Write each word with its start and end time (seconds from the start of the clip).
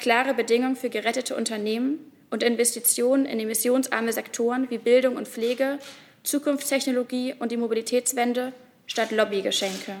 klare 0.00 0.34
Bedingungen 0.34 0.76
für 0.76 0.90
gerettete 0.90 1.36
Unternehmen 1.36 1.98
und 2.30 2.42
Investitionen 2.42 3.26
in 3.26 3.38
emissionsarme 3.38 4.12
Sektoren 4.12 4.70
wie 4.70 4.78
Bildung 4.78 5.16
und 5.16 5.28
Pflege, 5.28 5.78
Zukunftstechnologie 6.22 7.34
und 7.38 7.52
die 7.52 7.56
Mobilitätswende 7.56 8.52
statt 8.86 9.10
Lobbygeschenke. 9.10 9.94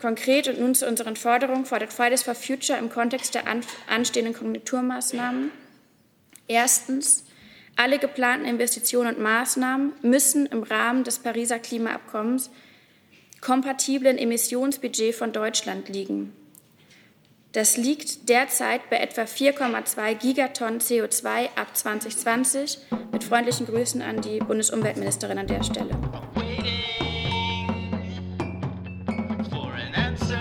Konkret 0.00 0.48
und 0.48 0.60
nun 0.60 0.74
zu 0.74 0.86
unseren 0.86 1.16
Forderungen 1.16 1.64
fordert 1.64 1.92
Fridays 1.92 2.22
for 2.22 2.34
Future 2.34 2.78
im 2.78 2.90
Kontext 2.90 3.34
der 3.34 3.44
anstehenden 3.88 4.34
Konjunkturmaßnahmen 4.34 5.50
erstens 6.48 7.24
alle 7.76 7.98
geplanten 7.98 8.46
Investitionen 8.46 9.14
und 9.14 9.22
Maßnahmen 9.22 9.92
müssen 10.02 10.46
im 10.46 10.62
Rahmen 10.62 11.04
des 11.04 11.18
Pariser 11.18 11.58
Klimaabkommens 11.58 12.50
kompatiblen 13.40 14.18
Emissionsbudget 14.18 15.14
von 15.14 15.32
Deutschland 15.32 15.88
liegen. 15.88 16.32
Das 17.56 17.78
liegt 17.78 18.28
derzeit 18.28 18.82
bei 18.90 18.98
etwa 18.98 19.22
4,2 19.22 20.14
Gigatonnen 20.16 20.78
CO2 20.78 21.46
ab 21.56 21.68
2020. 21.72 22.80
Mit 23.10 23.24
freundlichen 23.24 23.64
Grüßen 23.64 24.02
an 24.02 24.20
die 24.20 24.40
Bundesumweltministerin 24.40 25.38
an 25.38 25.46
der 25.46 25.62
Stelle. 25.62 25.88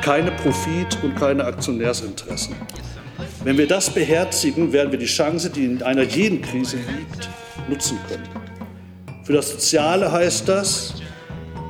Keine 0.02 0.32
Profit- 0.32 1.02
und 1.04 1.16
keine 1.16 1.46
Aktionärsinteressen. 1.46 2.54
Wenn 3.46 3.58
wir 3.58 3.68
das 3.68 3.90
beherzigen, 3.90 4.74
werden 4.74 4.91
wir 4.91 5.00
die 5.00 5.05
Chance, 5.05 5.50
die 5.50 5.63
in 5.63 5.84
einer 5.84 6.04
jeden 6.04 6.41
Krise 6.41 6.76
liegt, 6.76 7.30
nutzen 7.70 7.98
können. 8.10 8.27
Für 9.24 9.32
das 9.32 9.52
Soziale 9.52 10.12
heißt 10.12 10.50
das, 10.50 10.96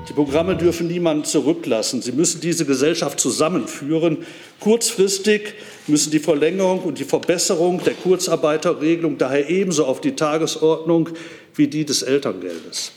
die 0.07 0.13
Programme 0.13 0.55
dürfen 0.55 0.87
niemanden 0.87 1.25
zurücklassen. 1.25 2.01
Sie 2.01 2.11
müssen 2.11 2.41
diese 2.41 2.65
Gesellschaft 2.65 3.19
zusammenführen. 3.19 4.19
Kurzfristig 4.59 5.53
müssen 5.87 6.11
die 6.11 6.19
Verlängerung 6.19 6.81
und 6.81 6.99
die 6.99 7.05
Verbesserung 7.05 7.83
der 7.83 7.93
Kurzarbeiterregelung 7.93 9.17
daher 9.17 9.49
ebenso 9.49 9.85
auf 9.85 10.01
die 10.01 10.15
Tagesordnung 10.15 11.09
wie 11.55 11.67
die 11.67 11.85
des 11.85 12.03
Elterngeldes. 12.03 12.91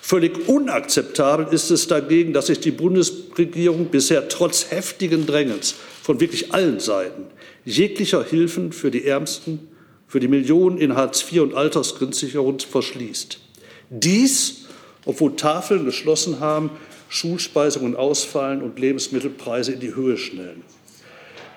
Völlig 0.00 0.48
unakzeptabel 0.48 1.46
ist 1.52 1.70
es 1.70 1.86
dagegen, 1.86 2.32
dass 2.32 2.46
sich 2.46 2.60
die 2.60 2.70
Bundesregierung 2.70 3.86
bisher 3.86 4.28
trotz 4.28 4.70
heftigen 4.70 5.26
Drängens 5.26 5.74
von 6.02 6.20
wirklich 6.20 6.52
allen 6.52 6.80
Seiten 6.80 7.26
jeglicher 7.64 8.24
Hilfen 8.24 8.72
für 8.72 8.90
die 8.90 9.04
Ärmsten, 9.04 9.68
für 10.08 10.20
die 10.20 10.28
Millionen 10.28 10.78
in 10.78 10.96
Hartz 10.96 11.24
IV 11.30 11.42
und 11.42 11.54
Altersgrundsicherung 11.54 12.58
verschließt. 12.58 13.38
Dies, 13.88 14.61
obwohl 15.04 15.36
Tafeln 15.36 15.84
geschlossen 15.84 16.40
haben, 16.40 16.70
Schulspeisungen 17.08 17.96
ausfallen 17.96 18.62
und 18.62 18.78
Lebensmittelpreise 18.78 19.72
in 19.72 19.80
die 19.80 19.94
Höhe 19.94 20.16
schnellen. 20.16 20.62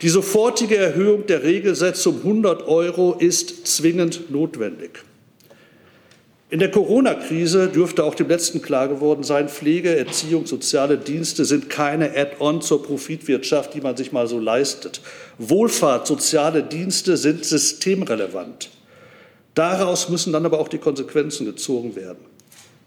Die 0.02 0.10
sofortige 0.10 0.76
Erhöhung 0.76 1.26
der 1.26 1.44
Regelsätze 1.44 2.10
um 2.10 2.18
100 2.18 2.68
Euro 2.68 3.14
ist 3.14 3.66
zwingend 3.66 4.30
notwendig. 4.30 5.04
In 6.50 6.60
der 6.60 6.70
Corona-Krise 6.70 7.70
dürfte 7.70 8.04
auch 8.04 8.14
dem 8.14 8.28
Letzten 8.28 8.62
klar 8.62 8.88
geworden 8.88 9.24
sein, 9.24 9.50
Pflege, 9.50 9.98
Erziehung, 9.98 10.46
soziale 10.46 10.98
Dienste 10.98 11.44
sind 11.44 11.70
keine 11.70 12.16
Add-on 12.16 12.62
zur 12.62 12.84
Profitwirtschaft, 12.84 13.74
die 13.74 13.82
man 13.82 13.98
sich 13.98 14.12
mal 14.12 14.28
so 14.28 14.40
leistet. 14.40 15.02
Wohlfahrt, 15.40 16.06
soziale 16.06 16.62
Dienste 16.62 17.18
sind 17.18 17.46
systemrelevant. 17.46 18.70
Daraus 19.56 20.10
müssen 20.10 20.34
dann 20.34 20.46
aber 20.46 20.60
auch 20.60 20.68
die 20.68 20.78
Konsequenzen 20.78 21.46
gezogen 21.46 21.96
werden. 21.96 22.35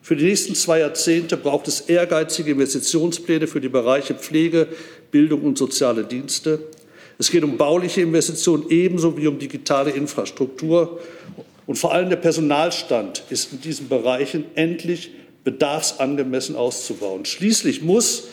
Für 0.08 0.16
die 0.16 0.24
nächsten 0.24 0.54
zwei 0.54 0.78
Jahrzehnte 0.78 1.36
braucht 1.36 1.68
es 1.68 1.82
ehrgeizige 1.82 2.52
Investitionspläne 2.52 3.46
für 3.46 3.60
die 3.60 3.68
Bereiche 3.68 4.14
Pflege, 4.14 4.66
Bildung 5.10 5.42
und 5.42 5.58
soziale 5.58 6.02
Dienste. 6.02 6.60
Es 7.18 7.30
geht 7.30 7.44
um 7.44 7.58
bauliche 7.58 8.00
Investitionen 8.00 8.64
ebenso 8.70 9.18
wie 9.18 9.26
um 9.26 9.38
digitale 9.38 9.90
Infrastruktur. 9.90 10.98
Und 11.66 11.76
vor 11.76 11.92
allem 11.92 12.08
der 12.08 12.16
Personalstand 12.16 13.22
ist 13.28 13.52
in 13.52 13.60
diesen 13.60 13.90
Bereichen 13.90 14.46
endlich 14.54 15.10
bedarfsangemessen 15.44 16.56
auszubauen. 16.56 17.26
Schließlich 17.26 17.82
muss, 17.82 18.28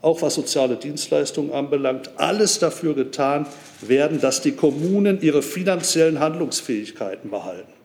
auch 0.00 0.22
was 0.22 0.36
soziale 0.36 0.76
Dienstleistungen 0.76 1.52
anbelangt, 1.52 2.12
alles 2.16 2.60
dafür 2.60 2.94
getan 2.94 3.46
werden, 3.82 4.22
dass 4.22 4.40
die 4.40 4.52
Kommunen 4.52 5.20
ihre 5.20 5.42
finanziellen 5.42 6.18
Handlungsfähigkeiten 6.18 7.28
behalten. 7.28 7.79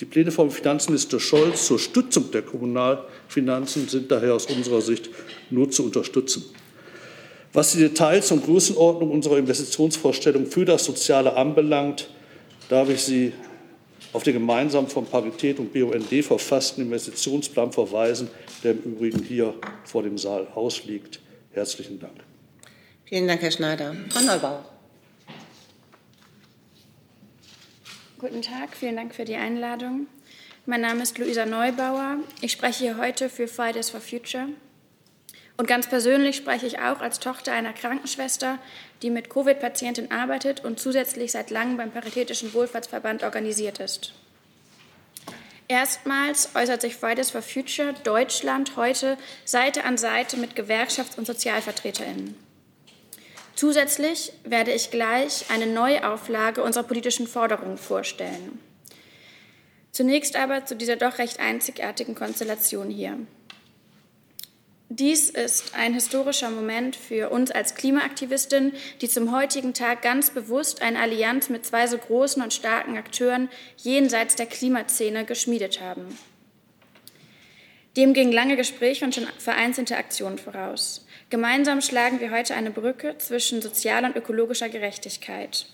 Die 0.00 0.06
Pläne 0.06 0.30
vom 0.30 0.50
Finanzminister 0.50 1.20
Scholz 1.20 1.66
zur 1.66 1.78
Stützung 1.78 2.30
der 2.30 2.40
Kommunalfinanzen 2.40 3.86
sind 3.86 4.10
daher 4.10 4.34
aus 4.34 4.46
unserer 4.46 4.80
Sicht 4.80 5.10
nur 5.50 5.70
zu 5.70 5.84
unterstützen. 5.84 6.44
Was 7.52 7.72
die 7.72 7.80
Details 7.80 8.32
und 8.32 8.44
Größenordnung 8.44 9.10
unserer 9.10 9.36
Investitionsvorstellung 9.36 10.46
für 10.46 10.64
das 10.64 10.84
Soziale 10.84 11.36
anbelangt, 11.36 12.08
darf 12.70 12.88
ich 12.88 13.02
Sie 13.02 13.32
auf 14.14 14.22
den 14.22 14.34
gemeinsam 14.34 14.86
von 14.86 15.04
Parität 15.04 15.58
und 15.58 15.72
BUND 15.72 16.24
verfassten 16.24 16.84
Investitionsplan 16.84 17.70
verweisen, 17.70 18.28
der 18.64 18.72
im 18.72 18.78
Übrigen 18.78 19.22
hier 19.22 19.54
vor 19.84 20.02
dem 20.02 20.16
Saal 20.16 20.46
ausliegt. 20.54 21.20
Herzlichen 21.52 22.00
Dank. 22.00 22.14
Vielen 23.04 23.28
Dank, 23.28 23.42
Herr 23.42 23.50
Schneider. 23.50 23.94
Frau 24.08 24.22
Neubauer. 24.22 24.79
Guten 28.20 28.42
Tag, 28.42 28.76
vielen 28.76 28.96
Dank 28.96 29.14
für 29.14 29.24
die 29.24 29.36
Einladung. 29.36 30.06
Mein 30.66 30.82
Name 30.82 31.02
ist 31.04 31.16
Luisa 31.16 31.46
Neubauer. 31.46 32.18
Ich 32.42 32.52
spreche 32.52 32.84
hier 32.84 32.98
heute 32.98 33.30
für 33.30 33.48
Fridays 33.48 33.88
for 33.88 34.02
Future. 34.02 34.48
Und 35.56 35.66
ganz 35.66 35.88
persönlich 35.88 36.36
spreche 36.36 36.66
ich 36.66 36.80
auch 36.80 37.00
als 37.00 37.18
Tochter 37.18 37.52
einer 37.54 37.72
Krankenschwester, 37.72 38.58
die 39.00 39.08
mit 39.08 39.30
Covid-Patienten 39.30 40.10
arbeitet 40.10 40.62
und 40.62 40.78
zusätzlich 40.78 41.32
seit 41.32 41.48
langem 41.48 41.78
beim 41.78 41.92
Paritätischen 41.92 42.52
Wohlfahrtsverband 42.52 43.22
organisiert 43.22 43.80
ist. 43.80 44.12
Erstmals 45.68 46.50
äußert 46.54 46.82
sich 46.82 46.96
Fridays 46.96 47.30
for 47.30 47.40
Future 47.40 47.94
Deutschland 48.04 48.76
heute 48.76 49.16
Seite 49.46 49.84
an 49.84 49.96
Seite 49.96 50.36
mit 50.36 50.58
Gewerkschafts- 50.58 51.16
und 51.16 51.26
Sozialvertreterinnen. 51.26 52.49
Zusätzlich 53.60 54.32
werde 54.42 54.72
ich 54.72 54.90
gleich 54.90 55.50
eine 55.50 55.66
Neuauflage 55.66 56.62
unserer 56.62 56.84
politischen 56.84 57.26
Forderungen 57.26 57.76
vorstellen. 57.76 58.58
Zunächst 59.92 60.34
aber 60.34 60.64
zu 60.64 60.74
dieser 60.74 60.96
doch 60.96 61.18
recht 61.18 61.40
einzigartigen 61.40 62.14
Konstellation 62.14 62.88
hier. 62.88 63.18
Dies 64.88 65.28
ist 65.28 65.74
ein 65.74 65.92
historischer 65.92 66.48
Moment 66.48 66.96
für 66.96 67.28
uns 67.28 67.50
als 67.50 67.74
Klimaaktivistin, 67.74 68.72
die 69.02 69.10
zum 69.10 69.30
heutigen 69.30 69.74
Tag 69.74 70.00
ganz 70.00 70.30
bewusst 70.30 70.80
eine 70.80 70.98
Allianz 70.98 71.50
mit 71.50 71.66
zwei 71.66 71.86
so 71.86 71.98
großen 71.98 72.42
und 72.42 72.54
starken 72.54 72.96
Akteuren 72.96 73.50
jenseits 73.76 74.36
der 74.36 74.46
Klimaszene 74.46 75.26
geschmiedet 75.26 75.82
haben. 75.82 76.18
Dem 77.98 78.14
gingen 78.14 78.32
lange 78.32 78.56
Gespräche 78.56 79.04
und 79.04 79.14
schon 79.14 79.26
vereinzelte 79.36 79.98
Aktionen 79.98 80.38
voraus. 80.38 81.04
Gemeinsam 81.30 81.80
schlagen 81.80 82.18
wir 82.18 82.32
heute 82.32 82.56
eine 82.56 82.72
Brücke 82.72 83.16
zwischen 83.18 83.62
sozialer 83.62 84.08
und 84.08 84.16
ökologischer 84.16 84.68
Gerechtigkeit. 84.68 85.66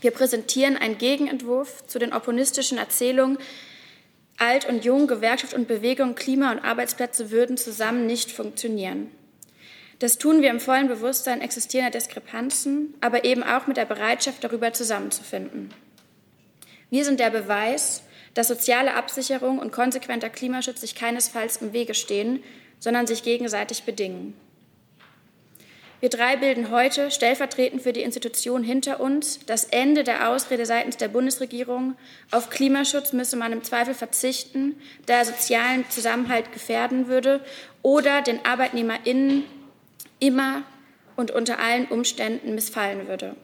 Wir 0.00 0.10
präsentieren 0.10 0.76
einen 0.76 0.98
Gegenentwurf 0.98 1.86
zu 1.86 2.00
den 2.00 2.12
opponistischen 2.12 2.76
Erzählungen, 2.76 3.38
Alt 4.36 4.68
und 4.68 4.84
Jung, 4.84 5.06
Gewerkschaft 5.06 5.54
und 5.54 5.68
Bewegung, 5.68 6.16
Klima 6.16 6.50
und 6.50 6.58
Arbeitsplätze 6.58 7.30
würden 7.30 7.56
zusammen 7.56 8.06
nicht 8.06 8.32
funktionieren. 8.32 9.12
Das 10.00 10.18
tun 10.18 10.42
wir 10.42 10.50
im 10.50 10.58
vollen 10.58 10.88
Bewusstsein 10.88 11.40
existierender 11.40 11.96
Diskrepanzen, 11.96 12.94
aber 13.00 13.24
eben 13.24 13.44
auch 13.44 13.68
mit 13.68 13.76
der 13.76 13.84
Bereitschaft, 13.84 14.42
darüber 14.42 14.72
zusammenzufinden. 14.72 15.72
Wir 16.88 17.04
sind 17.04 17.20
der 17.20 17.30
Beweis, 17.30 18.02
dass 18.34 18.48
soziale 18.48 18.94
Absicherung 18.94 19.60
und 19.60 19.70
konsequenter 19.70 20.30
Klimaschutz 20.30 20.80
sich 20.80 20.96
keinesfalls 20.96 21.58
im 21.58 21.72
Wege 21.72 21.94
stehen, 21.94 22.42
sondern 22.80 23.06
sich 23.06 23.22
gegenseitig 23.22 23.84
bedingen. 23.84 24.34
Wir 26.00 26.08
drei 26.08 26.36
bilden 26.36 26.70
heute 26.70 27.10
stellvertretend 27.10 27.82
für 27.82 27.92
die 27.92 28.00
Institution 28.00 28.62
hinter 28.62 29.00
uns 29.00 29.40
das 29.44 29.64
Ende 29.64 30.02
der 30.02 30.30
Ausrede 30.30 30.64
seitens 30.64 30.96
der 30.96 31.08
Bundesregierung. 31.08 31.94
Auf 32.30 32.48
Klimaschutz 32.48 33.12
müsse 33.12 33.36
man 33.36 33.52
im 33.52 33.62
Zweifel 33.62 33.92
verzichten, 33.92 34.80
da 35.04 35.18
er 35.18 35.24
sozialen 35.26 35.84
Zusammenhalt 35.90 36.52
gefährden 36.52 37.06
würde 37.08 37.44
oder 37.82 38.22
den 38.22 38.42
ArbeitnehmerInnen 38.46 39.44
immer 40.20 40.62
und 41.16 41.32
unter 41.32 41.58
allen 41.58 41.86
Umständen 41.88 42.54
missfallen 42.54 43.06
würde. 43.06 43.36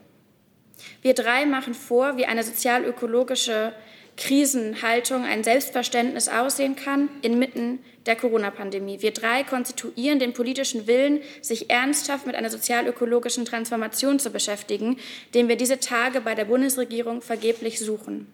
Wir 1.03 1.13
drei 1.13 1.45
machen 1.45 1.75
vor, 1.75 2.17
wie 2.17 2.25
eine 2.25 2.43
sozial-ökologische 2.43 3.71
Krisenhaltung, 4.17 5.25
ein 5.25 5.43
Selbstverständnis 5.43 6.27
aussehen 6.27 6.75
kann 6.75 7.09
inmitten 7.21 7.79
der 8.07 8.15
Corona-Pandemie. 8.15 9.01
Wir 9.01 9.11
drei 9.11 9.43
konstituieren 9.43 10.19
den 10.19 10.33
politischen 10.33 10.87
Willen, 10.87 11.21
sich 11.41 11.69
ernsthaft 11.69 12.25
mit 12.25 12.35
einer 12.35 12.49
sozial-ökologischen 12.49 13.45
Transformation 13.45 14.19
zu 14.19 14.29
beschäftigen, 14.29 14.97
den 15.33 15.47
wir 15.47 15.57
diese 15.57 15.79
Tage 15.79 16.21
bei 16.21 16.33
der 16.33 16.45
Bundesregierung 16.45 17.21
vergeblich 17.21 17.79
suchen. 17.79 18.27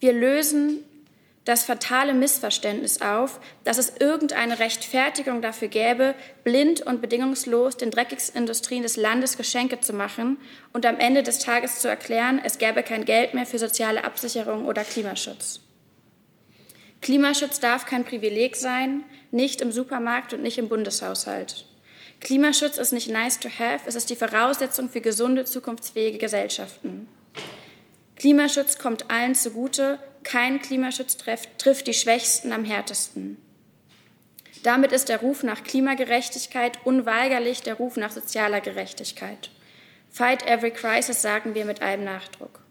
Wir 0.00 0.12
lösen 0.12 0.82
das 1.44 1.64
fatale 1.64 2.14
Missverständnis 2.14 3.02
auf, 3.02 3.40
dass 3.64 3.78
es 3.78 3.94
irgendeine 3.98 4.58
Rechtfertigung 4.58 5.42
dafür 5.42 5.68
gäbe, 5.68 6.14
blind 6.44 6.82
und 6.82 7.00
bedingungslos 7.00 7.76
den 7.76 7.90
dreckigsten 7.90 8.40
Industrien 8.40 8.82
des 8.82 8.96
Landes 8.96 9.36
Geschenke 9.36 9.80
zu 9.80 9.92
machen 9.92 10.38
und 10.72 10.86
am 10.86 10.98
Ende 10.98 11.22
des 11.22 11.40
Tages 11.40 11.80
zu 11.80 11.88
erklären, 11.88 12.40
es 12.44 12.58
gäbe 12.58 12.82
kein 12.82 13.04
Geld 13.04 13.34
mehr 13.34 13.46
für 13.46 13.58
soziale 13.58 14.04
Absicherung 14.04 14.66
oder 14.66 14.84
Klimaschutz. 14.84 15.61
Klimaschutz 17.02 17.58
darf 17.58 17.84
kein 17.84 18.04
Privileg 18.04 18.56
sein, 18.56 19.02
nicht 19.32 19.60
im 19.60 19.72
Supermarkt 19.72 20.32
und 20.32 20.42
nicht 20.42 20.56
im 20.58 20.68
Bundeshaushalt. 20.68 21.66
Klimaschutz 22.20 22.78
ist 22.78 22.92
nicht 22.92 23.10
nice 23.10 23.40
to 23.40 23.48
have, 23.48 23.80
es 23.86 23.96
ist 23.96 24.08
die 24.08 24.16
Voraussetzung 24.16 24.88
für 24.88 25.00
gesunde, 25.00 25.44
zukunftsfähige 25.44 26.18
Gesellschaften. 26.18 27.08
Klimaschutz 28.14 28.78
kommt 28.78 29.10
allen 29.10 29.34
zugute, 29.34 29.98
kein 30.22 30.62
Klimaschutz 30.62 31.16
trifft, 31.16 31.58
trifft 31.58 31.88
die 31.88 31.94
Schwächsten 31.94 32.52
am 32.52 32.64
härtesten. 32.64 33.36
Damit 34.62 34.92
ist 34.92 35.08
der 35.08 35.20
Ruf 35.20 35.42
nach 35.42 35.64
Klimagerechtigkeit 35.64 36.78
unweigerlich 36.84 37.62
der 37.62 37.74
Ruf 37.74 37.96
nach 37.96 38.12
sozialer 38.12 38.60
Gerechtigkeit. 38.60 39.50
Fight 40.08 40.46
every 40.46 40.70
crisis, 40.70 41.20
sagen 41.20 41.56
wir 41.56 41.64
mit 41.64 41.82
einem 41.82 42.04
Nachdruck. 42.04 42.61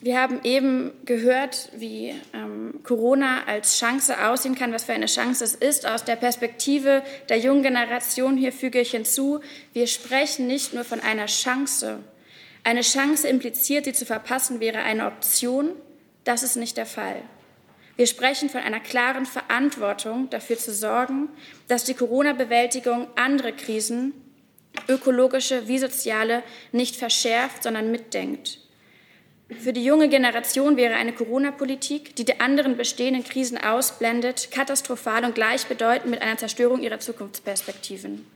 Wir 0.00 0.20
haben 0.20 0.40
eben 0.44 0.92
gehört, 1.04 1.70
wie 1.74 2.14
ähm, 2.32 2.80
Corona 2.84 3.44
als 3.46 3.80
Chance 3.80 4.28
aussehen 4.28 4.54
kann, 4.54 4.72
was 4.72 4.84
für 4.84 4.92
eine 4.92 5.06
Chance 5.06 5.42
es 5.42 5.56
ist. 5.56 5.86
Aus 5.86 6.04
der 6.04 6.14
Perspektive 6.14 7.02
der 7.28 7.38
jungen 7.38 7.64
Generation 7.64 8.36
hier 8.36 8.52
füge 8.52 8.80
ich 8.80 8.92
hinzu, 8.92 9.40
wir 9.72 9.88
sprechen 9.88 10.46
nicht 10.46 10.72
nur 10.72 10.84
von 10.84 11.00
einer 11.00 11.26
Chance. 11.26 11.98
Eine 12.62 12.82
Chance 12.82 13.26
impliziert, 13.26 13.86
sie 13.86 13.92
zu 13.92 14.06
verpassen, 14.06 14.60
wäre 14.60 14.78
eine 14.78 15.06
Option. 15.06 15.70
Das 16.22 16.44
ist 16.44 16.54
nicht 16.54 16.76
der 16.76 16.86
Fall. 16.86 17.22
Wir 17.96 18.06
sprechen 18.06 18.48
von 18.48 18.60
einer 18.60 18.78
klaren 18.78 19.26
Verantwortung, 19.26 20.30
dafür 20.30 20.58
zu 20.58 20.72
sorgen, 20.72 21.28
dass 21.66 21.82
die 21.82 21.94
Corona-Bewältigung 21.94 23.08
andere 23.16 23.52
Krisen, 23.52 24.12
ökologische 24.86 25.66
wie 25.66 25.80
soziale, 25.80 26.44
nicht 26.70 26.94
verschärft, 26.94 27.64
sondern 27.64 27.90
mitdenkt. 27.90 28.60
Für 29.56 29.72
die 29.72 29.84
junge 29.84 30.10
Generation 30.10 30.76
wäre 30.76 30.94
eine 30.94 31.14
Corona-Politik, 31.14 32.14
die 32.16 32.26
die 32.26 32.38
anderen 32.38 32.76
bestehenden 32.76 33.24
Krisen 33.24 33.56
ausblendet, 33.56 34.50
katastrophal 34.50 35.24
und 35.24 35.34
gleichbedeutend 35.34 36.10
mit 36.10 36.20
einer 36.20 36.36
Zerstörung 36.36 36.82
ihrer 36.82 37.00
Zukunftsperspektiven. 37.00 38.26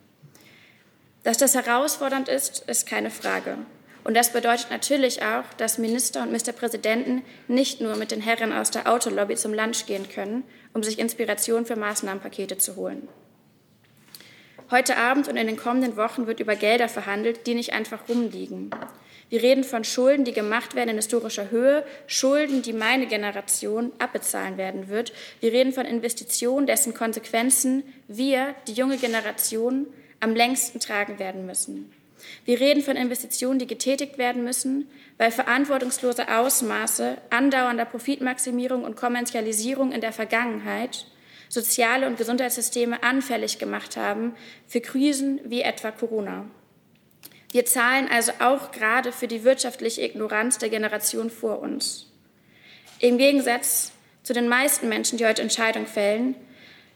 Dass 1.22 1.36
das 1.36 1.54
herausfordernd 1.54 2.28
ist, 2.28 2.66
ist 2.66 2.86
keine 2.86 3.10
Frage. 3.10 3.58
Und 4.04 4.16
das 4.16 4.32
bedeutet 4.32 4.70
natürlich 4.70 5.22
auch, 5.22 5.44
dass 5.58 5.78
Minister 5.78 6.22
und 6.22 6.28
Ministerpräsidenten 6.28 7.22
nicht 7.46 7.80
nur 7.80 7.96
mit 7.96 8.10
den 8.10 8.22
Herren 8.22 8.52
aus 8.52 8.70
der 8.70 8.90
Autolobby 8.90 9.36
zum 9.36 9.52
Lunch 9.52 9.86
gehen 9.86 10.08
können, 10.08 10.44
um 10.72 10.82
sich 10.82 10.98
Inspiration 10.98 11.66
für 11.66 11.76
Maßnahmenpakete 11.76 12.56
zu 12.56 12.74
holen. 12.76 13.06
Heute 14.70 14.96
Abend 14.96 15.28
und 15.28 15.36
in 15.36 15.46
den 15.46 15.58
kommenden 15.58 15.96
Wochen 15.98 16.26
wird 16.26 16.40
über 16.40 16.56
Gelder 16.56 16.88
verhandelt, 16.88 17.46
die 17.46 17.54
nicht 17.54 17.74
einfach 17.74 18.08
rumliegen. 18.08 18.70
Wir 19.32 19.42
reden 19.42 19.64
von 19.64 19.82
Schulden, 19.82 20.26
die 20.26 20.34
gemacht 20.34 20.74
werden 20.74 20.90
in 20.90 20.96
historischer 20.96 21.50
Höhe, 21.50 21.86
Schulden, 22.06 22.60
die 22.60 22.74
meine 22.74 23.06
Generation 23.06 23.90
abbezahlen 23.98 24.58
werden 24.58 24.90
wird. 24.90 25.14
Wir 25.40 25.54
reden 25.54 25.72
von 25.72 25.86
Investitionen, 25.86 26.66
dessen 26.66 26.92
Konsequenzen 26.92 27.82
wir, 28.08 28.54
die 28.68 28.74
junge 28.74 28.98
Generation, 28.98 29.86
am 30.20 30.36
längsten 30.36 30.80
tragen 30.80 31.18
werden 31.18 31.46
müssen. 31.46 31.90
Wir 32.44 32.60
reden 32.60 32.82
von 32.82 32.94
Investitionen, 32.94 33.58
die 33.58 33.66
getätigt 33.66 34.18
werden 34.18 34.44
müssen, 34.44 34.86
weil 35.16 35.30
verantwortungslose 35.30 36.28
Ausmaße 36.28 37.16
andauernder 37.30 37.86
Profitmaximierung 37.86 38.84
und 38.84 38.96
Kommerzialisierung 38.96 39.92
in 39.92 40.02
der 40.02 40.12
Vergangenheit 40.12 41.06
soziale 41.48 42.06
und 42.06 42.18
Gesundheitssysteme 42.18 43.02
anfällig 43.02 43.58
gemacht 43.58 43.96
haben 43.96 44.34
für 44.68 44.82
Krisen 44.82 45.40
wie 45.46 45.62
etwa 45.62 45.90
Corona. 45.90 46.44
Wir 47.52 47.66
zahlen 47.66 48.08
also 48.10 48.32
auch 48.40 48.72
gerade 48.72 49.12
für 49.12 49.28
die 49.28 49.44
wirtschaftliche 49.44 50.02
Ignoranz 50.02 50.58
der 50.58 50.70
Generation 50.70 51.30
vor 51.30 51.60
uns. 51.60 52.06
Im 52.98 53.18
Gegensatz 53.18 53.92
zu 54.22 54.32
den 54.32 54.48
meisten 54.48 54.88
Menschen, 54.88 55.18
die 55.18 55.26
heute 55.26 55.42
Entscheidungen 55.42 55.86
fällen, 55.86 56.34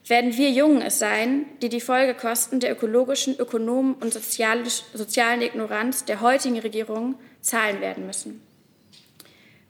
werden 0.06 0.36
wir 0.36 0.50
Jungen 0.50 0.80
es 0.82 0.98
sein, 0.98 1.44
die 1.60 1.68
die 1.68 1.80
Folgekosten 1.80 2.60
der 2.60 2.72
ökologischen, 2.72 3.36
ökonomen 3.38 3.94
und 3.94 4.12
sozialen 4.12 5.42
Ignoranz 5.42 6.04
der 6.04 6.20
heutigen 6.20 6.58
Regierung 6.58 7.16
zahlen 7.42 7.80
werden 7.80 8.06
müssen. 8.06 8.40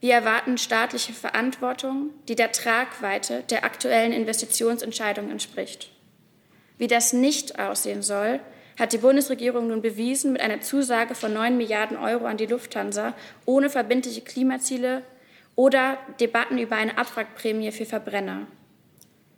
Wir 0.01 0.15
erwarten 0.15 0.59
staatliche 0.59 1.15
Verantwortung, 1.15 2.11
die 2.29 2.37
der 2.37 2.53
Tragweite 2.53 3.43
der 3.51 3.65
aktuellen 3.65 4.13
Investitionsentscheidungen 4.13 5.33
entspricht. 5.33 5.91
Wie 6.79 6.87
das 6.87 7.13
nicht 7.13 7.59
aussehen 7.59 8.03
soll, 8.03 8.39
hat 8.79 8.93
die 8.93 8.99
Bundesregierung 8.99 9.69
nun 9.69 9.83
bewiesen 9.83 10.33
mit 10.33 10.43
einer 10.43 10.61
Zusage 10.61 11.15
von 11.15 11.33
9 11.33 11.57
Milliarden 11.57 11.97
Euro 11.97 12.27
an 12.27 12.37
die 12.37 12.47
Lufthansa 12.47 13.15
ohne 13.47 13.71
verbindliche 13.71 14.21
Klimaziele 14.21 15.03
oder 15.55 15.99
Debatten 16.21 16.59
über 16.59 16.77
eine 16.77 16.99
Abwrackprämie 16.99 17.73
für 17.73 17.87
Verbrenner. 17.87 18.47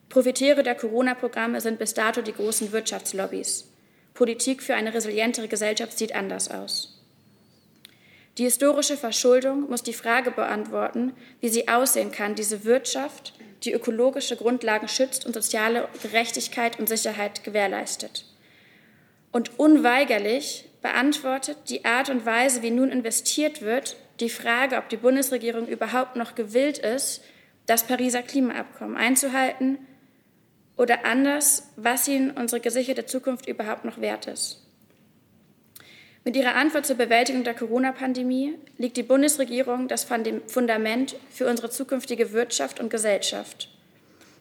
Profiteure 0.09 0.63
der 0.63 0.75
Corona-Programme 0.75 1.61
sind 1.61 1.79
bis 1.79 1.95
dato 1.95 2.23
die 2.23 2.33
großen 2.33 2.73
Wirtschaftslobbys. 2.73 3.71
Politik 4.15 4.63
für 4.63 4.75
eine 4.75 4.93
resilientere 4.93 5.49
Gesellschaft 5.49 5.97
sieht 5.97 6.15
anders 6.15 6.51
aus. 6.51 6.99
Die 8.39 8.45
historische 8.45 8.97
Verschuldung 8.97 9.69
muss 9.69 9.83
die 9.83 9.93
Frage 9.93 10.31
beantworten, 10.31 11.13
wie 11.41 11.49
sie 11.49 11.69
aussehen 11.69 12.11
kann, 12.11 12.35
diese 12.35 12.65
Wirtschaft, 12.65 13.35
die 13.65 13.73
ökologische 13.73 14.37
Grundlagen 14.37 14.89
schützt 14.89 15.27
und 15.27 15.35
soziale 15.35 15.89
Gerechtigkeit 16.03 16.79
und 16.79 16.89
Sicherheit 16.89 17.45
gewährleistet. 17.45 18.28
Und 19.33 19.59
unweigerlich 19.59 20.69
beantwortet 20.83 21.57
die 21.69 21.85
Art 21.85 22.09
und 22.09 22.25
Weise, 22.25 22.63
wie 22.63 22.71
nun 22.71 22.91
investiert 22.91 23.63
wird, 23.63 23.97
die 24.21 24.31
Frage, 24.31 24.77
ob 24.77 24.89
die 24.89 24.97
Bundesregierung 24.97 25.67
überhaupt 25.69 26.17
noch 26.17 26.35
gewillt 26.35 26.79
ist, 26.79 27.23
das 27.67 27.85
Pariser 27.85 28.23
Klimaabkommen 28.23 28.97
einzuhalten 28.97 29.79
oder 30.77 31.05
anders, 31.05 31.71
was 31.77 32.09
ihnen 32.09 32.31
unsere 32.31 32.61
gesicherte 32.61 33.05
Zukunft 33.07 33.47
überhaupt 33.47 33.85
noch 33.85 34.01
wert 34.01 34.27
ist. 34.27 34.65
Mit 36.25 36.37
ihrer 36.37 36.57
Antwort 36.57 36.87
zur 36.87 36.97
Bewältigung 36.97 37.45
der 37.45 37.55
Corona-Pandemie 37.55 38.55
liegt 38.77 38.97
die 38.97 39.03
Bundesregierung 39.03 39.89
das 39.89 40.05
Fundament 40.05 41.17
für 41.31 41.47
unsere 41.47 41.71
zukünftige 41.71 42.33
Wirtschaft 42.33 42.81
und 42.81 42.91
Gesellschaft. 42.91 43.69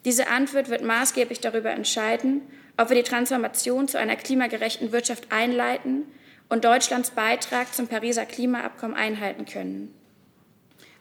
Diese 0.05 0.27
Antwort 0.27 0.69
wird 0.69 0.83
maßgeblich 0.83 1.39
darüber 1.39 1.71
entscheiden, 1.71 2.41
ob 2.77 2.89
wir 2.89 2.97
die 2.97 3.09
Transformation 3.09 3.87
zu 3.87 3.97
einer 3.97 4.15
klimagerechten 4.15 4.91
Wirtschaft 4.91 5.31
einleiten 5.31 6.03
und 6.49 6.63
Deutschlands 6.63 7.11
Beitrag 7.11 7.73
zum 7.73 7.87
Pariser 7.87 8.25
Klimaabkommen 8.25 8.95
einhalten 8.95 9.45
können. 9.45 9.93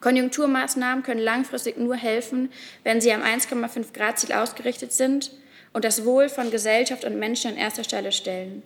Konjunkturmaßnahmen 0.00 1.02
können 1.02 1.20
langfristig 1.20 1.78
nur 1.78 1.96
helfen, 1.96 2.50
wenn 2.84 3.00
sie 3.00 3.12
am 3.12 3.22
1,5 3.22 3.92
Grad 3.92 4.18
Ziel 4.18 4.32
ausgerichtet 4.32 4.92
sind 4.92 5.32
und 5.72 5.84
das 5.84 6.04
Wohl 6.04 6.28
von 6.28 6.50
Gesellschaft 6.50 7.04
und 7.04 7.18
Menschen 7.18 7.52
an 7.52 7.56
erster 7.56 7.84
Stelle 7.84 8.12
stellen. 8.12 8.62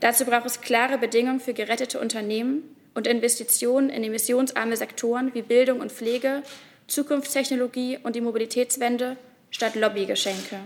Dazu 0.00 0.24
braucht 0.24 0.46
es 0.46 0.60
klare 0.60 0.98
Bedingungen 0.98 1.40
für 1.40 1.54
gerettete 1.54 2.00
Unternehmen 2.00 2.62
und 2.94 3.06
Investitionen 3.06 3.90
in 3.90 4.04
emissionsarme 4.04 4.76
Sektoren 4.76 5.34
wie 5.34 5.42
Bildung 5.42 5.80
und 5.80 5.92
Pflege, 5.92 6.42
Zukunftstechnologie 6.86 7.98
und 8.02 8.16
die 8.16 8.20
Mobilitätswende 8.20 9.16
statt 9.54 9.76
Lobbygeschenke. 9.76 10.58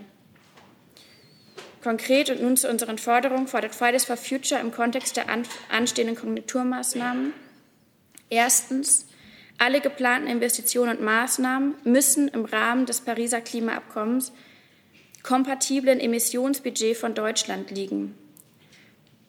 Konkret 1.82 2.30
und 2.30 2.42
nun 2.42 2.56
zu 2.56 2.70
unseren 2.70 2.96
Forderungen 2.96 3.46
fordert 3.46 3.74
Fridays 3.74 4.06
for 4.06 4.16
Future 4.16 4.60
im 4.60 4.72
Kontext 4.72 5.16
der 5.16 5.26
anstehenden 5.70 6.16
Konjunkturmaßnahmen. 6.16 7.34
Erstens, 8.30 9.06
alle 9.58 9.80
geplanten 9.80 10.28
Investitionen 10.28 10.96
und 10.96 11.04
Maßnahmen 11.04 11.74
müssen 11.84 12.28
im 12.28 12.46
Rahmen 12.46 12.86
des 12.86 13.02
Pariser 13.02 13.42
Klimaabkommens 13.42 14.32
kompatiblen 15.22 16.00
Emissionsbudget 16.00 16.96
von 16.96 17.14
Deutschland 17.14 17.70
liegen. 17.70 18.16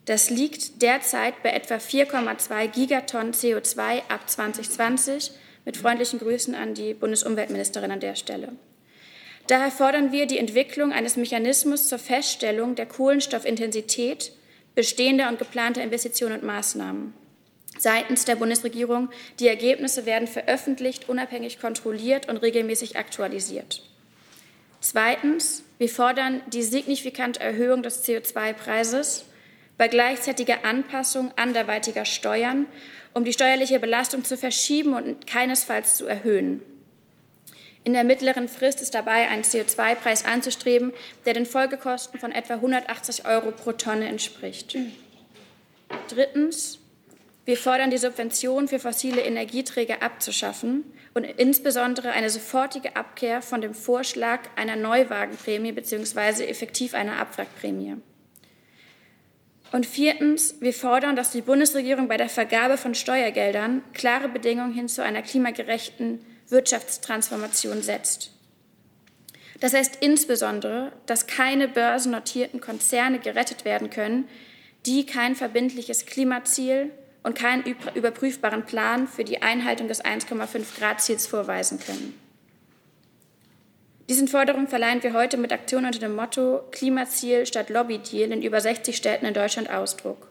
Das 0.05 0.29
liegt 0.29 0.81
derzeit 0.81 1.43
bei 1.43 1.49
etwa 1.49 1.75
4,2 1.75 2.67
Gigatonnen 2.67 3.33
CO2 3.33 4.03
ab 4.07 4.29
2020. 4.29 5.31
Mit 5.65 5.75
freundlichen 5.75 6.19
Grüßen 6.19 6.55
an 6.55 6.73
die 6.73 6.93
Bundesumweltministerin 6.93 7.91
an 7.91 7.99
der 7.99 8.15
Stelle. 8.15 8.53
Daher 9.49 9.71
fordern 9.71 10.11
wir 10.11 10.27
die 10.27 10.37
Entwicklung 10.37 10.91
eines 10.93 11.17
Mechanismus 11.17 11.87
zur 11.87 11.97
Feststellung 11.97 12.75
der 12.75 12.85
Kohlenstoffintensität 12.85 14.31
bestehender 14.75 15.27
und 15.27 15.39
geplanter 15.39 15.81
Investitionen 15.81 16.35
und 16.35 16.43
Maßnahmen. 16.43 17.15
Seitens 17.79 18.25
der 18.25 18.35
Bundesregierung, 18.35 19.09
die 19.39 19.47
Ergebnisse 19.47 20.05
werden 20.05 20.27
veröffentlicht, 20.27 21.09
unabhängig 21.09 21.59
kontrolliert 21.59 22.29
und 22.29 22.37
regelmäßig 22.37 22.99
aktualisiert. 22.99 23.81
Zweitens, 24.81 25.63
wir 25.79 25.89
fordern 25.89 26.43
die 26.53 26.61
signifikante 26.61 27.39
Erhöhung 27.39 27.81
des 27.81 28.05
CO2-Preises. 28.05 29.25
bei 29.79 29.87
gleichzeitiger 29.87 30.63
Anpassung 30.63 31.31
anderweitiger 31.37 32.05
Steuern, 32.05 32.67
um 33.15 33.23
die 33.23 33.33
steuerliche 33.33 33.79
Belastung 33.79 34.25
zu 34.25 34.37
verschieben 34.37 34.93
und 34.93 35.25
keinesfalls 35.25 35.95
zu 35.95 36.05
erhöhen. 36.05 36.61
In 37.83 37.93
der 37.93 38.03
mittleren 38.03 38.47
Frist 38.47 38.81
ist 38.81 38.93
dabei 38.93 39.29
ein 39.29 39.43
CO2-Preis 39.43 40.25
anzustreben, 40.25 40.93
der 41.25 41.33
den 41.33 41.45
Folgekosten 41.45 42.19
von 42.19 42.31
etwa 42.31 42.55
180 42.55 43.25
Euro 43.25 43.51
pro 43.51 43.71
Tonne 43.71 44.07
entspricht. 44.07 44.77
Drittens. 46.07 46.79
Wir 47.45 47.57
fordern 47.57 47.89
die 47.89 47.97
Subventionen 47.97 48.67
für 48.67 48.77
fossile 48.77 49.21
Energieträger 49.21 50.03
abzuschaffen 50.03 50.83
und 51.15 51.23
insbesondere 51.23 52.11
eine 52.11 52.29
sofortige 52.29 52.95
Abkehr 52.95 53.41
von 53.41 53.61
dem 53.61 53.73
Vorschlag 53.73 54.41
einer 54.55 54.75
Neuwagenprämie 54.75 55.71
bzw. 55.71 56.45
effektiv 56.45 56.93
einer 56.93 57.17
Abwrackprämie. 57.17 57.95
Und 59.71 59.85
viertens, 59.85 60.61
wir 60.61 60.73
fordern, 60.73 61.15
dass 61.15 61.31
die 61.31 61.41
Bundesregierung 61.41 62.07
bei 62.07 62.17
der 62.17 62.29
Vergabe 62.29 62.77
von 62.77 62.93
Steuergeldern 62.93 63.83
klare 63.93 64.29
Bedingungen 64.29 64.73
hin 64.73 64.87
zu 64.87 65.03
einer 65.03 65.23
klimagerechten 65.23 66.25
Wirtschaftstransformation 66.49 67.81
setzt. 67.81 68.31
Das 69.59 69.73
heißt 69.73 69.97
insbesondere, 70.01 70.91
dass 71.05 71.27
keine 71.27 71.67
börsennotierten 71.67 72.61
Konzerne 72.61 73.19
gerettet 73.19 73.65
werden 73.65 73.89
können, 73.89 74.27
die 74.85 75.05
kein 75.05 75.35
verbindliches 75.35 76.05
Klimaziel 76.05 76.91
und 77.23 77.35
keinen 77.35 77.63
überprüfbaren 77.93 78.65
Plan 78.65 79.07
für 79.07 79.25
die 79.25 79.41
Einhaltung 79.41 79.87
des 79.87 80.03
1,5 80.03 80.79
Grad 80.79 81.01
Ziels 81.01 81.27
vorweisen 81.27 81.79
können. 81.79 82.17
Diesen 84.07 84.27
Forderungen 84.27 84.67
verleihen 84.67 85.03
wir 85.03 85.13
heute 85.13 85.37
mit 85.37 85.53
Aktionen 85.53 85.85
unter 85.87 85.99
dem 85.99 86.15
Motto 86.15 86.63
Klimaziel 86.71 87.45
statt 87.45 87.69
Lobbydeal 87.69 88.31
in 88.31 88.41
über 88.41 88.59
60 88.59 88.95
Städten 88.95 89.25
in 89.25 89.35
Deutschland 89.35 89.69
Ausdruck. 89.69 90.29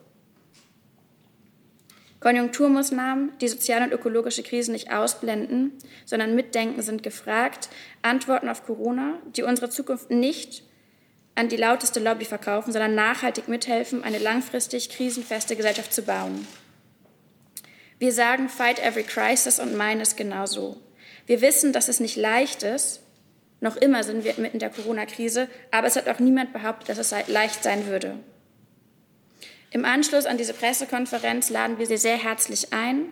Konjunkturmaßnahmen, 2.21 3.33
die 3.41 3.49
soziale 3.49 3.85
und 3.85 3.93
ökologische 3.93 4.43
Krisen 4.43 4.73
nicht 4.73 4.93
ausblenden, 4.93 5.73
sondern 6.05 6.35
mitdenken, 6.35 6.83
sind 6.83 7.03
gefragt. 7.03 7.69
Antworten 8.03 8.49
auf 8.49 8.65
Corona, 8.65 9.19
die 9.37 9.43
unsere 9.43 9.71
Zukunft 9.71 10.11
nicht 10.11 10.65
an 11.37 11.49
die 11.49 11.57
lauteste 11.57 12.01
Lobby 12.01 12.25
verkaufen, 12.25 12.73
sondern 12.73 12.97
nachhaltig 12.97 13.47
mithelfen, 13.47 14.03
eine 14.03 14.19
langfristig 14.19 14.91
krisenfeste 14.91 15.55
Gesellschaft 15.55 15.93
zu 15.93 16.03
bauen. 16.03 16.47
Wir 18.01 18.13
sagen 18.13 18.49
Fight 18.49 18.81
Every 18.81 19.05
Crisis 19.05 19.61
und 19.61 19.77
meinen 19.77 20.01
es 20.01 20.17
genauso. 20.17 20.77
Wir 21.27 21.41
wissen, 21.41 21.73
dass 21.73 21.89
es 21.89 22.01
nicht 22.01 22.17
leicht 22.17 22.65
ist, 22.65 23.03
noch 23.61 23.77
immer 23.77 24.05
sind 24.05 24.25
wir 24.25 24.35
mitten 24.39 24.55
in 24.55 24.61
der 24.61 24.71
Corona-Krise, 24.71 25.49
aber 25.71 25.89
es 25.89 25.97
hat 25.97 26.09
auch 26.09 26.21
niemand 26.21 26.53
behauptet, 26.53 26.89
dass 26.89 26.99
es 26.99 27.29
leicht 27.29 27.63
sein 27.63 27.87
würde. 27.87 28.19
Im 29.71 29.85
Anschluss 29.85 30.25
an 30.25 30.39
diese 30.39 30.55
Pressekonferenz 30.55 31.51
laden 31.51 31.79
wir 31.79 31.87
Sie 31.87 31.99
sehr 31.99 32.17
herzlich 32.17 32.73
ein, 32.73 33.07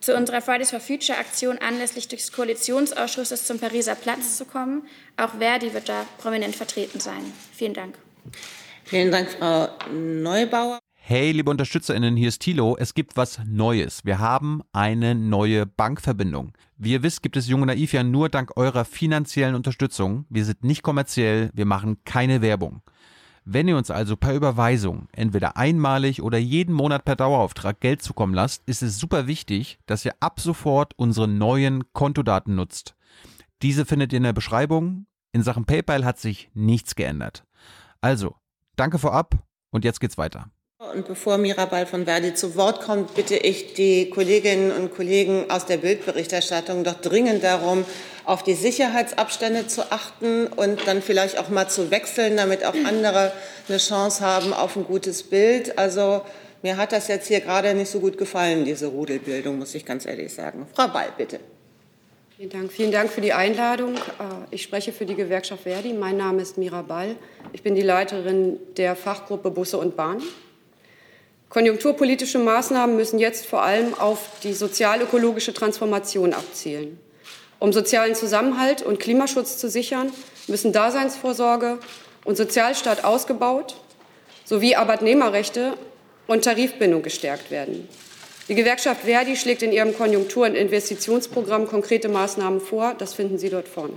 zu 0.00 0.14
unserer 0.14 0.42
Fridays 0.42 0.70
for 0.70 0.80
Future 0.80 1.16
Aktion 1.16 1.56
anlässlich 1.56 2.06
des 2.06 2.32
Koalitionsausschusses 2.32 3.46
zum 3.46 3.58
Pariser 3.58 3.94
Platz 3.94 4.36
zu 4.36 4.44
kommen. 4.44 4.82
Auch 5.16 5.38
Verdi 5.38 5.72
wird 5.72 5.88
da 5.88 6.04
prominent 6.18 6.54
vertreten 6.54 7.00
sein. 7.00 7.22
Vielen 7.52 7.72
Dank. 7.72 7.96
Vielen 8.84 9.10
Dank, 9.10 9.30
Frau 9.30 9.68
Neubauer. 9.90 10.80
Hey, 11.06 11.32
liebe 11.32 11.50
UnterstützerInnen, 11.50 12.16
hier 12.16 12.28
ist 12.28 12.40
Thilo. 12.40 12.76
Es 12.78 12.92
gibt 12.92 13.16
was 13.16 13.40
Neues. 13.46 14.04
Wir 14.04 14.18
haben 14.18 14.62
eine 14.72 15.14
neue 15.14 15.64
Bankverbindung. 15.64 16.52
Wie 16.76 16.92
ihr 16.92 17.02
wisst, 17.02 17.22
gibt 17.22 17.36
es 17.36 17.48
Junge 17.48 17.66
Naiv 17.66 17.94
ja 17.94 18.02
nur 18.02 18.28
dank 18.28 18.56
eurer 18.56 18.84
finanziellen 18.84 19.54
Unterstützung. 19.54 20.26
Wir 20.28 20.44
sind 20.44 20.64
nicht 20.64 20.82
kommerziell, 20.82 21.50
wir 21.54 21.66
machen 21.66 21.98
keine 22.04 22.42
Werbung. 22.42 22.82
Wenn 23.46 23.68
ihr 23.68 23.76
uns 23.76 23.90
also 23.90 24.16
per 24.16 24.34
Überweisung 24.34 25.08
entweder 25.12 25.58
einmalig 25.58 26.22
oder 26.22 26.38
jeden 26.38 26.72
Monat 26.72 27.04
per 27.04 27.14
Dauerauftrag 27.14 27.78
Geld 27.78 28.00
zukommen 28.00 28.32
lasst, 28.32 28.62
ist 28.66 28.82
es 28.82 28.98
super 28.98 29.26
wichtig, 29.26 29.78
dass 29.84 30.04
ihr 30.04 30.14
ab 30.20 30.40
sofort 30.40 30.94
unsere 30.96 31.28
neuen 31.28 31.84
Kontodaten 31.92 32.54
nutzt. 32.54 32.94
Diese 33.60 33.84
findet 33.84 34.12
ihr 34.12 34.16
in 34.16 34.22
der 34.22 34.32
Beschreibung. 34.32 35.06
In 35.32 35.42
Sachen 35.42 35.66
PayPal 35.66 36.06
hat 36.06 36.18
sich 36.18 36.50
nichts 36.54 36.94
geändert. 36.94 37.44
Also, 38.00 38.36
danke 38.76 38.98
vorab 38.98 39.34
und 39.70 39.84
jetzt 39.84 40.00
geht's 40.00 40.16
weiter. 40.16 40.50
Und 40.92 41.06
bevor 41.06 41.38
Mirabal 41.38 41.86
von 41.86 42.04
Verdi 42.04 42.34
zu 42.34 42.56
Wort 42.56 42.80
kommt, 42.80 43.14
bitte 43.14 43.36
ich 43.36 43.74
die 43.74 44.10
Kolleginnen 44.10 44.70
und 44.70 44.94
Kollegen 44.94 45.50
aus 45.50 45.66
der 45.66 45.78
Bildberichterstattung 45.78 46.84
doch 46.84 47.00
dringend 47.00 47.42
darum, 47.42 47.84
auf 48.24 48.42
die 48.42 48.54
Sicherheitsabstände 48.54 49.66
zu 49.66 49.90
achten 49.92 50.46
und 50.46 50.86
dann 50.86 51.02
vielleicht 51.02 51.38
auch 51.38 51.48
mal 51.48 51.68
zu 51.68 51.90
wechseln, 51.90 52.36
damit 52.36 52.64
auch 52.64 52.74
andere 52.84 53.32
eine 53.68 53.78
Chance 53.78 54.24
haben 54.24 54.52
auf 54.52 54.76
ein 54.76 54.84
gutes 54.84 55.22
Bild. 55.22 55.78
Also 55.78 56.22
mir 56.62 56.76
hat 56.76 56.92
das 56.92 57.08
jetzt 57.08 57.28
hier 57.28 57.40
gerade 57.40 57.74
nicht 57.74 57.90
so 57.90 58.00
gut 58.00 58.18
gefallen, 58.18 58.64
diese 58.64 58.86
Rudelbildung, 58.86 59.58
muss 59.58 59.74
ich 59.74 59.84
ganz 59.84 60.06
ehrlich 60.06 60.32
sagen. 60.32 60.66
Frau 60.74 60.88
Ball, 60.88 61.08
bitte. 61.16 61.40
Vielen 62.36 62.50
Dank. 62.50 62.72
Vielen 62.72 62.92
Dank 62.92 63.10
für 63.10 63.20
die 63.20 63.32
Einladung. 63.32 63.94
Äh, 63.94 63.98
ich 64.50 64.62
spreche 64.62 64.92
für 64.92 65.06
die 65.06 65.14
Gewerkschaft 65.14 65.62
Verdi. 65.62 65.92
Mein 65.92 66.16
Name 66.16 66.42
ist 66.42 66.58
Mira 66.58 66.82
Ball. 66.82 67.14
Ich 67.52 67.62
bin 67.62 67.76
die 67.76 67.82
Leiterin 67.82 68.58
der 68.76 68.96
Fachgruppe 68.96 69.50
Busse 69.50 69.78
und 69.78 69.96
Bahn. 69.96 70.20
Konjunkturpolitische 71.54 72.40
Maßnahmen 72.40 72.96
müssen 72.96 73.20
jetzt 73.20 73.46
vor 73.46 73.62
allem 73.62 73.94
auf 73.94 74.18
die 74.42 74.54
sozialökologische 74.54 75.54
Transformation 75.54 76.32
abzielen. 76.32 76.98
Um 77.60 77.72
sozialen 77.72 78.16
Zusammenhalt 78.16 78.82
und 78.82 78.98
Klimaschutz 78.98 79.56
zu 79.56 79.70
sichern, 79.70 80.12
müssen 80.48 80.72
Daseinsvorsorge 80.72 81.78
und 82.24 82.36
Sozialstaat 82.36 83.04
ausgebaut 83.04 83.76
sowie 84.44 84.74
Arbeitnehmerrechte 84.74 85.74
und 86.26 86.42
Tarifbindung 86.42 87.02
gestärkt 87.02 87.52
werden. 87.52 87.88
Die 88.48 88.56
Gewerkschaft 88.56 89.02
Verdi 89.02 89.36
schlägt 89.36 89.62
in 89.62 89.70
ihrem 89.70 89.96
Konjunktur- 89.96 90.46
und 90.46 90.56
Investitionsprogramm 90.56 91.68
konkrete 91.68 92.08
Maßnahmen 92.08 92.60
vor. 92.60 92.96
Das 92.98 93.14
finden 93.14 93.38
Sie 93.38 93.48
dort 93.48 93.68
vorne. 93.68 93.94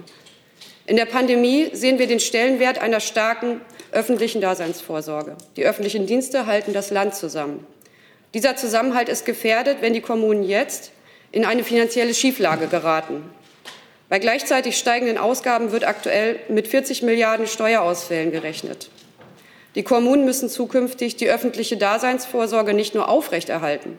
In 0.86 0.96
der 0.96 1.06
Pandemie 1.06 1.72
sehen 1.74 1.98
wir 1.98 2.06
den 2.06 2.20
Stellenwert 2.20 2.78
einer 2.78 3.00
starken 3.00 3.62
öffentlichen 3.98 4.42
Daseinsvorsorge. 4.42 5.36
Die 5.56 5.66
öffentlichen 5.66 6.06
Dienste 6.06 6.46
halten 6.46 6.72
das 6.72 6.92
Land 6.92 7.16
zusammen. 7.16 7.66
Dieser 8.36 8.56
Zusammenhalt 8.56 9.10
ist 9.10 9.26
gefährdet, 9.26 9.78
wenn 9.82 9.94
die 9.94 10.02
Kommunen 10.02 10.44
jetzt 10.44 10.92
in 11.32 11.46
eine 11.46 11.64
finanzielle 11.64 12.14
Schieflage 12.14 12.68
geraten. 12.68 13.24
Bei 14.08 14.20
gleichzeitig 14.20 14.78
steigenden 14.78 15.18
Ausgaben 15.18 15.72
wird 15.72 15.84
aktuell 15.84 16.40
mit 16.48 16.68
40 16.68 17.02
Milliarden 17.02 17.48
Steuerausfällen 17.48 18.32
gerechnet. 18.32 18.92
Die 19.74 19.84
Kommunen 19.84 20.26
müssen 20.26 20.48
zukünftig 20.48 21.16
die 21.16 21.30
öffentliche 21.30 21.78
Daseinsvorsorge 21.78 22.76
nicht 22.76 22.94
nur 22.94 23.10
aufrechterhalten, 23.10 23.98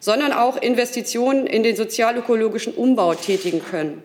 sondern 0.00 0.32
auch 0.32 0.56
Investitionen 0.56 1.46
in 1.46 1.62
den 1.62 1.76
sozialökologischen 1.76 2.74
Umbau 2.74 3.14
tätigen 3.14 3.62
können. 3.64 4.02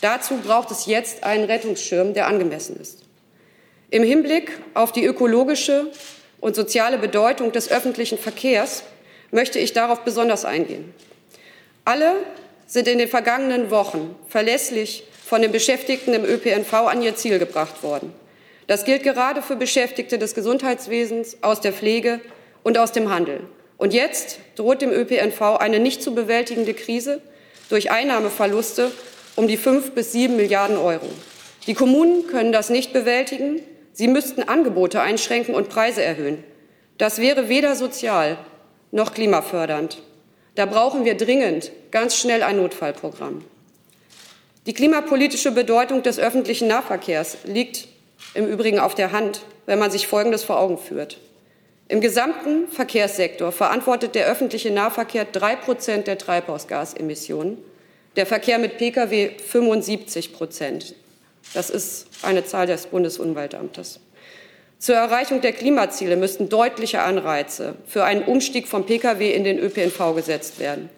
Dazu 0.00 0.38
braucht 0.38 0.70
es 0.70 0.86
jetzt 0.86 1.24
einen 1.24 1.44
Rettungsschirm, 1.44 2.14
der 2.14 2.26
angemessen 2.26 2.80
ist. 2.80 3.07
Im 3.90 4.02
Hinblick 4.02 4.52
auf 4.74 4.92
die 4.92 5.04
ökologische 5.04 5.90
und 6.40 6.54
soziale 6.54 6.98
Bedeutung 6.98 7.52
des 7.52 7.70
öffentlichen 7.70 8.18
Verkehrs 8.18 8.84
möchte 9.30 9.58
ich 9.58 9.72
darauf 9.72 10.00
besonders 10.00 10.44
eingehen. 10.44 10.92
Alle 11.84 12.12
sind 12.66 12.86
in 12.86 12.98
den 12.98 13.08
vergangenen 13.08 13.70
Wochen 13.70 14.14
verlässlich 14.28 15.04
von 15.24 15.40
den 15.40 15.52
Beschäftigten 15.52 16.12
im 16.12 16.24
ÖPNV 16.24 16.72
an 16.74 17.00
ihr 17.00 17.16
Ziel 17.16 17.38
gebracht 17.38 17.82
worden. 17.82 18.12
Das 18.66 18.84
gilt 18.84 19.02
gerade 19.02 19.40
für 19.40 19.56
Beschäftigte 19.56 20.18
des 20.18 20.34
Gesundheitswesens, 20.34 21.38
aus 21.42 21.62
der 21.62 21.72
Pflege 21.72 22.20
und 22.62 22.76
aus 22.76 22.92
dem 22.92 23.10
Handel. 23.10 23.40
Und 23.78 23.94
jetzt 23.94 24.38
droht 24.56 24.82
dem 24.82 24.92
ÖPNV 24.92 25.40
eine 25.58 25.78
nicht 25.78 26.02
zu 26.02 26.14
bewältigende 26.14 26.74
Krise 26.74 27.22
durch 27.70 27.90
Einnahmeverluste 27.90 28.90
um 29.36 29.48
die 29.48 29.56
fünf 29.56 29.92
bis 29.92 30.12
sieben 30.12 30.36
Milliarden 30.36 30.76
Euro. 30.76 31.08
Die 31.66 31.74
Kommunen 31.74 32.26
können 32.26 32.52
das 32.52 32.68
nicht 32.68 32.92
bewältigen. 32.92 33.62
Sie 33.98 34.06
müssten 34.06 34.44
Angebote 34.44 35.00
einschränken 35.00 35.56
und 35.56 35.70
Preise 35.70 36.04
erhöhen. 36.04 36.44
Das 36.98 37.18
wäre 37.18 37.48
weder 37.48 37.74
sozial 37.74 38.38
noch 38.92 39.12
klimafördernd. 39.12 40.00
Da 40.54 40.66
brauchen 40.66 41.04
wir 41.04 41.16
dringend 41.16 41.72
ganz 41.90 42.14
schnell 42.14 42.44
ein 42.44 42.58
Notfallprogramm. 42.58 43.44
Die 44.66 44.72
klimapolitische 44.72 45.50
Bedeutung 45.50 46.04
des 46.04 46.20
öffentlichen 46.20 46.68
Nahverkehrs 46.68 47.38
liegt 47.42 47.88
im 48.34 48.46
Übrigen 48.46 48.78
auf 48.78 48.94
der 48.94 49.10
Hand, 49.10 49.40
wenn 49.66 49.80
man 49.80 49.90
sich 49.90 50.06
Folgendes 50.06 50.44
vor 50.44 50.60
Augen 50.60 50.78
führt. 50.78 51.18
Im 51.88 52.00
gesamten 52.00 52.68
Verkehrssektor 52.68 53.50
verantwortet 53.50 54.14
der 54.14 54.26
öffentliche 54.26 54.70
Nahverkehr 54.70 55.24
drei 55.24 55.56
Prozent 55.56 56.06
der 56.06 56.18
Treibhausgasemissionen, 56.18 57.58
der 58.14 58.26
Verkehr 58.26 58.60
mit 58.60 58.78
Pkw 58.78 59.30
75 59.44 60.32
Prozent. 60.32 60.94
Das 61.54 61.70
ist 61.70 62.06
eine 62.22 62.44
Zahl 62.44 62.66
des 62.66 62.86
Bundesumweltamtes. 62.86 64.00
Zur 64.78 64.94
Erreichung 64.94 65.40
der 65.40 65.52
Klimaziele 65.52 66.16
müssten 66.16 66.48
deutliche 66.48 67.02
Anreize 67.02 67.74
für 67.86 68.04
einen 68.04 68.22
Umstieg 68.22 68.68
vom 68.68 68.86
Pkw 68.86 69.32
in 69.32 69.42
den 69.42 69.58
ÖPNV 69.58 70.14
gesetzt 70.14 70.60
werden. 70.60 70.88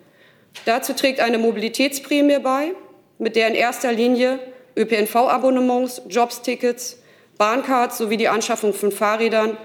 Dazu 0.67 0.93
trägt 0.93 1.21
eine 1.21 1.39
Mobilitätsprämie 1.39 2.41
bei, 2.41 2.73
mit 3.19 3.37
der 3.37 3.49
in 3.49 3.55
erster 3.55 3.93
Linie 3.93 4.39
ÖPNV-Abonnements, 4.77 6.03
Jobstickets, 6.09 6.99
Bahncards 7.39 7.97
sowie 7.99 8.19
die 8.19 8.29
Anschaffung 8.29 8.75
von 8.75 8.93
Fahrrädern 8.93 9.57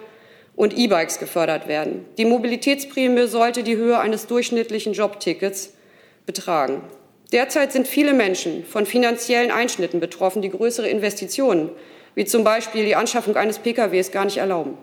und 0.56 0.78
E-Bikes 0.78 1.20
gefördert 1.20 1.68
werden. 1.68 2.06
Die 2.18 2.26
Mobilitätsprämie 2.26 3.28
sollte 3.28 3.64
die 3.64 3.76
Höhe 3.76 4.00
eines 4.00 4.28
durchschnittlichen 4.28 4.94
Jobtickets 4.94 5.74
betragen. 6.26 6.82
Derzeit 7.32 7.72
sind 7.72 7.88
viele 7.88 8.14
Menschen 8.14 8.66
von 8.66 8.86
finanziellen 8.86 9.52
Einschnitten 9.52 10.00
betroffen, 10.00 10.42
die 10.42 10.50
größere 10.50 10.88
Investitionen, 10.88 11.70
wie 12.14 12.26
zum 12.26 12.44
Beispiel 12.44 12.86
die 12.86 12.96
Anschaffung 12.96 13.36
eines 13.36 13.60
Pkws, 13.60 14.12
gar 14.12 14.26
nicht 14.26 14.38
erlauben. 14.38 14.78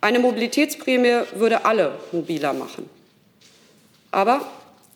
Eine 0.00 0.18
Mobilitätsprämie 0.18 1.22
würde 1.34 1.64
alle 1.64 1.92
mobiler 2.12 2.52
machen. 2.52 2.88
Aber 4.10 4.40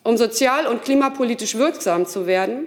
um 0.04 0.16
sozial 0.16 0.66
und 0.66 0.84
klimapolitisch 0.84 1.56
wirksam 1.56 2.06
zu 2.06 2.26
werden, 2.26 2.66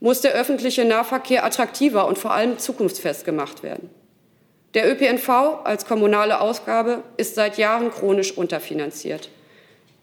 muss 0.00 0.20
der 0.20 0.32
öffentliche 0.32 0.84
Nahverkehr 0.84 1.44
attraktiver 1.44 2.06
und 2.06 2.18
vor 2.18 2.32
allem 2.32 2.58
zukunftsfest 2.58 3.24
gemacht 3.24 3.62
werden. 3.62 3.90
Der 4.74 4.90
ÖPNV 4.90 5.28
als 5.64 5.86
kommunale 5.86 6.40
Ausgabe 6.40 7.04
ist 7.16 7.36
seit 7.36 7.58
Jahren 7.58 7.90
chronisch 7.92 8.36
unterfinanziert. 8.36 9.28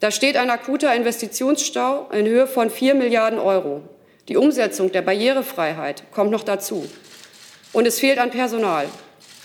Da 0.01 0.09
steht 0.09 0.35
ein 0.35 0.49
akuter 0.49 0.95
Investitionsstau 0.95 2.09
in 2.11 2.25
Höhe 2.25 2.47
von 2.47 2.71
4 2.71 2.95
Milliarden 2.95 3.37
Euro. 3.37 3.83
Die 4.29 4.35
Umsetzung 4.35 4.91
der 4.91 5.03
Barrierefreiheit 5.03 6.05
kommt 6.11 6.31
noch 6.31 6.43
dazu. 6.43 6.89
Und 7.71 7.85
es 7.85 7.99
fehlt 7.99 8.17
an 8.17 8.31
Personal. 8.31 8.87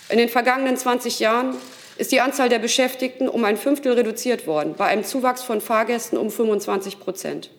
In 0.08 0.16
den 0.16 0.30
vergangenen 0.30 0.78
20 0.78 1.20
Jahren 1.20 1.54
ist 1.98 2.10
die 2.10 2.22
Anzahl 2.22 2.48
der 2.48 2.58
Beschäftigten 2.58 3.28
um 3.28 3.44
ein 3.44 3.58
Fünftel 3.58 3.92
reduziert 3.92 4.46
worden, 4.46 4.74
bei 4.78 4.86
einem 4.86 5.04
Zuwachs 5.04 5.42
von 5.42 5.60
Fahrgästen 5.60 6.16
um 6.16 6.30
25 6.30 7.00
Prozent. 7.00 7.50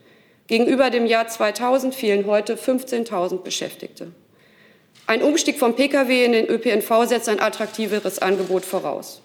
Gegenüber 0.47 0.89
dem 0.89 1.05
Jahr 1.05 1.27
2000 1.27 1.93
fehlen 1.93 2.25
heute 2.25 2.55
15.000 2.55 3.43
Beschäftigte. 3.43 4.11
Ein 5.05 5.21
Umstieg 5.21 5.59
vom 5.59 5.75
Pkw 5.75 6.25
in 6.25 6.31
den 6.31 6.47
ÖPNV 6.47 7.05
setzt 7.05 7.29
ein 7.29 7.39
attraktiveres 7.39 8.17
Angebot 8.17 8.65
voraus. 8.65 9.21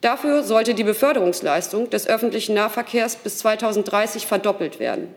Dafür 0.00 0.44
sollte 0.44 0.74
die 0.74 0.84
Beförderungsleistung 0.84 1.90
des 1.90 2.06
öffentlichen 2.06 2.54
Nahverkehrs 2.54 3.16
bis 3.16 3.38
2030 3.38 4.26
verdoppelt 4.26 4.78
werden. 4.78 5.12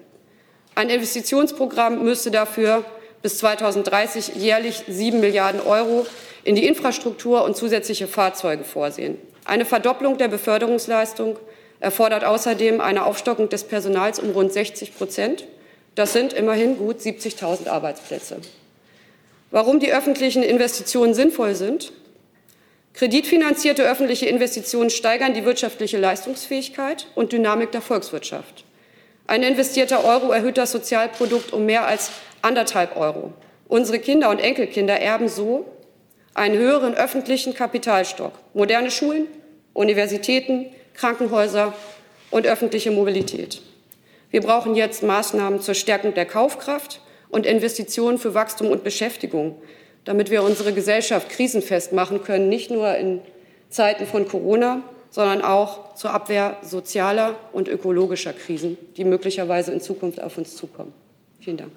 Ein 0.74 0.90
Investitionsprogramm 0.90 2.04
müsste 2.04 2.32
dafür 2.32 2.84
bis 3.22 3.38
2030 3.38 4.36
jährlich 4.36 4.84
7 4.88 5.20
Milliarden 5.20 5.62
Euro 5.62 6.08
in 6.44 6.56
die 6.56 6.66
Infrastruktur 6.66 7.44
und 7.44 7.56
zusätzliche 7.56 8.08
Fahrzeuge 8.08 8.64
vorsehen. 8.64 9.18
Eine 9.46 9.66
Verdopplung 9.66 10.18
der 10.18 10.28
Beförderungsleistung 10.28 11.38
erfordert 11.80 12.24
außerdem 12.24 12.82
eine 12.82 13.06
Aufstockung 13.06 13.50
des 13.50 13.64
Personals 13.64 14.20
um 14.20 14.32
rund 14.32 14.52
60 14.52 14.96
Prozent. 14.96 15.46
Das 15.94 16.14
sind 16.14 16.34
immerhin 16.34 16.78
gut 16.78 17.00
70.000 17.00 17.68
Arbeitsplätze. 17.68 18.38
Warum 19.52 19.80
die 19.80 19.92
öffentlichen 19.92 20.42
Investitionen 20.42 21.14
sinnvoll 21.14 21.56
sind? 21.56 21.92
Kreditfinanzierte 22.94 23.84
öffentliche 23.84 24.26
Investitionen 24.26 24.90
steigern 24.90 25.34
die 25.34 25.46
wirtschaftliche 25.46 25.98
Leistungsfähigkeit 25.98 27.08
und 27.16 27.32
Dynamik 27.32 27.72
der 27.72 27.82
Volkswirtschaft. 27.82 28.66
Ein 29.28 29.44
investierter 29.44 30.04
Euro 30.04 30.32
erhöht 30.32 30.58
das 30.58 30.72
Sozialprodukt 30.72 31.54
um 31.54 31.66
mehr 31.66 31.88
als 31.88 32.12
anderthalb 32.42 32.98
Euro. 32.98 33.34
Unsere 33.68 34.00
Kinder 34.00 34.30
und 34.30 34.40
Enkelkinder 34.40 35.00
erben 35.00 35.30
so 35.30 35.66
einen 36.34 36.58
höheren 36.58 36.94
öffentlichen 36.94 37.54
Kapitalstock, 37.54 38.34
moderne 38.54 38.92
Schulen, 38.92 39.28
Universitäten, 39.74 40.66
Krankenhäuser 40.94 41.74
und 42.30 42.46
öffentliche 42.46 42.92
Mobilität. 42.92 43.62
Wir 44.30 44.42
brauchen 44.42 44.76
jetzt 44.76 45.04
Maßnahmen 45.04 45.62
zur 45.62 45.76
Stärkung 45.76 46.14
der 46.14 46.26
Kaufkraft 46.26 47.02
und 47.30 47.46
Investitionen 47.46 48.18
für 48.18 48.34
Wachstum 48.34 48.68
und 48.68 48.84
Beschäftigung, 48.84 49.62
damit 50.06 50.32
wir 50.32 50.44
unsere 50.44 50.74
Gesellschaft 50.74 51.30
krisenfest 51.30 51.94
machen 51.94 52.24
können, 52.24 52.50
nicht 52.50 52.72
nur 52.72 52.96
in 52.96 53.22
Zeiten 53.70 54.06
von 54.06 54.28
Corona, 54.28 54.84
sondern 55.10 55.42
auch 55.42 55.96
zur 55.96 56.12
Abwehr 56.12 56.58
sozialer 56.64 57.36
und 57.52 57.68
ökologischer 57.68 58.34
Krisen, 58.34 58.78
die 58.98 59.04
möglicherweise 59.04 59.72
in 59.72 59.82
Zukunft 59.82 60.22
auf 60.22 60.38
uns 60.38 60.56
zukommen. 60.56 60.94
Vielen 61.40 61.58
Dank. 61.58 61.72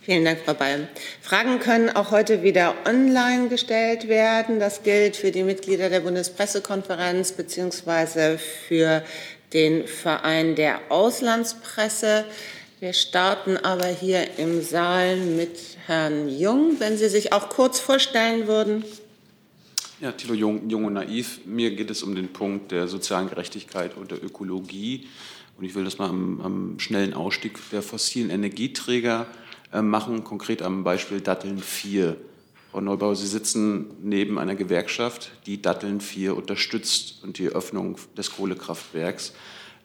Vielen 0.00 0.24
Dank, 0.24 0.38
Frau 0.44 0.54
Ball. 0.54 0.88
Fragen 1.20 1.58
können 1.58 1.90
auch 1.90 2.12
heute 2.12 2.42
wieder 2.42 2.74
online 2.86 3.48
gestellt 3.48 4.08
werden. 4.08 4.58
Das 4.58 4.82
gilt 4.82 5.16
für 5.16 5.30
die 5.30 5.42
Mitglieder 5.42 5.90
der 5.90 6.00
Bundespressekonferenz 6.00 7.32
beziehungsweise 7.32 8.38
für 8.38 9.02
den 9.52 9.86
Verein 9.86 10.54
der 10.54 10.80
Auslandspresse. 10.88 12.24
Wir 12.80 12.92
starten 12.92 13.56
aber 13.56 13.86
hier 13.86 14.38
im 14.38 14.62
Saal 14.62 15.16
mit 15.16 15.58
Herrn 15.86 16.28
Jung. 16.28 16.76
Wenn 16.78 16.96
Sie 16.96 17.08
sich 17.08 17.32
auch 17.32 17.48
kurz 17.48 17.80
vorstellen 17.80 18.46
würden. 18.46 18.84
Ja, 20.00 20.12
Thilo 20.12 20.34
Jung, 20.34 20.70
Jung 20.70 20.84
und 20.84 20.92
Naiv. 20.92 21.40
Mir 21.44 21.74
geht 21.74 21.90
es 21.90 22.04
um 22.04 22.14
den 22.14 22.28
Punkt 22.28 22.70
der 22.70 22.86
sozialen 22.86 23.28
Gerechtigkeit 23.28 23.96
und 23.96 24.12
der 24.12 24.22
Ökologie. 24.22 25.08
Und 25.56 25.64
ich 25.64 25.74
will 25.74 25.82
das 25.82 25.98
mal 25.98 26.08
am, 26.08 26.40
am 26.40 26.78
schnellen 26.78 27.14
Ausstieg 27.14 27.58
der 27.72 27.82
fossilen 27.82 28.30
Energieträger 28.30 29.26
äh, 29.72 29.82
machen, 29.82 30.22
konkret 30.22 30.62
am 30.62 30.84
Beispiel 30.84 31.20
Datteln 31.20 31.58
4. 31.58 32.16
Frau 32.70 32.80
Neubauer, 32.80 33.16
Sie 33.16 33.26
sitzen 33.26 33.86
neben 34.04 34.38
einer 34.38 34.54
Gewerkschaft, 34.54 35.32
die 35.46 35.60
Datteln 35.60 36.00
4 36.00 36.36
unterstützt 36.36 37.24
und 37.24 37.38
die 37.38 37.48
Öffnung 37.48 37.96
des 38.16 38.30
Kohlekraftwerks. 38.30 39.32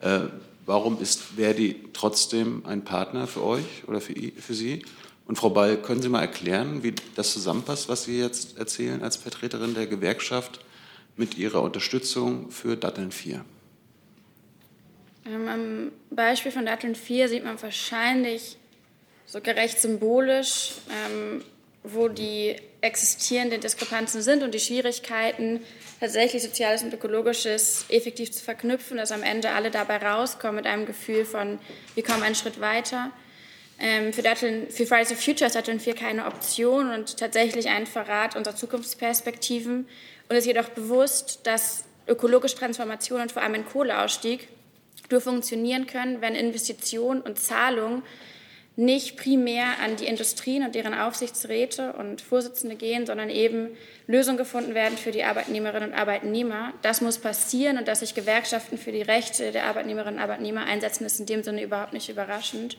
Äh, 0.00 0.28
warum 0.66 1.00
ist 1.00 1.20
Verdi 1.20 1.76
trotzdem 1.92 2.64
ein 2.66 2.84
Partner 2.84 3.26
für 3.26 3.42
euch 3.44 3.86
oder 3.86 4.00
für, 4.00 4.14
für 4.14 4.54
Sie? 4.54 4.84
Und 5.26 5.36
Frau 5.36 5.50
Ball, 5.50 5.76
können 5.80 6.02
Sie 6.02 6.08
mal 6.08 6.20
erklären, 6.20 6.82
wie 6.82 6.94
das 7.14 7.32
zusammenpasst, 7.32 7.88
was 7.88 8.04
Sie 8.04 8.18
jetzt 8.18 8.58
erzählen 8.58 9.02
als 9.02 9.16
Vertreterin 9.16 9.74
der 9.74 9.86
Gewerkschaft 9.86 10.60
mit 11.16 11.38
Ihrer 11.38 11.62
Unterstützung 11.62 12.50
für 12.50 12.76
Datteln 12.76 13.10
4? 13.10 13.44
Ähm, 15.26 15.48
am 15.48 15.92
Beispiel 16.10 16.52
von 16.52 16.66
Datteln 16.66 16.94
4 16.94 17.28
sieht 17.28 17.44
man 17.44 17.60
wahrscheinlich 17.62 18.58
so 19.26 19.40
gerecht 19.40 19.80
symbolisch, 19.80 20.72
ähm, 20.90 21.42
wo 21.82 22.08
die 22.08 22.56
existierenden 22.82 23.60
Diskrepanzen 23.60 24.20
sind 24.20 24.42
und 24.42 24.52
die 24.52 24.60
Schwierigkeiten, 24.60 25.60
tatsächlich 26.04 26.42
Soziales 26.42 26.82
und 26.82 26.92
Ökologisches 26.92 27.86
effektiv 27.88 28.30
zu 28.30 28.44
verknüpfen, 28.44 28.98
dass 28.98 29.10
am 29.10 29.22
Ende 29.22 29.50
alle 29.52 29.70
dabei 29.70 29.96
rauskommen 29.96 30.56
mit 30.56 30.66
einem 30.66 30.84
Gefühl 30.84 31.24
von, 31.24 31.58
wir 31.94 32.04
kommen 32.04 32.22
einen 32.22 32.34
Schritt 32.34 32.60
weiter. 32.60 33.10
Ähm, 33.78 34.12
für, 34.12 34.20
Datteln, 34.20 34.68
für 34.68 34.84
Fridays 34.84 35.08
for 35.08 35.16
Future 35.16 35.46
ist 35.46 35.56
Datteln 35.56 35.80
4 35.80 35.94
keine 35.94 36.26
Option 36.26 36.90
und 36.90 37.16
tatsächlich 37.16 37.68
ein 37.70 37.86
Verrat 37.86 38.36
unserer 38.36 38.54
Zukunftsperspektiven. 38.54 39.88
Und 40.28 40.36
es 40.36 40.40
ist 40.40 40.46
jedoch 40.46 40.68
bewusst, 40.68 41.40
dass 41.44 41.84
ökologische 42.06 42.56
Transformation 42.56 43.22
und 43.22 43.32
vor 43.32 43.42
allem 43.42 43.54
ein 43.54 43.66
Kohleausstieg 43.66 44.48
nur 45.10 45.22
funktionieren 45.22 45.86
können, 45.86 46.20
wenn 46.20 46.34
Investitionen 46.34 47.22
und 47.22 47.38
Zahlungen 47.38 48.02
nicht 48.76 49.16
primär 49.16 49.78
an 49.84 49.96
die 49.96 50.06
Industrien 50.06 50.64
und 50.64 50.74
deren 50.74 50.94
Aufsichtsräte 50.94 51.92
und 51.92 52.20
Vorsitzende 52.20 52.74
gehen, 52.74 53.06
sondern 53.06 53.30
eben 53.30 53.68
Lösungen 54.08 54.36
gefunden 54.36 54.74
werden 54.74 54.98
für 54.98 55.12
die 55.12 55.22
Arbeitnehmerinnen 55.22 55.90
und 55.90 55.96
Arbeitnehmer. 55.96 56.72
Das 56.82 57.00
muss 57.00 57.18
passieren 57.18 57.78
und 57.78 57.86
dass 57.86 58.00
sich 58.00 58.14
Gewerkschaften 58.14 58.76
für 58.76 58.90
die 58.90 59.02
Rechte 59.02 59.52
der 59.52 59.66
Arbeitnehmerinnen 59.66 60.16
und 60.16 60.22
Arbeitnehmer 60.22 60.64
einsetzen, 60.64 61.04
ist 61.04 61.20
in 61.20 61.26
dem 61.26 61.44
Sinne 61.44 61.62
überhaupt 61.62 61.92
nicht 61.92 62.08
überraschend. 62.08 62.76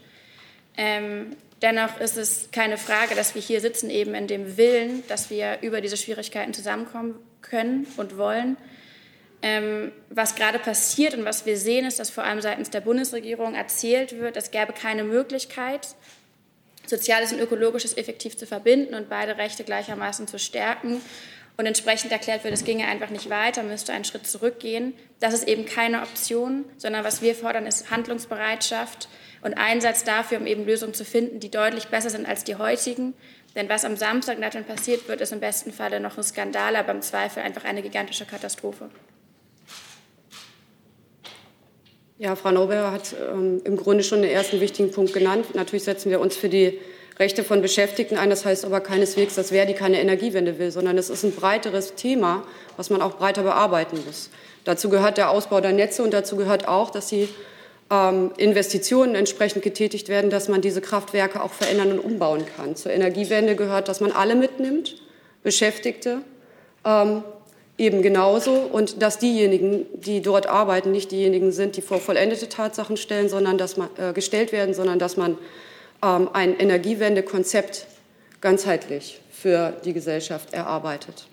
Ähm, 0.75 1.38
dennoch 1.62 2.01
ist 2.01 2.17
es 2.17 2.49
keine 2.51 2.77
Frage, 2.77 3.15
dass 3.15 3.34
wir 3.34 3.41
hier 3.41 3.62
sitzen, 3.62 3.89
eben 3.89 4.13
in 4.15 4.27
dem 4.27 4.58
Willen, 4.58 5.03
dass 5.08 5.29
wir 5.29 5.60
über 5.62 5.79
diese 5.79 5.95
Schwierigkeiten 5.95 6.53
zusammenkommen 6.53 7.15
können 7.41 7.88
und 7.95 8.17
wollen. 8.17 8.58
Ähm, 9.47 9.91
was 10.10 10.34
gerade 10.34 10.58
passiert 10.58 11.13
und 11.13 11.23
was 11.23 11.45
wir 11.45 11.55
sehen, 11.55 11.86
ist, 11.86 11.99
dass 11.99 12.10
vor 12.10 12.23
allem 12.23 12.41
seitens 12.41 12.71
der 12.71 12.81
Bundesregierung 12.81 13.53
erzählt 13.53 14.17
wird, 14.17 14.38
es 14.38 14.49
gäbe 14.49 14.73
keine 14.73 15.03
Möglichkeit, 15.03 15.89
Soziales 16.88 17.31
und 17.31 17.39
Ökologisches 17.39 17.95
effektiv 17.95 18.36
zu 18.38 18.47
verbinden 18.47 18.95
und 18.95 19.08
beide 19.08 19.38
Rechte 19.38 19.63
gleichermaßen 19.63 20.27
zu 20.27 20.39
stärken. 20.39 20.99
Und 21.58 21.67
entsprechend 21.67 22.12
erklärt 22.12 22.43
wird, 22.43 22.55
es 22.55 22.65
ginge 22.65 22.88
einfach 22.88 23.12
nicht 23.12 23.29
weiter, 23.29 23.62
müsste 23.62 23.93
einen 23.93 24.03
Schritt 24.03 24.25
zurückgehen. 24.25 24.93
Das 25.19 25.36
ist 25.36 25.47
eben 25.47 25.67
keine 25.67 26.01
Option, 26.01 26.65
sondern 26.77 27.03
was 27.03 27.21
wir 27.21 27.36
fordern, 27.36 27.67
ist 27.67 27.91
Handlungsbereitschaft 27.91 29.08
und 29.43 29.53
Einsatz 29.53 30.03
dafür, 30.03 30.39
um 30.39 30.47
eben 30.47 30.65
Lösungen 30.65 30.95
zu 30.95 31.05
finden, 31.05 31.39
die 31.39 31.51
deutlich 31.51 31.89
besser 31.89 32.10
sind 32.10 32.27
als 32.27 32.45
die 32.45 32.55
heutigen. 32.55 33.13
Denn 33.53 33.69
was 33.69 33.86
am 33.86 33.95
Samstag 33.95 34.39
dann 34.41 34.65
passiert 34.65 35.08
wird, 35.08 35.21
ist 35.21 35.34
im 35.34 35.39
besten 35.39 35.71
Falle 35.71 35.99
noch 35.99 36.17
ein 36.17 36.23
Skandal, 36.23 36.75
aber 36.75 36.93
im 36.93 37.03
Zweifel 37.03 37.43
einfach 37.43 37.63
eine 37.63 37.84
gigantische 37.84 38.25
Katastrophe. 38.25 38.89
Ja, 42.17 42.38
Frau 42.38 42.51
Norbert 42.51 42.91
hat 42.91 43.15
ähm, 43.30 43.62
im 43.65 43.75
Grunde 43.75 44.01
schon 44.01 44.21
den 44.21 44.32
ersten 44.32 44.62
wichtigen 44.62 44.89
Punkt 44.89 45.12
genannt. 45.12 45.54
Natürlich 45.54 45.84
setzen 45.84 46.10
wir 46.10 46.21
uns 46.21 46.38
für 46.38 46.47
die 46.47 46.80
Rechte 47.19 47.43
von 47.43 47.62
Beschäftigten 47.62 48.17
ein. 48.17 48.30
Das 48.30 48.45
heißt 48.45 48.63
aber 48.63 48.80
keineswegs, 48.80 49.36
dass 49.36 49.49
Verdi 49.49 49.73
keine 49.73 49.99
Energiewende 49.99 50.58
will, 50.58 50.71
sondern 50.71 50.97
es 50.97 51.10
ist 51.10 51.23
ein 51.23 51.34
breiteres 51.34 51.95
Thema, 51.95 52.43
was 52.78 52.89
man 52.89 53.01
auch 53.01 53.17
breiter 53.17 53.43
bearbeiten 53.43 53.99
muss. 54.06 54.30
Dazu 54.63 54.88
gehört 54.88 55.17
der 55.17 55.30
Ausbau 55.30 55.60
der 55.60 55.73
Netze 55.73 56.04
und 56.04 56.13
dazu 56.13 56.38
gehört 56.38 56.69
auch, 56.69 56.89
dass 56.89 57.08
die 57.08 57.28
ähm, 57.91 58.32
Investitionen 58.38 59.15
entsprechend 59.15 59.62
getätigt 59.62 60.08
werden, 60.08 60.30
dass 60.30 60.47
man 60.47 60.62
diese 60.62 60.80
Kraftwerke 60.80 61.43
auch 61.43 61.51
verändern 61.51 61.91
und 61.91 61.99
umbauen 61.99 62.45
kann. 62.56 62.78
Zur 62.78 62.93
Energiewende 62.93 63.58
gehört, 63.58 63.89
dass 63.89 63.99
man 63.99 64.13
alle 64.13 64.36
mitnimmt, 64.36 64.95
Beschäftigte, 65.43 66.21
ähm, 66.86 67.23
eben 67.77 68.01
genauso 68.01 68.53
und 68.53 69.01
dass 69.01 69.19
diejenigen, 69.19 69.85
die 69.99 70.21
dort 70.21 70.47
arbeiten, 70.47 70.91
nicht 70.91 71.11
diejenigen 71.11 71.51
sind, 71.51 71.75
die 71.75 71.81
vor 71.81 71.99
vollendete 71.99 72.47
Tatsachen 72.47 72.97
stellen, 72.97 73.27
sondern 73.27 73.57
dass 73.57 73.75
man, 73.77 73.89
äh, 73.97 74.13
gestellt 74.13 74.51
werden, 74.51 74.73
sondern 74.73 74.97
dass 74.97 75.17
man 75.17 75.38
ähm, 76.01 76.29
ein 76.31 76.57
Energiewendekonzept 76.57 77.88
ganzheitlich 78.39 79.19
für 79.31 79.71
die 79.83 79.93
Gesellschaft 79.93 80.53
erarbeitet. 80.53 81.27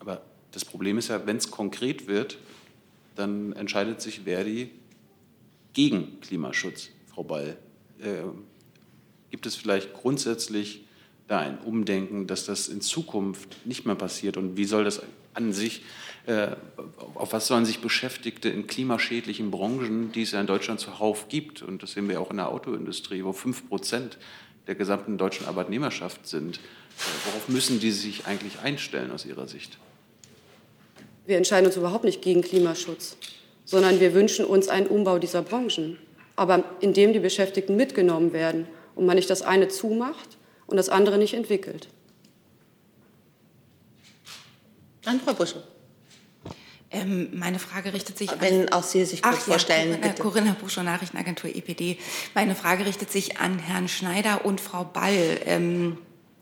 Aber 0.00 0.22
das 0.50 0.64
Problem 0.64 0.98
ist 0.98 1.08
ja, 1.08 1.26
wenn 1.26 1.36
es 1.36 1.50
konkret 1.50 2.08
wird, 2.08 2.38
dann 3.14 3.52
entscheidet 3.52 4.00
sich 4.00 4.20
Verdi 4.20 4.70
gegen 5.72 6.20
Klimaschutz, 6.20 6.90
Frau 7.14 7.22
Ball. 7.22 7.56
Äh, 8.00 8.22
gibt 9.30 9.46
es 9.46 9.54
vielleicht 9.54 9.94
grundsätzlich 9.94 10.85
da 11.28 11.40
ein 11.40 11.58
Umdenken, 11.58 12.26
dass 12.26 12.46
das 12.46 12.68
in 12.68 12.80
Zukunft 12.80 13.66
nicht 13.66 13.86
mehr 13.86 13.94
passiert? 13.94 14.36
Und 14.36 14.56
wie 14.56 14.64
soll 14.64 14.84
das 14.84 15.02
an 15.34 15.52
sich, 15.52 15.82
äh, 16.26 16.48
auf 17.14 17.32
was 17.32 17.46
sollen 17.46 17.64
sich 17.64 17.80
Beschäftigte 17.80 18.48
in 18.48 18.66
klimaschädlichen 18.66 19.50
Branchen, 19.50 20.12
die 20.12 20.22
es 20.22 20.32
ja 20.32 20.40
in 20.40 20.46
Deutschland 20.46 20.80
zuhauf 20.80 21.28
gibt, 21.28 21.62
und 21.62 21.82
das 21.82 21.92
sehen 21.92 22.08
wir 22.08 22.20
auch 22.20 22.30
in 22.30 22.38
der 22.38 22.48
Autoindustrie, 22.48 23.24
wo 23.24 23.32
fünf 23.32 23.68
Prozent 23.68 24.18
der 24.66 24.74
gesamten 24.74 25.18
deutschen 25.18 25.46
Arbeitnehmerschaft 25.46 26.26
sind, 26.26 26.56
äh, 26.56 26.60
worauf 27.26 27.48
müssen 27.48 27.80
die 27.80 27.90
sich 27.90 28.26
eigentlich 28.26 28.60
einstellen 28.60 29.10
aus 29.10 29.26
Ihrer 29.26 29.46
Sicht? 29.46 29.78
Wir 31.26 31.36
entscheiden 31.36 31.66
uns 31.66 31.76
überhaupt 31.76 32.04
nicht 32.04 32.22
gegen 32.22 32.40
Klimaschutz, 32.42 33.16
sondern 33.64 34.00
wir 34.00 34.14
wünschen 34.14 34.44
uns 34.44 34.68
einen 34.68 34.86
Umbau 34.86 35.18
dieser 35.18 35.42
Branchen, 35.42 35.98
aber 36.36 36.64
indem 36.80 37.12
die 37.12 37.18
Beschäftigten 37.18 37.76
mitgenommen 37.76 38.32
werden 38.32 38.66
und 38.94 39.06
man 39.06 39.16
nicht 39.16 39.28
das 39.28 39.42
eine 39.42 39.68
zumacht 39.68 40.36
und 40.66 40.76
das 40.76 40.88
andere 40.88 41.18
nicht 41.18 41.34
entwickelt. 41.34 41.88
Dann 45.02 45.20
Frau 45.20 45.34
Buschel. 45.34 45.62
Ähm, 46.90 47.28
meine 47.32 47.58
Frage 47.58 47.92
richtet 47.92 48.16
sich 48.16 48.30
Wenn 48.40 48.72
auch 48.72 48.82
Sie 48.82 49.04
sich 49.04 49.22
kurz 49.22 49.36
Ach, 49.38 49.42
vorstellen, 49.42 49.90
ja, 49.90 49.96
Corinna, 49.96 50.08
bitte. 50.08 50.22
Corinna 50.22 50.56
Buschel, 50.60 50.84
Nachrichtenagentur 50.84 51.54
EPD. 51.54 51.98
Meine 52.34 52.54
Frage 52.54 52.86
richtet 52.86 53.10
sich 53.10 53.38
an 53.38 53.58
Herrn 53.58 53.88
Schneider 53.88 54.44
und 54.44 54.60
Frau 54.60 54.84
Ball. 54.84 55.40
Ähm, 55.44 55.98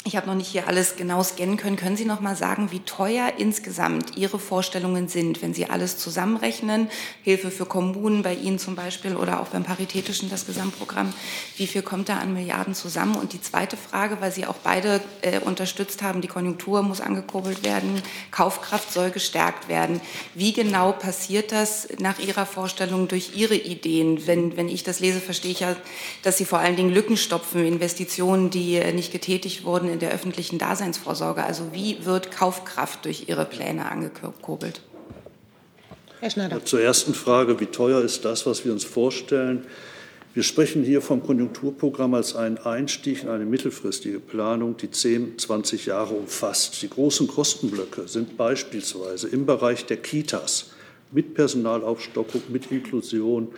ich 0.06 0.16
habe 0.16 0.26
noch 0.26 0.34
nicht 0.34 0.48
hier 0.48 0.68
alles 0.68 0.96
genau 0.96 1.22
scannen 1.22 1.56
können. 1.56 1.76
Können 1.76 1.96
Sie 1.96 2.04
noch 2.04 2.20
mal 2.20 2.36
sagen, 2.36 2.70
wie 2.70 2.80
teuer 2.80 3.32
insgesamt 3.38 4.18
Ihre 4.18 4.38
Vorstellungen 4.38 5.08
sind, 5.08 5.40
wenn 5.40 5.54
Sie 5.54 5.70
alles 5.70 5.96
zusammenrechnen? 5.96 6.90
Hilfe 7.22 7.50
für 7.50 7.64
Kommunen 7.64 8.22
bei 8.22 8.34
Ihnen 8.34 8.58
zum 8.58 8.76
Beispiel 8.76 9.16
oder 9.16 9.40
auch 9.40 9.48
beim 9.48 9.64
Paritätischen 9.64 10.28
das 10.28 10.44
Gesamtprogramm. 10.44 11.14
Wie 11.56 11.66
viel 11.66 11.80
kommt 11.80 12.10
da 12.10 12.18
an 12.18 12.34
Milliarden 12.34 12.74
zusammen? 12.74 13.16
Und 13.16 13.32
die 13.32 13.40
zweite 13.40 13.78
Frage, 13.78 14.18
weil 14.20 14.30
Sie 14.30 14.44
auch 14.44 14.56
beide 14.56 15.00
äh, 15.22 15.38
unterstützt 15.38 16.02
haben, 16.02 16.20
die 16.20 16.28
Konjunktur 16.28 16.82
muss 16.82 17.00
angekurbelt 17.00 17.64
werden, 17.64 18.02
Kaufkraft 18.30 18.92
soll 18.92 19.10
gestärkt 19.10 19.68
werden. 19.70 20.02
Wie 20.34 20.52
genau 20.52 20.92
passiert 20.92 21.50
das 21.50 21.88
nach 21.98 22.18
Ihrer 22.18 22.44
Vorstellung 22.44 23.08
durch 23.08 23.36
Ihre 23.36 23.56
Ideen? 23.56 24.26
Wenn, 24.26 24.58
wenn 24.58 24.68
ich 24.68 24.82
das 24.82 25.00
lese, 25.00 25.20
verstehe 25.20 25.52
ich 25.52 25.60
ja, 25.60 25.74
dass 26.22 26.36
Sie 26.36 26.44
vor 26.44 26.58
allen 26.58 26.76
Dingen 26.76 26.92
Lücken 26.92 27.16
stopfen, 27.16 27.64
Investitionen, 27.64 28.50
die 28.50 28.76
äh, 28.76 28.92
nicht 28.92 29.10
getätigt 29.10 29.64
wurden 29.64 29.93
in 29.94 30.00
der 30.00 30.12
öffentlichen 30.12 30.58
Daseinsvorsorge. 30.58 31.42
Also 31.42 31.72
wie 31.72 32.04
wird 32.04 32.30
Kaufkraft 32.30 33.04
durch 33.04 33.28
Ihre 33.28 33.46
Pläne 33.46 33.90
angekurbelt? 33.90 34.82
Herr 36.20 36.30
Schneider. 36.30 36.64
Zur 36.64 36.80
ersten 36.80 37.14
Frage, 37.14 37.60
wie 37.60 37.66
teuer 37.66 38.02
ist 38.02 38.24
das, 38.24 38.44
was 38.44 38.64
wir 38.64 38.72
uns 38.72 38.84
vorstellen? 38.84 39.66
Wir 40.34 40.42
sprechen 40.42 40.82
hier 40.82 41.00
vom 41.00 41.22
Konjunkturprogramm 41.22 42.14
als 42.14 42.34
einen 42.34 42.58
Einstieg 42.58 43.22
in 43.22 43.28
eine 43.28 43.44
mittelfristige 43.44 44.18
Planung, 44.18 44.76
die 44.76 44.90
10, 44.90 45.38
20 45.38 45.86
Jahre 45.86 46.14
umfasst. 46.14 46.82
Die 46.82 46.90
großen 46.90 47.28
Kostenblöcke 47.28 48.08
sind 48.08 48.36
beispielsweise 48.36 49.28
im 49.28 49.46
Bereich 49.46 49.86
der 49.86 49.98
Kitas 49.98 50.70
mit 51.12 51.34
Personalaufstockung, 51.34 52.42
mit 52.48 52.72
Inklusion, 52.72 53.48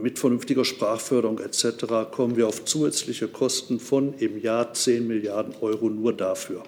mit 0.00 0.18
vernünftiger 0.18 0.64
Sprachförderung 0.64 1.38
etc. 1.38 2.10
kommen 2.10 2.36
wir 2.36 2.48
auf 2.48 2.64
zusätzliche 2.64 3.28
Kosten 3.28 3.80
von 3.80 4.14
im 4.18 4.40
Jahr 4.40 4.72
10 4.72 5.06
Milliarden 5.06 5.54
Euro 5.60 5.90
nur 5.90 6.12
dafür. 6.12 6.62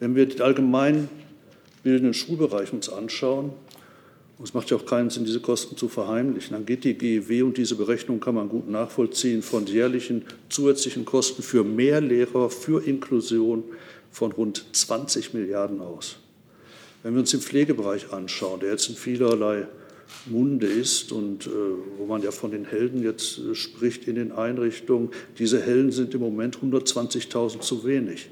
Wenn 0.00 0.14
wir 0.14 0.26
den 0.26 0.42
allgemein 0.42 1.08
bildenden 1.82 2.14
Schulbereich 2.14 2.72
uns 2.72 2.88
anschauen, 2.88 3.52
und 4.38 4.48
es 4.48 4.54
macht 4.54 4.70
ja 4.70 4.76
auch 4.76 4.86
keinen 4.86 5.08
Sinn, 5.08 5.24
diese 5.24 5.38
Kosten 5.38 5.76
zu 5.76 5.88
verheimlichen, 5.88 6.54
dann 6.54 6.66
geht 6.66 6.82
die 6.82 6.94
GEW 6.94 7.44
und 7.44 7.56
diese 7.56 7.76
Berechnung 7.76 8.18
kann 8.18 8.34
man 8.34 8.48
gut 8.48 8.68
nachvollziehen 8.68 9.40
von 9.40 9.66
jährlichen 9.66 10.24
zusätzlichen 10.48 11.04
Kosten 11.04 11.42
für 11.42 11.62
mehr 11.62 12.00
Lehrer, 12.00 12.50
für 12.50 12.84
Inklusion 12.84 13.62
von 14.10 14.32
rund 14.32 14.64
20 14.72 15.32
Milliarden 15.34 15.80
aus. 15.80 16.16
Wenn 17.04 17.14
wir 17.14 17.20
uns 17.20 17.30
den 17.30 17.40
Pflegebereich 17.40 18.12
anschauen, 18.12 18.60
der 18.60 18.70
jetzt 18.70 18.88
in 18.88 18.96
vielerlei 18.96 19.68
Munde 20.26 20.66
ist 20.66 21.12
und 21.12 21.46
äh, 21.46 21.50
wo 21.98 22.06
man 22.06 22.22
ja 22.22 22.30
von 22.30 22.50
den 22.50 22.64
Helden 22.64 23.02
jetzt 23.02 23.38
äh, 23.38 23.54
spricht 23.54 24.06
in 24.06 24.16
den 24.16 24.32
Einrichtungen. 24.32 25.10
Diese 25.38 25.60
Helden 25.60 25.92
sind 25.92 26.14
im 26.14 26.20
Moment 26.20 26.58
120.000 26.58 27.60
zu 27.60 27.84
wenig. 27.84 28.28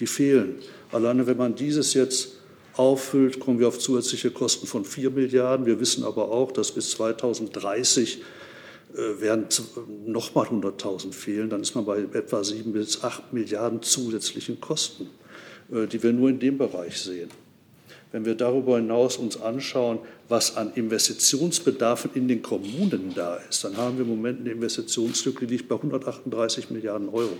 Die 0.00 0.06
fehlen. 0.06 0.56
Alleine 0.92 1.26
wenn 1.26 1.36
man 1.36 1.54
dieses 1.54 1.94
jetzt 1.94 2.36
auffüllt, 2.76 3.40
kommen 3.40 3.58
wir 3.58 3.68
auf 3.68 3.78
zusätzliche 3.78 4.30
Kosten 4.30 4.66
von 4.66 4.84
4 4.84 5.10
Milliarden. 5.10 5.66
Wir 5.66 5.80
wissen 5.80 6.04
aber 6.04 6.30
auch, 6.30 6.52
dass 6.52 6.72
bis 6.72 6.90
2030 6.90 8.22
äh, 8.94 9.20
werden 9.20 9.46
nochmal 10.06 10.46
100.000 10.46 11.12
fehlen. 11.12 11.50
Dann 11.50 11.62
ist 11.62 11.74
man 11.74 11.84
bei 11.84 12.00
etwa 12.12 12.42
7 12.42 12.72
bis 12.72 13.02
8 13.02 13.32
Milliarden 13.32 13.82
zusätzlichen 13.82 14.60
Kosten, 14.60 15.08
äh, 15.72 15.86
die 15.86 16.02
wir 16.02 16.12
nur 16.12 16.28
in 16.28 16.38
dem 16.38 16.58
Bereich 16.58 17.00
sehen. 17.00 17.30
Wenn 18.14 18.24
wir 18.24 18.36
darüber 18.36 18.76
hinaus 18.76 19.16
uns 19.16 19.42
anschauen, 19.42 19.98
was 20.28 20.56
an 20.56 20.70
Investitionsbedarfen 20.76 22.12
in 22.14 22.28
den 22.28 22.42
Kommunen 22.42 23.10
da 23.12 23.40
ist, 23.50 23.64
dann 23.64 23.76
haben 23.76 23.96
wir 23.96 24.04
im 24.04 24.10
Moment 24.10 24.38
eine 24.38 24.52
Investitionslücke, 24.52 25.48
die 25.48 25.54
liegt 25.54 25.68
bei 25.68 25.74
138 25.74 26.70
Milliarden 26.70 27.08
Euro. 27.08 27.36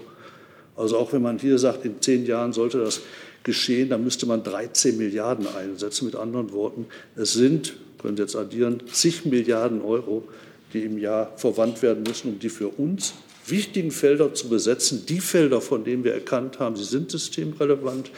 Also 0.74 0.98
auch 0.98 1.12
wenn 1.12 1.22
man 1.22 1.38
hier 1.38 1.60
sagt, 1.60 1.84
in 1.84 2.02
zehn 2.02 2.26
Jahren 2.26 2.52
sollte 2.52 2.78
das 2.78 3.02
geschehen, 3.44 3.88
dann 3.90 4.02
müsste 4.02 4.26
man 4.26 4.42
13 4.42 4.96
Milliarden 4.96 5.46
einsetzen. 5.46 6.06
Mit 6.06 6.16
anderen 6.16 6.50
Worten, 6.50 6.86
es 7.14 7.34
sind, 7.34 7.74
können 8.02 8.16
Sie 8.16 8.24
jetzt 8.24 8.34
addieren, 8.34 8.82
zig 8.90 9.24
Milliarden 9.26 9.80
Euro, 9.80 10.24
die 10.72 10.82
im 10.82 10.98
Jahr 10.98 11.30
verwandt 11.36 11.82
werden 11.82 12.02
müssen, 12.02 12.30
um 12.30 12.40
die 12.40 12.48
für 12.48 12.66
uns 12.66 13.14
wichtigen 13.46 13.90
Felder 13.90 14.34
zu 14.34 14.48
besetzen, 14.48 15.04
die 15.06 15.20
Felder, 15.20 15.60
von 15.60 15.84
denen 15.84 16.04
wir 16.04 16.14
erkannt 16.14 16.58
haben, 16.58 16.76
sie 16.76 16.84
sind 16.84 17.10
systemrelevant, 17.10 18.10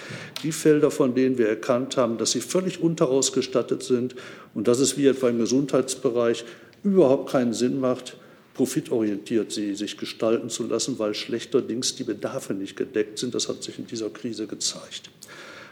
die 0.42 0.52
Felder, 0.52 0.90
von 0.90 1.14
denen 1.14 1.38
wir 1.38 1.48
erkannt 1.48 1.96
haben, 1.96 2.18
dass 2.18 2.32
sie 2.32 2.40
völlig 2.40 2.80
unterausgestattet 2.80 3.82
sind 3.82 4.14
und 4.54 4.68
dass 4.68 4.78
es 4.78 4.96
wie 4.96 5.06
etwa 5.06 5.28
im 5.28 5.38
Gesundheitsbereich 5.38 6.44
überhaupt 6.84 7.30
keinen 7.30 7.52
Sinn 7.52 7.80
macht, 7.80 8.16
profitorientiert 8.54 9.52
sie 9.52 9.74
sich 9.74 9.98
gestalten 9.98 10.48
zu 10.48 10.66
lassen, 10.66 10.98
weil 10.98 11.14
schlechterdings 11.14 11.94
die 11.94 12.04
Bedarfe 12.04 12.54
nicht 12.54 12.76
gedeckt 12.76 13.18
sind. 13.18 13.34
Das 13.34 13.48
hat 13.48 13.62
sich 13.62 13.78
in 13.78 13.86
dieser 13.86 14.08
Krise 14.08 14.46
gezeigt. 14.46 15.10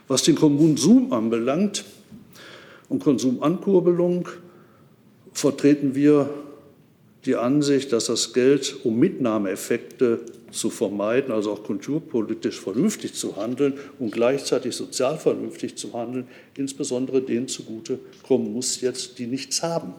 Was 0.06 0.22
den 0.22 0.34
Konsum 0.34 1.12
anbelangt 1.12 1.84
und 2.90 3.02
Konsumankurbelung, 3.02 4.28
vertreten 5.32 5.94
wir 5.94 6.28
die 7.26 7.36
Ansicht, 7.36 7.92
dass 7.92 8.06
das 8.06 8.32
Geld, 8.32 8.76
um 8.84 8.98
Mitnahmeeffekte 8.98 10.20
zu 10.50 10.70
vermeiden, 10.70 11.32
also 11.32 11.52
auch 11.52 11.64
kulturpolitisch 11.64 12.60
vernünftig 12.60 13.14
zu 13.14 13.36
handeln 13.36 13.74
und 13.98 14.12
gleichzeitig 14.12 14.76
sozial 14.76 15.18
vernünftig 15.18 15.76
zu 15.76 15.92
handeln, 15.92 16.28
insbesondere 16.56 17.22
denen 17.22 17.48
zugute 17.48 17.98
kommen 18.22 18.52
muss 18.52 18.80
jetzt, 18.80 19.18
die 19.18 19.26
nichts 19.26 19.62
haben. 19.62 19.94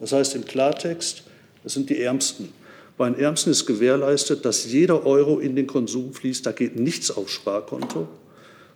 Das 0.00 0.12
heißt 0.12 0.34
im 0.34 0.44
Klartext, 0.44 1.22
das 1.62 1.72
sind 1.72 1.88
die 1.88 2.00
Ärmsten. 2.00 2.50
Bei 2.96 3.08
den 3.08 3.18
Ärmsten 3.18 3.50
ist 3.50 3.66
gewährleistet, 3.66 4.44
dass 4.44 4.70
jeder 4.70 5.04
Euro 5.06 5.38
in 5.38 5.56
den 5.56 5.66
Konsum 5.66 6.12
fließt, 6.12 6.46
da 6.46 6.52
geht 6.52 6.78
nichts 6.78 7.10
aufs 7.10 7.32
Sparkonto. 7.32 8.06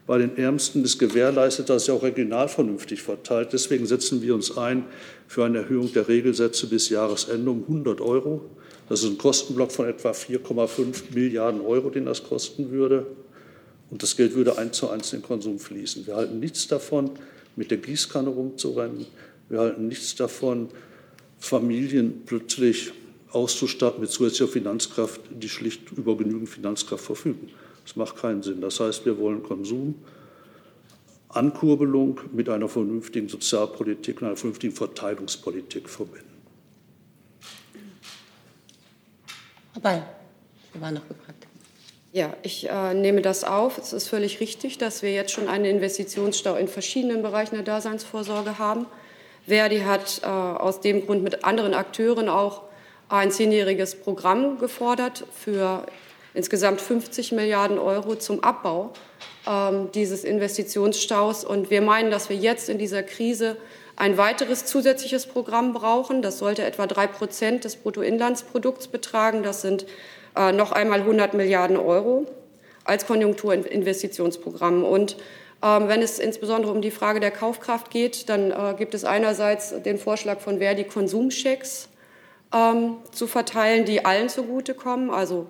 Bei 0.08 0.16
den 0.16 0.38
Ärmsten 0.38 0.82
ist 0.84 0.98
gewährleistet, 0.98 1.68
dass 1.68 1.84
sie 1.84 1.92
auch 1.92 2.02
regional 2.02 2.48
vernünftig 2.48 3.02
verteilt. 3.02 3.52
Deswegen 3.52 3.84
setzen 3.84 4.22
wir 4.22 4.34
uns 4.34 4.56
ein 4.56 4.86
für 5.26 5.44
eine 5.44 5.58
Erhöhung 5.58 5.92
der 5.92 6.08
Regelsätze 6.08 6.66
bis 6.66 6.88
Jahresende 6.88 7.50
um 7.50 7.62
100 7.64 8.00
Euro. 8.00 8.40
Das 8.88 9.02
ist 9.02 9.10
ein 9.10 9.18
Kostenblock 9.18 9.70
von 9.70 9.86
etwa 9.86 10.12
4,5 10.12 11.14
Milliarden 11.14 11.60
Euro, 11.60 11.90
den 11.90 12.06
das 12.06 12.24
kosten 12.24 12.70
würde. 12.70 13.06
Und 13.90 14.02
das 14.02 14.16
Geld 14.16 14.34
würde 14.34 14.56
eins 14.56 14.78
zu 14.78 14.88
eins 14.88 15.12
in 15.12 15.20
den 15.20 15.26
Konsum 15.26 15.58
fließen. 15.58 16.06
Wir 16.06 16.16
halten 16.16 16.40
nichts 16.40 16.66
davon, 16.66 17.10
mit 17.54 17.70
der 17.70 17.76
Gießkanne 17.76 18.30
rumzurennen. 18.30 19.04
Wir 19.50 19.58
halten 19.58 19.88
nichts 19.88 20.14
davon, 20.14 20.70
Familien 21.38 22.22
plötzlich 22.24 22.92
auszustatten 23.30 24.00
mit 24.00 24.10
zusätzlicher 24.10 24.50
Finanzkraft, 24.50 25.20
die 25.30 25.50
schlicht 25.50 25.92
über 25.92 26.16
genügend 26.16 26.48
Finanzkraft 26.48 27.04
verfügen. 27.04 27.50
Das 27.88 27.96
macht 27.96 28.16
keinen 28.16 28.42
Sinn. 28.42 28.60
Das 28.60 28.80
heißt, 28.80 29.06
wir 29.06 29.16
wollen 29.18 29.42
Konsum, 29.42 29.94
Ankurbelung 31.30 32.20
mit 32.32 32.50
einer 32.50 32.68
vernünftigen 32.68 33.30
Sozialpolitik 33.30 34.20
und 34.20 34.26
einer 34.26 34.36
vernünftigen 34.36 34.74
Verteilungspolitik 34.74 35.88
verbinden. 35.88 36.26
Herr 39.72 39.80
Ball, 39.80 40.06
Sie 40.74 40.80
waren 40.82 40.94
noch 40.94 41.08
gefragt. 41.08 41.46
Ja, 42.12 42.34
ich 42.42 42.68
äh, 42.68 42.92
nehme 42.92 43.22
das 43.22 43.42
auf. 43.44 43.78
Es 43.78 43.94
ist 43.94 44.08
völlig 44.08 44.40
richtig, 44.40 44.76
dass 44.76 45.00
wir 45.00 45.14
jetzt 45.14 45.32
schon 45.32 45.48
einen 45.48 45.64
Investitionsstau 45.64 46.56
in 46.56 46.68
verschiedenen 46.68 47.22
Bereichen 47.22 47.54
der 47.54 47.64
Daseinsvorsorge 47.64 48.58
haben. 48.58 48.84
Verdi 49.46 49.80
hat 49.80 50.20
äh, 50.22 50.26
aus 50.26 50.82
dem 50.82 51.06
Grund 51.06 51.22
mit 51.22 51.42
anderen 51.42 51.72
Akteuren 51.72 52.28
auch 52.28 52.64
ein 53.08 53.30
zehnjähriges 53.30 53.94
Programm 53.94 54.58
gefordert 54.58 55.24
für 55.32 55.86
insgesamt 56.38 56.80
50 56.80 57.32
Milliarden 57.32 57.80
Euro 57.80 58.14
zum 58.14 58.44
Abbau 58.44 58.92
ähm, 59.44 59.90
dieses 59.92 60.22
Investitionsstaus. 60.22 61.44
Und 61.44 61.68
wir 61.68 61.82
meinen, 61.82 62.12
dass 62.12 62.28
wir 62.28 62.36
jetzt 62.36 62.68
in 62.68 62.78
dieser 62.78 63.02
Krise 63.02 63.56
ein 63.96 64.16
weiteres 64.16 64.64
zusätzliches 64.64 65.26
Programm 65.26 65.72
brauchen. 65.72 66.22
Das 66.22 66.38
sollte 66.38 66.62
etwa 66.62 66.86
drei 66.86 67.08
Prozent 67.08 67.64
des 67.64 67.74
Bruttoinlandsprodukts 67.74 68.86
betragen. 68.86 69.42
Das 69.42 69.62
sind 69.62 69.84
äh, 70.36 70.52
noch 70.52 70.70
einmal 70.70 71.00
100 71.00 71.34
Milliarden 71.34 71.76
Euro 71.76 72.26
als 72.84 73.04
Konjunkturinvestitionsprogramm. 73.06 74.84
Und 74.84 75.16
ähm, 75.60 75.88
wenn 75.88 76.02
es 76.02 76.20
insbesondere 76.20 76.72
um 76.72 76.80
die 76.80 76.92
Frage 76.92 77.18
der 77.18 77.32
Kaufkraft 77.32 77.90
geht, 77.90 78.28
dann 78.28 78.52
äh, 78.52 78.74
gibt 78.78 78.94
es 78.94 79.04
einerseits 79.04 79.74
den 79.82 79.98
Vorschlag 79.98 80.38
von 80.38 80.58
Verdi, 80.58 80.84
Konsumchecks 80.84 81.88
ähm, 82.54 82.98
zu 83.10 83.26
verteilen, 83.26 83.84
die 83.86 84.04
allen 84.04 84.28
zugutekommen, 84.28 85.10
also 85.10 85.48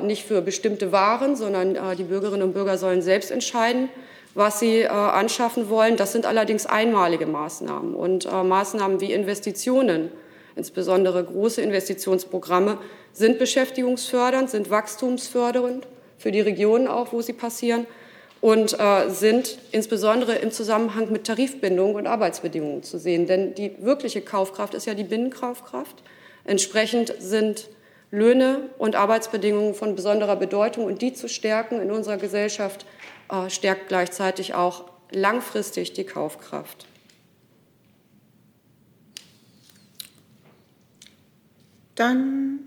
nicht 0.00 0.24
für 0.24 0.42
bestimmte 0.42 0.92
Waren, 0.92 1.36
sondern 1.36 1.76
äh, 1.76 1.96
die 1.96 2.04
Bürgerinnen 2.04 2.42
und 2.42 2.52
Bürger 2.52 2.78
sollen 2.78 3.02
selbst 3.02 3.30
entscheiden, 3.30 3.88
was 4.34 4.60
sie 4.60 4.82
äh, 4.82 4.88
anschaffen 4.88 5.68
wollen. 5.68 5.96
Das 5.96 6.12
sind 6.12 6.26
allerdings 6.26 6.66
einmalige 6.66 7.26
Maßnahmen 7.26 7.94
und 7.94 8.26
äh, 8.26 8.42
Maßnahmen 8.42 9.00
wie 9.00 9.12
Investitionen, 9.12 10.10
insbesondere 10.56 11.24
große 11.24 11.60
Investitionsprogramme, 11.62 12.78
sind 13.12 13.38
beschäftigungsfördernd, 13.38 14.50
sind 14.50 14.70
wachstumsfördernd 14.70 15.86
für 16.18 16.32
die 16.32 16.40
Regionen 16.40 16.88
auch, 16.88 17.12
wo 17.12 17.22
sie 17.22 17.32
passieren 17.32 17.86
und 18.40 18.78
äh, 18.78 19.08
sind 19.08 19.58
insbesondere 19.72 20.36
im 20.36 20.50
Zusammenhang 20.50 21.10
mit 21.10 21.24
Tarifbindung 21.24 21.94
und 21.94 22.06
Arbeitsbedingungen 22.06 22.82
zu 22.82 22.98
sehen. 22.98 23.26
Denn 23.26 23.54
die 23.54 23.72
wirkliche 23.80 24.20
Kaufkraft 24.20 24.74
ist 24.74 24.86
ja 24.86 24.94
die 24.94 25.04
Binnenkaufkraft. 25.04 26.02
Entsprechend 26.44 27.14
sind 27.18 27.68
Löhne 28.10 28.70
und 28.78 28.96
Arbeitsbedingungen 28.96 29.74
von 29.74 29.94
besonderer 29.94 30.36
Bedeutung 30.36 30.84
und 30.84 31.02
die 31.02 31.12
zu 31.12 31.28
stärken 31.28 31.80
in 31.80 31.90
unserer 31.90 32.16
Gesellschaft 32.16 32.86
äh, 33.30 33.50
stärkt 33.50 33.88
gleichzeitig 33.88 34.54
auch 34.54 34.84
langfristig 35.10 35.92
die 35.92 36.04
Kaufkraft. 36.04 36.86
Dann 41.94 42.60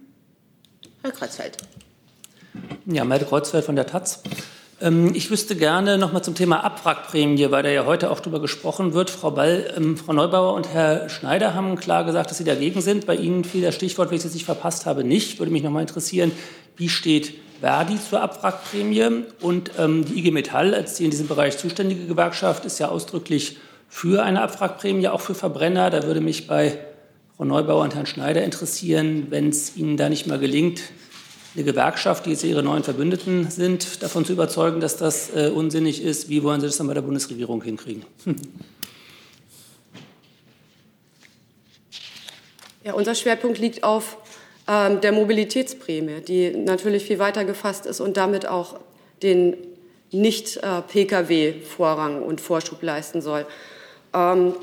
Herr 1.02 1.12
Kreuzfeld. 1.12 1.58
Ja, 2.86 3.06
Malte 3.06 3.26
Kreuzfeld 3.26 3.66
von 3.66 3.76
der 3.76 3.88
Taz. 3.88 4.22
Ähm, 4.82 5.12
ich 5.14 5.30
wüsste 5.30 5.56
gerne 5.56 5.98
noch 5.98 6.12
mal 6.12 6.24
zum 6.24 6.34
Thema 6.34 6.64
Abwrackprämie, 6.64 7.52
weil 7.52 7.64
da 7.64 7.70
ja 7.70 7.86
heute 7.86 8.10
auch 8.10 8.20
drüber 8.20 8.42
gesprochen 8.42 8.94
wird. 8.94 9.12
Frau 9.12 9.32
Ball, 9.32 9.72
ähm, 9.78 9.96
Frau 9.96 10.14
Neubauer 10.14 10.54
und 10.56 10.70
Herr 10.74 11.08
Schneider 11.10 11.54
haben 11.54 11.76
klar 11.76 12.04
gesagt, 12.04 12.32
dass 12.32 12.40
sie 12.40 12.44
dagegen 12.44 12.82
sind. 12.82 13.06
Bei 13.06 13.16
Ihnen 13.16 13.44
fiel 13.44 13.62
das 13.62 13.76
Stichwort, 13.76 14.10
wenn 14.10 14.18
ich 14.18 14.24
jetzt 14.24 14.42
verpasst 14.42 14.86
habe, 14.86 15.04
nicht. 15.04 15.40
Würde 15.40 15.52
mich 15.52 15.62
noch 15.62 15.72
mal 15.72 15.82
interessieren, 15.82 16.32
wie 16.78 16.90
steht 16.90 17.34
Verdi 17.60 18.00
zur 18.02 18.22
Abwrackprämie? 18.22 19.24
Und 19.40 19.72
ähm, 19.78 20.04
die 20.06 20.18
IG 20.18 20.32
Metall 20.32 20.74
als 20.74 20.96
die 20.96 21.06
in 21.06 21.12
diesem 21.12 21.28
Bereich 21.28 21.60
zuständige 21.60 22.08
Gewerkschaft 22.08 22.66
ist 22.66 22.80
ja 22.80 22.90
ausdrücklich 22.90 23.58
für 23.88 24.24
eine 24.24 24.42
Abwrackprämie, 24.42 25.10
auch 25.10 25.22
für 25.22 25.36
Verbrenner. 25.36 25.92
Da 25.92 26.04
würde 26.04 26.22
mich 26.22 26.48
bei 26.48 26.80
Frau 27.38 27.46
Neubauer 27.46 27.84
und 27.84 27.94
Herrn 27.94 28.08
Schneider 28.08 28.44
interessieren, 28.44 29.28
wenn 29.30 29.50
es 29.50 29.78
Ihnen 29.78 29.98
da 29.98 30.10
nicht 30.10 30.26
mal 30.26 30.40
gelingt, 30.40 30.82
eine 31.54 31.64
Gewerkschaft, 31.64 32.26
die 32.26 32.32
jetzt 32.32 32.44
Ihre 32.44 32.64
neuen 32.64 32.84
Verbündeten 32.84 33.52
sind, 33.52 34.02
davon 34.02 34.26
zu 34.26 34.34
überzeugen, 34.34 34.80
dass 34.80 34.98
das 34.98 35.30
äh, 35.36 35.50
unsinnig 35.50 36.02
ist. 36.02 36.30
Wie 36.30 36.42
wollen 36.44 36.62
Sie 36.62 36.68
das 36.68 36.78
dann 36.78 36.88
bei 36.88 36.94
der 36.94 37.02
Bundesregierung 37.02 37.62
hinkriegen? 37.64 38.06
Hm. 38.24 38.36
Ja, 42.84 42.94
unser 42.94 43.14
Schwerpunkt 43.14 43.60
liegt 43.60 43.84
auf 43.84 44.18
ähm, 44.68 45.02
der 45.02 45.12
Mobilitätsprämie, 45.12 46.22
die 46.22 46.50
natürlich 46.52 47.06
viel 47.06 47.20
weiter 47.20 47.46
gefasst 47.46 47.86
ist 47.86 48.00
und 48.00 48.18
damit 48.18 48.48
auch 48.48 48.80
den 49.22 49.56
Nicht-Pkw-Vorrang 50.12 52.24
und 52.24 52.42
Vorschub 52.42 52.82
leisten 52.82 53.22
soll. 53.22 53.46
Ähm, 54.14 54.56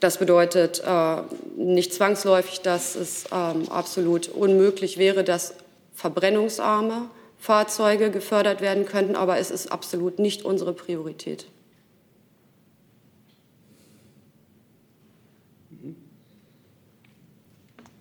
das 0.00 0.18
bedeutet 0.18 0.82
äh, 0.84 1.16
nicht 1.56 1.94
zwangsläufig, 1.94 2.60
dass 2.60 2.94
es 2.94 3.24
ähm, 3.32 3.70
absolut 3.70 4.28
unmöglich 4.28 4.98
wäre, 4.98 5.24
dass 5.24 5.54
verbrennungsarme 6.00 7.10
Fahrzeuge 7.38 8.10
gefördert 8.10 8.62
werden 8.62 8.86
könnten, 8.86 9.16
aber 9.16 9.38
es 9.38 9.50
ist 9.50 9.70
absolut 9.70 10.18
nicht 10.18 10.46
unsere 10.46 10.72
Priorität. 10.72 11.44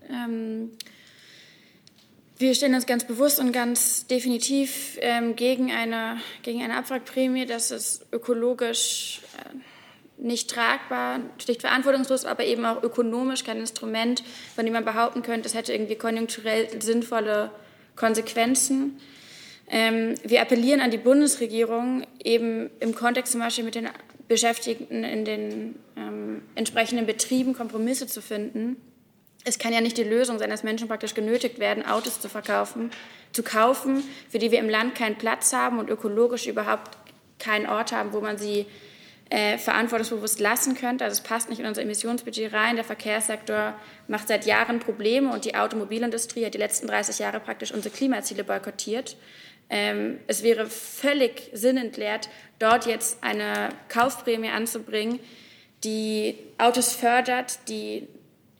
Ähm, 0.09 0.71
wir 2.37 2.55
stellen 2.55 2.73
uns 2.73 2.85
ganz 2.85 3.05
bewusst 3.05 3.37
und 3.39 3.51
ganz 3.51 4.07
definitiv 4.07 4.97
ähm, 5.01 5.35
gegen, 5.35 5.69
eine, 5.69 6.21
gegen 6.41 6.61
eine 6.61 6.77
Abwrackprämie. 6.77 7.45
Das 7.45 7.71
ist 7.71 8.05
ökologisch 8.13 9.19
äh, 9.37 10.23
nicht 10.25 10.49
tragbar, 10.49 11.19
schlicht 11.37 11.61
verantwortungslos, 11.61 12.23
aber 12.23 12.45
eben 12.45 12.65
auch 12.65 12.81
ökonomisch 12.81 13.43
kein 13.43 13.57
Instrument, 13.57 14.23
von 14.55 14.63
dem 14.63 14.73
man 14.73 14.85
behaupten 14.85 15.21
könnte, 15.21 15.49
es 15.49 15.53
hätte 15.53 15.73
irgendwie 15.73 15.95
konjunkturell 15.95 16.81
sinnvolle 16.81 17.51
Konsequenzen. 17.99 18.99
Ähm, 19.69 20.15
wir 20.23 20.41
appellieren 20.41 20.81
an 20.81 20.89
die 20.89 20.97
Bundesregierung, 20.97 22.07
eben 22.23 22.69
im 22.79 22.95
Kontext 22.95 23.33
zum 23.33 23.41
Beispiel 23.41 23.63
mit 23.63 23.75
den 23.75 23.89
Beschäftigten 24.27 25.03
in 25.03 25.25
den 25.25 25.75
ähm, 25.95 26.41
entsprechenden 26.55 27.05
Betrieben 27.05 27.53
Kompromisse 27.53 28.07
zu 28.07 28.21
finden. 28.21 28.77
Es 29.43 29.59
kann 29.59 29.73
ja 29.73 29.81
nicht 29.81 29.97
die 29.97 30.03
Lösung 30.03 30.39
sein, 30.39 30.49
dass 30.49 30.63
Menschen 30.63 30.87
praktisch 30.87 31.13
genötigt 31.13 31.59
werden, 31.59 31.85
Autos 31.85 32.19
zu 32.19 32.29
verkaufen, 32.29 32.91
zu 33.31 33.43
kaufen, 33.43 34.03
für 34.29 34.39
die 34.39 34.51
wir 34.51 34.59
im 34.59 34.69
Land 34.69 34.95
keinen 34.95 35.17
Platz 35.17 35.53
haben 35.53 35.77
und 35.77 35.89
ökologisch 35.89 36.47
überhaupt 36.47 36.97
keinen 37.37 37.67
Ort 37.67 37.91
haben, 37.91 38.13
wo 38.13 38.21
man 38.21 38.37
sie 38.37 38.65
äh, 39.29 39.57
verantwortungsbewusst 39.57 40.39
lassen 40.39 40.75
könnte. 40.75 41.03
Also 41.03 41.13
es 41.13 41.21
passt 41.21 41.49
nicht 41.49 41.59
in 41.59 41.65
unser 41.65 41.81
Emissionsbudget 41.83 42.51
rein. 42.51 42.75
Der 42.75 42.85
Verkehrssektor 42.85 43.75
macht 44.07 44.27
seit 44.27 44.45
Jahren 44.45 44.79
Probleme 44.79 45.31
und 45.31 45.45
die 45.45 45.55
Automobilindustrie 45.55 46.45
hat 46.45 46.53
die 46.53 46.59
letzten 46.59 46.87
30 46.87 47.19
Jahre 47.19 47.39
praktisch 47.39 47.71
unsere 47.71 47.93
Klimaziele 47.93 48.43
boykottiert. 48.43 49.17
Ähm, 49.69 50.19
es 50.25 50.41
wäre 50.41 50.65
völlig 50.65 51.51
sinnentleert, 51.53 52.29
dort 52.57 52.87
jetzt 52.87 53.23
eine 53.23 53.69
Kaufprämie 53.87 54.49
anzubringen, 54.49 55.19
die 55.83 56.35
Autos 56.57 56.93
fördert, 56.93 57.59
die 57.69 58.07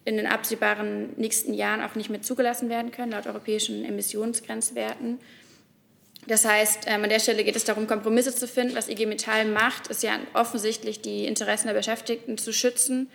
in 0.06 0.18
den 0.18 0.28
absehbaren 0.28 1.14
nächsten 1.18 1.54
Jahren 1.54 1.82
auch 1.82 1.96
nicht 1.96 2.10
mehr 2.10 2.22
zugelassen 2.22 2.70
werden 2.70 2.92
können, 2.92 3.12
laut 3.12 3.28
europäischen 3.28 3.84
Emissionsgrenzwerten. 3.86 5.20
Das 6.28 6.46
heißt, 6.46 6.84
ähm, 6.88 7.04
an 7.04 7.10
der 7.10 7.20
Stelle 7.20 7.44
geht 7.44 7.56
es 7.56 7.64
darum, 7.64 7.88
Kompromisse 7.88 8.36
zu 8.36 8.48
finden. 8.48 8.76
Was 8.76 8.90
IG 8.90 9.06
Metall 9.06 9.46
macht, 9.46 9.88
ist 9.88 10.04
ja 10.04 10.20
offensichtlich, 10.34 11.02
die 11.02 11.26
Interessen 11.26 11.68
der 11.68 11.74
Beschäftigten 11.74 12.38
zu 12.38 12.54
schützen. 12.54 13.10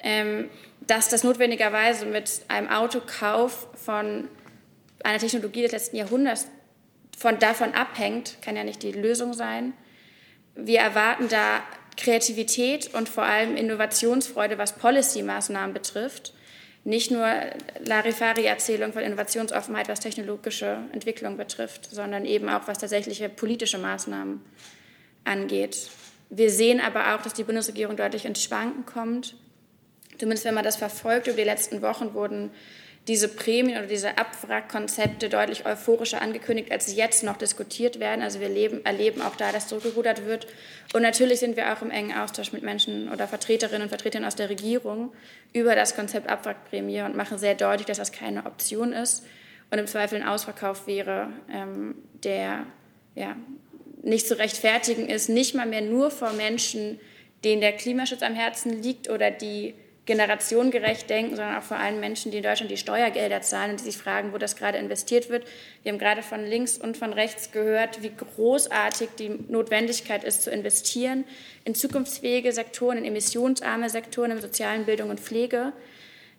Ähm, 0.00 0.50
dass 0.80 1.08
das 1.08 1.22
notwendigerweise 1.22 2.06
mit 2.06 2.42
einem 2.48 2.68
Autokauf 2.68 3.68
von 3.74 4.28
einer 5.04 5.18
Technologie 5.18 5.62
des 5.62 5.72
letzten 5.72 5.96
Jahrhunderts 5.96 6.48
von, 7.16 7.38
davon 7.38 7.72
abhängt, 7.72 8.38
kann 8.42 8.56
ja 8.56 8.64
nicht 8.64 8.82
die 8.82 8.92
Lösung 8.92 9.32
sein. 9.32 9.74
Wir 10.56 10.80
erwarten 10.80 11.28
da 11.28 11.62
Kreativität 11.96 12.92
und 12.94 13.08
vor 13.08 13.22
allem 13.22 13.56
Innovationsfreude, 13.56 14.58
was 14.58 14.74
Policy-Maßnahmen 14.74 15.72
betrifft 15.72 16.34
nicht 16.84 17.10
nur 17.10 17.28
Larifari-Erzählung 17.84 18.92
von 18.92 19.02
Innovationsoffenheit, 19.02 19.88
was 19.88 20.00
technologische 20.00 20.78
Entwicklung 20.92 21.36
betrifft, 21.36 21.88
sondern 21.90 22.24
eben 22.24 22.48
auch 22.48 22.66
was 22.66 22.78
tatsächliche 22.78 23.28
politische 23.28 23.78
Maßnahmen 23.78 24.40
angeht. 25.24 25.90
Wir 26.30 26.50
sehen 26.50 26.80
aber 26.80 27.14
auch, 27.14 27.22
dass 27.22 27.34
die 27.34 27.44
Bundesregierung 27.44 27.96
deutlich 27.96 28.24
ins 28.24 28.42
Schwanken 28.42 28.84
kommt. 28.86 29.36
Zumindest 30.18 30.44
wenn 30.44 30.54
man 30.54 30.64
das 30.64 30.76
verfolgt, 30.76 31.26
über 31.26 31.36
die 31.36 31.44
letzten 31.44 31.82
Wochen 31.82 32.14
wurden 32.14 32.50
diese 33.08 33.28
Prämien 33.28 33.78
oder 33.78 33.88
diese 33.88 34.16
Abwrackkonzepte 34.16 35.28
deutlich 35.28 35.66
euphorischer 35.66 36.22
angekündigt, 36.22 36.70
als 36.70 36.86
sie 36.86 36.96
jetzt 36.96 37.24
noch 37.24 37.36
diskutiert 37.36 37.98
werden. 37.98 38.22
Also 38.22 38.38
wir 38.38 38.48
leben, 38.48 38.84
erleben 38.84 39.22
auch 39.22 39.34
da, 39.34 39.50
dass 39.50 39.66
zurückgerudert 39.66 40.24
wird. 40.24 40.46
Und 40.94 41.02
natürlich 41.02 41.40
sind 41.40 41.56
wir 41.56 41.72
auch 41.72 41.82
im 41.82 41.90
engen 41.90 42.16
Austausch 42.16 42.52
mit 42.52 42.62
Menschen 42.62 43.10
oder 43.10 43.26
Vertreterinnen 43.26 43.82
und 43.82 43.88
Vertretern 43.88 44.24
aus 44.24 44.36
der 44.36 44.50
Regierung 44.50 45.12
über 45.52 45.74
das 45.74 45.96
Konzept 45.96 46.28
Abwrackprämie 46.28 47.02
und 47.02 47.16
machen 47.16 47.38
sehr 47.38 47.56
deutlich, 47.56 47.86
dass 47.86 47.98
das 47.98 48.12
keine 48.12 48.46
Option 48.46 48.92
ist 48.92 49.24
und 49.72 49.78
im 49.78 49.86
Zweifel 49.88 50.20
ein 50.20 50.28
Ausverkauf 50.28 50.86
wäre, 50.86 51.30
ähm, 51.50 51.96
der 52.22 52.66
ja, 53.16 53.34
nicht 54.02 54.28
zu 54.28 54.38
rechtfertigen 54.38 55.08
ist, 55.08 55.28
nicht 55.28 55.54
mal 55.54 55.66
mehr 55.66 55.80
nur 55.80 56.12
vor 56.12 56.32
Menschen, 56.34 57.00
denen 57.42 57.60
der 57.60 57.72
Klimaschutz 57.72 58.22
am 58.22 58.34
Herzen 58.34 58.82
liegt 58.82 59.10
oder 59.10 59.32
die 59.32 59.74
generationengerecht 60.04 61.08
denken, 61.08 61.36
sondern 61.36 61.56
auch 61.56 61.62
vor 61.62 61.76
allem 61.76 62.00
Menschen, 62.00 62.32
die 62.32 62.38
in 62.38 62.42
Deutschland 62.42 62.70
die 62.70 62.76
Steuergelder 62.76 63.40
zahlen 63.40 63.72
und 63.72 63.80
die 63.80 63.84
sich 63.84 63.96
fragen, 63.96 64.32
wo 64.32 64.38
das 64.38 64.56
gerade 64.56 64.78
investiert 64.78 65.30
wird. 65.30 65.46
Wir 65.82 65.92
haben 65.92 65.98
gerade 65.98 66.22
von 66.22 66.44
links 66.44 66.76
und 66.76 66.96
von 66.96 67.12
rechts 67.12 67.52
gehört, 67.52 68.02
wie 68.02 68.10
großartig 68.10 69.10
die 69.18 69.28
Notwendigkeit 69.28 70.24
ist, 70.24 70.42
zu 70.42 70.50
investieren 70.50 71.24
in 71.64 71.76
zukunftsfähige 71.76 72.52
Sektoren, 72.52 72.98
in 72.98 73.04
emissionsarme 73.04 73.88
Sektoren, 73.90 74.32
in 74.32 74.40
sozialen 74.40 74.86
Bildung 74.86 75.10
und 75.10 75.20
Pflege. 75.20 75.72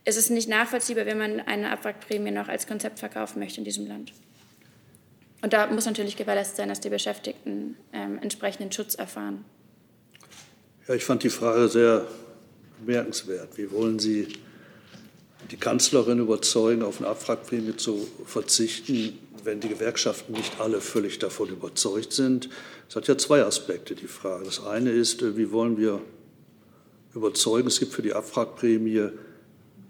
Es 0.03 0.17
ist 0.17 0.29
nicht 0.29 0.49
nachvollziehbar, 0.49 1.05
wenn 1.05 1.17
man 1.17 1.39
eine 1.39 1.71
Abwrackprämie 1.71 2.31
noch 2.31 2.49
als 2.49 2.67
Konzept 2.67 2.99
verkaufen 2.99 3.39
möchte 3.39 3.59
in 3.59 3.63
diesem 3.63 3.87
Land. 3.87 4.11
Und 5.41 5.53
da 5.53 5.67
muss 5.67 5.85
natürlich 5.85 6.17
gewährleistet 6.17 6.57
sein, 6.57 6.69
dass 6.69 6.81
die 6.81 6.89
Beschäftigten 6.89 7.77
ähm, 7.93 8.19
entsprechenden 8.21 8.73
Schutz 8.73 8.95
erfahren. 8.95 9.45
Ja, 10.87 10.95
ich 10.95 11.05
fand 11.05 11.23
die 11.23 11.29
Frage 11.29 11.69
sehr 11.69 12.05
bemerkenswert. 12.85 13.57
Wie 13.57 13.71
wollen 13.71 13.99
Sie 13.99 14.27
die 15.51 15.57
Kanzlerin 15.57 16.19
überzeugen, 16.19 16.83
auf 16.83 16.99
eine 16.99 17.09
Abwrackprämie 17.09 17.75
zu 17.77 18.07
verzichten, 18.25 19.19
wenn 19.43 19.59
die 19.59 19.69
Gewerkschaften 19.69 20.33
nicht 20.33 20.59
alle 20.59 20.81
völlig 20.81 21.19
davon 21.19 21.49
überzeugt 21.49 22.13
sind? 22.13 22.49
Es 22.89 22.95
hat 22.95 23.07
ja 23.07 23.17
zwei 23.17 23.43
Aspekte, 23.43 23.95
die 23.95 24.07
Frage. 24.07 24.45
Das 24.45 24.65
eine 24.65 24.91
ist, 24.91 25.21
äh, 25.21 25.37
wie 25.37 25.51
wollen 25.51 25.77
wir 25.77 26.01
überzeugen, 27.13 27.67
es 27.67 27.79
gibt 27.79 27.93
für 27.93 28.01
die 28.01 28.13
Abwrackprämie 28.13 29.09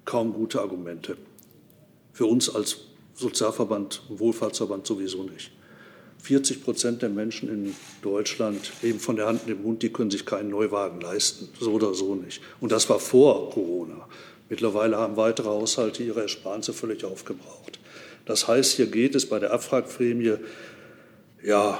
kaum 0.06 0.34
gute 0.34 0.62
Argumente. 0.62 1.17
Für 2.12 2.25
uns 2.25 2.53
als 2.53 2.77
Sozialverband 3.15 4.01
Wohlfahrtsverband 4.10 4.86
sowieso 4.86 5.23
nicht. 5.23 5.51
40 6.23 6.63
Prozent 6.63 7.01
der 7.01 7.09
Menschen 7.09 7.49
in 7.49 7.75
Deutschland 8.01 8.71
eben 8.81 8.99
von 8.99 9.17
der 9.17 9.25
Hand 9.25 9.41
in 9.45 9.55
den 9.55 9.62
Mund, 9.62 9.83
die 9.83 9.91
können 9.91 10.09
sich 10.09 10.25
keinen 10.25 10.51
Neuwagen 10.51 11.01
leisten, 11.01 11.49
so 11.59 11.73
oder 11.73 11.93
so 11.93 12.15
nicht. 12.15 12.41
Und 12.62 12.71
das 12.71 12.89
war 12.89 13.01
vor 13.01 13.49
Corona. 13.49 14.07
Mittlerweile 14.47 14.97
haben 14.97 15.17
weitere 15.17 15.49
Haushalte 15.49 16.01
ihre 16.01 16.21
Ersparnisse 16.21 16.71
völlig 16.71 17.03
aufgebraucht. 17.03 17.77
Das 18.25 18.47
heißt, 18.47 18.77
hier 18.77 18.86
geht 18.86 19.15
es 19.15 19.27
bei 19.27 19.38
der 19.38 19.51
Abwrackprämie 19.51 20.36
ja, 21.43 21.77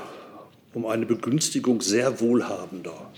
um 0.74 0.88
eine 0.88 1.06
Begünstigung 1.06 1.80
sehr 1.80 2.20
Wohlhabender. 2.20 3.14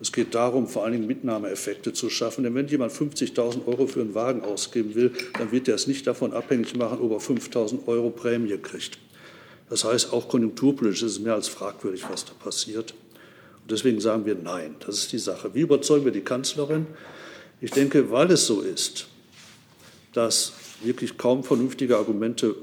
Es 0.00 0.12
geht 0.12 0.34
darum, 0.34 0.68
vor 0.68 0.84
allen 0.84 0.92
Dingen 0.92 1.06
Mitnahmeeffekte 1.06 1.94
zu 1.94 2.10
schaffen. 2.10 2.44
Denn 2.44 2.54
wenn 2.54 2.68
jemand 2.68 2.92
50.000 2.92 3.66
Euro 3.66 3.86
für 3.86 4.02
einen 4.02 4.14
Wagen 4.14 4.42
ausgeben 4.42 4.94
will, 4.94 5.12
dann 5.38 5.50
wird 5.50 5.66
er 5.66 5.76
es 5.76 5.86
nicht 5.86 6.06
davon 6.06 6.34
abhängig 6.34 6.76
machen, 6.76 7.00
ob 7.00 7.12
er 7.12 7.20
5.000 7.20 7.86
Euro 7.86 8.10
Prämie 8.10 8.58
kriegt. 8.58 8.98
Das 9.70 9.84
heißt, 9.84 10.12
auch 10.12 10.28
konjunkturpolitisch 10.28 11.02
ist 11.02 11.12
es 11.12 11.20
mehr 11.20 11.34
als 11.34 11.48
fragwürdig, 11.48 12.04
was 12.10 12.24
da 12.24 12.32
passiert. 12.32 12.94
Und 13.62 13.70
deswegen 13.70 14.00
sagen 14.00 14.24
wir 14.24 14.34
Nein. 14.34 14.76
Das 14.86 14.98
ist 14.98 15.12
die 15.12 15.18
Sache. 15.18 15.54
Wie 15.54 15.60
überzeugen 15.60 16.04
wir 16.04 16.12
die 16.12 16.22
Kanzlerin? 16.22 16.86
Ich 17.60 17.70
denke, 17.70 18.10
weil 18.10 18.30
es 18.30 18.46
so 18.46 18.60
ist, 18.60 19.08
dass 20.12 20.52
wirklich 20.82 21.18
kaum 21.18 21.44
vernünftige 21.44 21.96
Argumente 21.96 22.54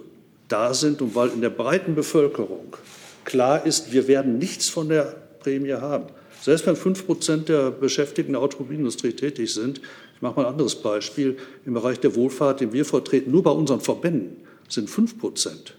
da 0.47 0.73
sind 0.73 1.01
und 1.01 1.15
weil 1.15 1.29
in 1.29 1.41
der 1.41 1.49
breiten 1.49 1.95
Bevölkerung 1.95 2.75
klar 3.23 3.65
ist, 3.65 3.91
wir 3.91 4.07
werden 4.07 4.37
nichts 4.37 4.69
von 4.69 4.89
der 4.89 5.15
Prämie 5.39 5.73
haben. 5.73 6.05
Selbst 6.41 6.65
wenn 6.67 6.75
fünf 6.75 7.05
Prozent 7.05 7.49
der 7.49 7.71
Beschäftigten 7.71 8.33
der 8.33 8.41
Automobilindustrie 8.41 9.13
tätig 9.13 9.53
sind, 9.53 9.81
ich 10.15 10.21
mache 10.21 10.35
mal 10.35 10.45
ein 10.45 10.51
anderes 10.53 10.75
Beispiel, 10.75 11.37
im 11.65 11.73
Bereich 11.73 11.99
der 11.99 12.15
Wohlfahrt, 12.15 12.61
den 12.61 12.71
wir 12.71 12.85
vertreten, 12.85 13.31
nur 13.31 13.43
bei 13.43 13.51
unseren 13.51 13.81
Verbänden 13.81 14.37
sind 14.69 14.89
fünf 14.89 15.17
Prozent 15.17 15.73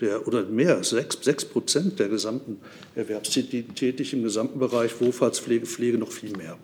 der, 0.00 0.26
oder 0.26 0.44
mehr, 0.44 0.82
sechs, 0.84 1.18
sechs 1.22 1.44
Prozent 1.44 1.98
der 1.98 2.08
gesamten 2.08 2.58
Erwerbstätigen 2.94 3.74
tätig 3.74 4.12
im 4.12 4.22
gesamten 4.22 4.58
Bereich 4.58 5.00
Wohlfahrtspflege, 5.00 5.66
Pflege 5.66 5.98
noch 5.98 6.12
viel 6.12 6.36
mehr. 6.36 6.58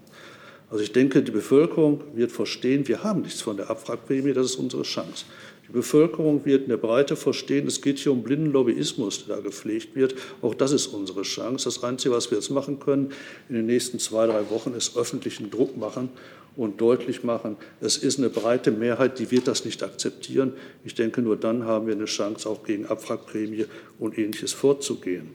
Also 0.71 0.85
ich 0.85 0.92
denke, 0.92 1.23
die 1.23 1.31
Bevölkerung 1.31 2.03
wird 2.14 2.33
verstehen, 2.33 2.88
wir 2.88 3.05
haben 3.05 3.23
nichts 3.23 3.42
von 3.42 3.57
der 3.57 3.68
Abwrackprämie, 3.68 4.33
das 4.33 4.47
ist 4.47 4.57
unsere 4.57 4.83
Chance. 4.85 5.27
Die 5.68 5.73
Bevölkerung 5.73 6.45
wird 6.45 6.62
in 6.62 6.68
der 6.71 6.77
Breite 6.77 7.14
verstehen, 7.14 7.66
es 7.66 7.81
geht 7.81 7.99
hier 7.99 8.12
um 8.12 8.23
blinden 8.23 8.53
Lobbyismus, 8.53 9.27
der 9.27 9.37
da 9.37 9.42
gepflegt 9.42 9.95
wird. 9.95 10.14
Auch 10.40 10.55
das 10.55 10.73
ist 10.73 10.87
unsere 10.88 11.23
Chance. 11.23 11.64
Das 11.64 11.83
Einzige, 11.85 12.14
was 12.14 12.31
wir 12.31 12.38
jetzt 12.38 12.51
machen 12.51 12.81
können 12.81 13.12
in 13.49 13.55
den 13.55 13.66
nächsten 13.66 13.99
zwei, 13.99 14.27
drei 14.27 14.49
Wochen, 14.51 14.75
ist 14.75 14.97
öffentlichen 14.97 15.51
Druck 15.51 15.77
machen 15.77 16.11
und 16.56 16.80
deutlich 16.80 17.24
machen, 17.24 17.56
es 17.80 17.96
ist 17.96 18.18
eine 18.18 18.28
breite 18.28 18.70
Mehrheit, 18.70 19.18
die 19.18 19.30
wird 19.30 19.48
das 19.48 19.64
nicht 19.64 19.82
akzeptieren. 19.82 20.52
Ich 20.84 20.94
denke, 20.94 21.22
nur 21.22 21.36
dann 21.36 21.64
haben 21.64 21.86
wir 21.86 21.94
eine 21.94 22.04
Chance, 22.04 22.48
auch 22.48 22.64
gegen 22.64 22.86
Abwrackprämie 22.86 23.66
und 23.98 24.18
Ähnliches 24.18 24.52
vorzugehen. 24.52 25.30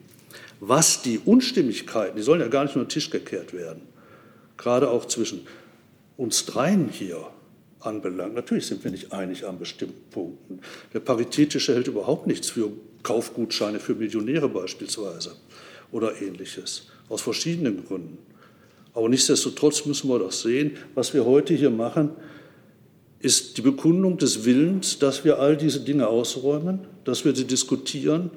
Was 0.59 1.01
die 1.01 1.19
Unstimmigkeiten, 1.19 2.17
die 2.17 2.23
sollen 2.23 2.41
ja 2.41 2.47
gar 2.47 2.63
nicht 2.63 2.75
nur 2.75 2.85
den 2.85 2.89
Tisch 2.89 3.09
gekehrt 3.09 3.53
werden, 3.53 3.81
gerade 4.57 4.89
auch 4.89 5.05
zwischen 5.05 5.47
uns 6.17 6.45
dreien 6.45 6.89
hier 6.89 7.27
anbelangt. 7.79 8.33
Natürlich 8.33 8.65
sind 8.67 8.83
wir 8.83 8.91
nicht 8.91 9.13
einig 9.13 9.45
an 9.45 9.59
bestimmten 9.59 10.09
Punkten. 10.09 10.59
Der 10.93 10.99
Paritätische 10.99 11.75
hält 11.75 11.87
überhaupt 11.87 12.27
nichts 12.27 12.49
für 12.49 12.71
Kaufgutscheine 13.03 13.79
für 13.79 13.95
Millionäre 13.95 14.49
beispielsweise 14.49 15.35
oder 15.91 16.21
ähnliches, 16.21 16.87
aus 17.07 17.21
verschiedenen 17.21 17.85
Gründen. 17.85 18.17
Aber 18.97 19.09
nichtsdestotrotz 19.09 19.85
müssen 19.85 20.09
wir 20.09 20.17
doch 20.17 20.31
sehen, 20.31 20.71
was 20.95 21.13
wir 21.13 21.23
heute 21.23 21.53
hier 21.53 21.69
machen, 21.69 22.09
ist 23.19 23.55
die 23.55 23.61
Bekundung 23.61 24.17
des 24.17 24.43
Willens, 24.43 24.97
dass 24.97 25.23
wir 25.23 25.37
all 25.37 25.55
diese 25.55 25.81
Dinge 25.81 26.07
ausräumen, 26.07 26.79
dass 27.03 27.23
wir 27.23 27.35
sie 27.35 27.45
diskutieren, 27.45 28.31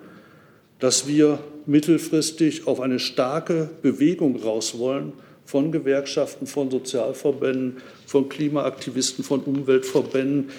dass 0.79 1.09
wir 1.09 1.38
mittelfristig 1.64 2.66
auf 2.66 2.81
eine 2.81 2.99
starke 2.99 3.70
Bewegung 3.81 4.37
raus 4.42 4.79
wollen 4.79 5.14
von 5.46 5.73
Gewerkschaften, 5.73 6.46
von 6.46 6.70
Sozialverbänden, 6.70 7.79
von 8.05 8.29
Klimaaktivisten, 8.29 9.25
von 9.25 9.40
Umweltverbänden, 9.40 10.51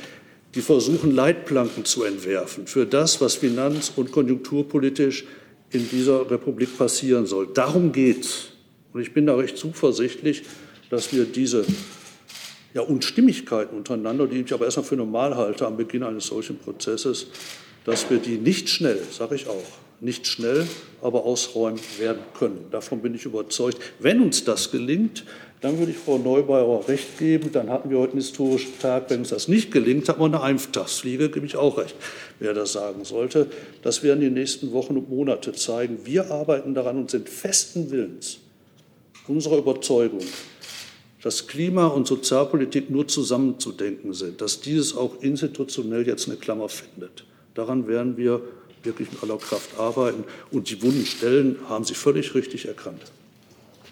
die 0.55 0.61
versuchen, 0.61 1.13
Leitplanken 1.13 1.85
zu 1.85 2.05
entwerfen 2.05 2.65
für 2.65 2.87
das, 2.87 3.21
was 3.21 3.35
finanz- 3.35 3.93
und 3.95 4.11
konjunkturpolitisch 4.11 5.25
in 5.69 5.87
dieser 5.87 6.31
Republik 6.31 6.75
passieren 6.75 7.27
soll. 7.27 7.49
Darum 7.53 7.91
geht 7.91 8.25
es. 8.25 8.50
Und 8.93 9.01
ich 9.01 9.13
bin 9.13 9.25
da 9.25 9.35
recht 9.35 9.57
zuversichtlich, 9.57 10.43
dass 10.89 11.13
wir 11.13 11.25
diese 11.25 11.65
ja, 12.73 12.81
Unstimmigkeiten 12.81 13.75
untereinander, 13.75 14.27
die 14.27 14.41
ich 14.41 14.53
aber 14.53 14.65
erstmal 14.65 14.85
für 14.85 14.95
normal 14.95 15.35
halte 15.35 15.65
am 15.65 15.77
Beginn 15.77 16.03
eines 16.03 16.27
solchen 16.27 16.57
Prozesses, 16.57 17.27
dass 17.85 18.09
wir 18.09 18.17
die 18.17 18.37
nicht 18.37 18.69
schnell, 18.69 18.99
sage 19.11 19.35
ich 19.35 19.47
auch, 19.47 19.63
nicht 20.01 20.25
schnell, 20.25 20.67
aber 21.01 21.25
ausräumen 21.25 21.79
werden 21.99 22.21
können. 22.37 22.65
Davon 22.71 23.01
bin 23.01 23.13
ich 23.13 23.25
überzeugt. 23.25 23.77
Wenn 23.99 24.21
uns 24.21 24.43
das 24.43 24.71
gelingt, 24.71 25.25
dann 25.61 25.77
würde 25.77 25.91
ich 25.91 25.97
Frau 25.97 26.17
Neubauer 26.17 26.87
recht 26.87 27.19
geben. 27.19 27.51
Dann 27.51 27.69
hatten 27.69 27.91
wir 27.91 27.99
heute 27.99 28.13
einen 28.13 28.21
historischen 28.21 28.77
Tag. 28.79 29.09
Wenn 29.09 29.19
uns 29.19 29.29
das 29.29 29.47
nicht 29.47 29.71
gelingt, 29.71 30.09
hat 30.09 30.17
man 30.17 30.33
eine 30.33 30.43
Eintagsfliege, 30.43 31.29
gebe 31.29 31.45
ich 31.45 31.55
auch 31.55 31.77
recht, 31.77 31.95
wer 32.39 32.55
das 32.55 32.73
sagen 32.73 33.05
sollte. 33.05 33.47
Das 33.83 34.01
werden 34.01 34.21
die 34.21 34.31
nächsten 34.31 34.71
Wochen 34.71 34.97
und 34.97 35.09
Monate 35.09 35.53
zeigen. 35.53 35.99
Wir 36.03 36.31
arbeiten 36.31 36.73
daran 36.73 36.97
und 36.97 37.11
sind 37.11 37.29
festen 37.29 37.91
Willens, 37.91 38.39
unserer 39.31 39.57
Überzeugung, 39.57 40.21
dass 41.23 41.47
Klima- 41.47 41.87
und 41.87 42.07
Sozialpolitik 42.07 42.89
nur 42.89 43.07
zusammenzudenken 43.07 44.13
sind, 44.13 44.41
dass 44.41 44.61
dieses 44.61 44.95
auch 44.95 45.21
institutionell 45.21 46.05
jetzt 46.05 46.27
eine 46.27 46.37
Klammer 46.37 46.69
findet. 46.69 47.25
Daran 47.53 47.87
werden 47.87 48.17
wir 48.17 48.41
wirklich 48.83 49.11
mit 49.11 49.21
aller 49.23 49.37
Kraft 49.37 49.77
arbeiten. 49.77 50.23
Und 50.51 50.69
die 50.69 50.81
wunden 50.81 51.05
Stellen 51.05 51.57
haben 51.69 51.83
Sie 51.83 51.93
völlig 51.93 52.33
richtig 52.33 52.67
erkannt. 52.67 53.01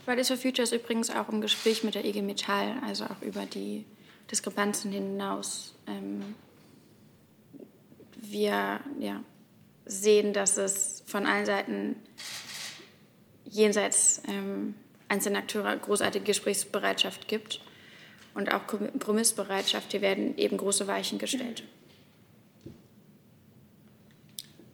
Fridays 0.05 0.29
for 0.29 0.37
Future 0.37 0.63
ist 0.63 0.73
übrigens 0.73 1.09
auch 1.11 1.29
im 1.29 1.41
Gespräch 1.41 1.83
mit 1.83 1.95
der 1.95 2.03
IG 2.03 2.21
Metall, 2.21 2.77
also 2.85 3.05
auch 3.05 3.21
über 3.21 3.45
die 3.45 3.85
Diskrepanzen 4.31 4.91
hinaus. 4.91 5.75
Ähm, 5.87 6.35
wir 8.15 8.79
ja, 8.99 9.23
sehen, 9.85 10.33
dass 10.33 10.57
es 10.57 11.03
von 11.05 11.25
allen 11.25 11.45
Seiten 11.45 11.95
jenseits 13.45 14.21
einzelner 15.09 15.39
Akteure 15.39 15.75
großartige 15.75 16.25
Gesprächsbereitschaft 16.25 17.27
gibt 17.27 17.61
und 18.35 18.53
auch 18.53 18.67
Kompromissbereitschaft. 18.67 19.91
Hier 19.91 20.01
werden 20.01 20.37
eben 20.37 20.57
große 20.57 20.87
Weichen 20.87 21.19
gestellt. 21.19 21.63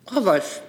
Frau 0.05 0.23
Wolf. 0.23 0.61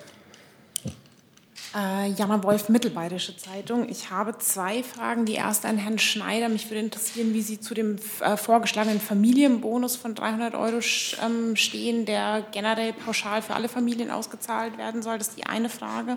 Äh, 1.77 2.09
Jana 2.13 2.43
Wolf, 2.43 2.71
Mittelbayerische 2.71 3.37
Zeitung. 3.37 3.87
Ich 3.91 4.11
habe 4.11 4.39
zwei 4.39 4.83
Fragen. 4.83 5.27
Die 5.27 5.35
erste 5.35 5.69
an 5.69 5.77
Herrn 5.77 5.99
Schneider. 5.99 6.49
Mich 6.49 6.71
würde 6.71 6.81
interessieren, 6.81 7.35
wie 7.35 7.43
Sie 7.43 7.61
zu 7.61 7.75
dem 7.75 7.97
äh, 8.21 8.39
vorgeschlagenen 8.39 8.99
Familienbonus 8.99 9.95
von 9.95 10.15
300 10.15 10.55
Euro 10.55 10.81
ähm, 11.23 11.55
stehen, 11.55 12.07
der 12.07 12.47
generell 12.51 12.95
pauschal 12.95 13.43
für 13.43 13.55
alle 13.55 13.69
Familien 13.69 14.11
ausgezahlt 14.11 14.79
werden 14.79 15.03
soll. 15.03 15.19
Das 15.19 15.29
ist 15.29 15.37
die 15.37 15.45
eine 15.45 15.69
Frage. 15.69 16.17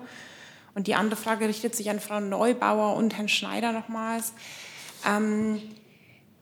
Und 0.79 0.87
die 0.87 0.95
andere 0.95 1.19
Frage 1.19 1.45
richtet 1.45 1.75
sich 1.75 1.89
an 1.89 1.99
Frau 1.99 2.21
Neubauer 2.21 2.95
und 2.95 3.17
Herrn 3.17 3.27
Schneider 3.27 3.73
nochmals. 3.73 4.31
Ähm, 5.05 5.61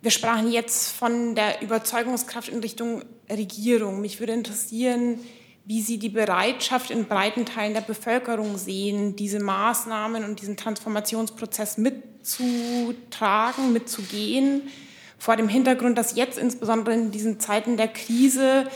wir 0.03 0.11
sprachen 0.11 0.51
jetzt 0.51 0.91
von 0.91 1.33
der 1.33 1.63
Überzeugungskraft 1.63 2.47
in 2.47 2.59
Richtung 2.59 3.01
Regierung. 3.31 3.99
Mich 3.99 4.19
würde 4.19 4.33
interessieren, 4.33 5.19
wie 5.65 5.81
Sie 5.81 5.97
die 5.97 6.09
Bereitschaft 6.09 6.91
in 6.91 7.05
breiten 7.05 7.47
Teilen 7.47 7.73
der 7.73 7.81
Bevölkerung 7.81 8.59
sehen, 8.59 9.15
diese 9.15 9.39
Maßnahmen 9.39 10.23
und 10.23 10.39
diesen 10.39 10.55
Transformationsprozess 10.55 11.79
mitzutragen, 11.79 13.73
mitzugehen. 13.73 14.69
vor 15.17 15.35
dem 15.35 15.49
Hintergrund, 15.49 15.97
dass 15.97 16.15
jetzt 16.15 16.37
insbesondere 16.37 16.93
in 16.93 17.09
diesen 17.09 17.39
Zeiten 17.39 17.75
der 17.75 17.87
Krise 17.87 18.67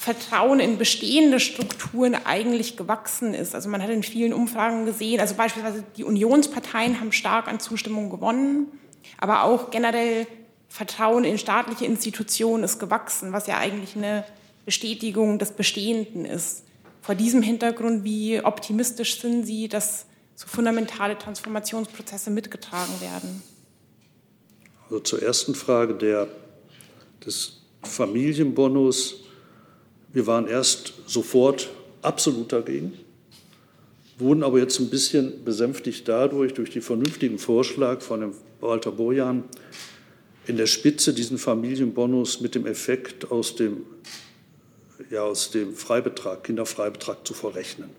Vertrauen 0.00 0.60
in 0.60 0.78
bestehende 0.78 1.40
Strukturen 1.40 2.14
eigentlich 2.24 2.76
gewachsen 2.76 3.34
ist. 3.34 3.56
Also 3.56 3.68
man 3.68 3.82
hat 3.82 3.90
in 3.90 4.04
vielen 4.04 4.32
Umfragen 4.32 4.86
gesehen, 4.86 5.18
also 5.20 5.34
beispielsweise 5.34 5.82
die 5.96 6.04
Unionsparteien 6.04 7.00
haben 7.00 7.10
stark 7.10 7.48
an 7.48 7.58
Zustimmung 7.58 8.08
gewonnen, 8.08 8.68
aber 9.18 9.42
auch 9.42 9.72
generell 9.72 10.28
Vertrauen 10.68 11.24
in 11.24 11.36
staatliche 11.36 11.84
Institutionen 11.84 12.62
ist 12.62 12.78
gewachsen, 12.78 13.32
was 13.32 13.48
ja 13.48 13.58
eigentlich 13.58 13.96
eine 13.96 14.24
Bestätigung 14.64 15.40
des 15.40 15.50
Bestehenden 15.50 16.24
ist. 16.24 16.62
Vor 17.02 17.16
diesem 17.16 17.42
Hintergrund, 17.42 18.04
wie 18.04 18.40
optimistisch 18.40 19.20
sind 19.20 19.46
Sie, 19.46 19.66
dass 19.66 20.06
so 20.36 20.46
fundamentale 20.46 21.18
Transformationsprozesse 21.18 22.30
mitgetragen 22.30 23.00
werden? 23.00 23.42
Also 24.84 25.00
zur 25.00 25.22
ersten 25.24 25.56
Frage 25.56 25.94
der, 25.94 26.28
des 27.26 27.62
Familienbonus 27.82 29.24
wir 30.12 30.26
waren 30.26 30.46
erst 30.46 30.94
sofort 31.06 31.70
absolut 32.02 32.52
dagegen, 32.52 32.92
wurden 34.18 34.42
aber 34.42 34.58
jetzt 34.58 34.78
ein 34.80 34.90
bisschen 34.90 35.44
besänftigt 35.44 36.08
dadurch, 36.08 36.54
durch 36.54 36.70
den 36.70 36.82
vernünftigen 36.82 37.38
Vorschlag 37.38 38.00
von 38.00 38.20
dem 38.20 38.32
Walter 38.60 38.90
Bojan, 38.90 39.44
in 40.46 40.56
der 40.56 40.66
Spitze 40.66 41.12
diesen 41.12 41.38
Familienbonus 41.38 42.40
mit 42.40 42.54
dem 42.54 42.66
Effekt 42.66 43.30
aus 43.30 43.54
dem, 43.54 43.82
ja, 45.10 45.22
aus 45.22 45.50
dem 45.50 45.74
Freibetrag, 45.74 46.42
Kinderfreibetrag 46.44 47.26
zu 47.26 47.34
verrechnen. 47.34 47.90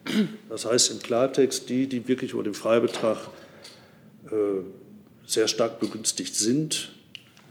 Das 0.49 0.65
heißt 0.65 0.91
im 0.91 0.99
Klartext, 0.99 1.69
die, 1.69 1.87
die 1.87 2.07
wirklich 2.07 2.33
über 2.33 2.43
den 2.43 2.55
Freibetrag 2.55 3.17
äh, 4.25 4.63
sehr 5.27 5.47
stark 5.47 5.79
begünstigt 5.79 6.35
sind, 6.35 6.91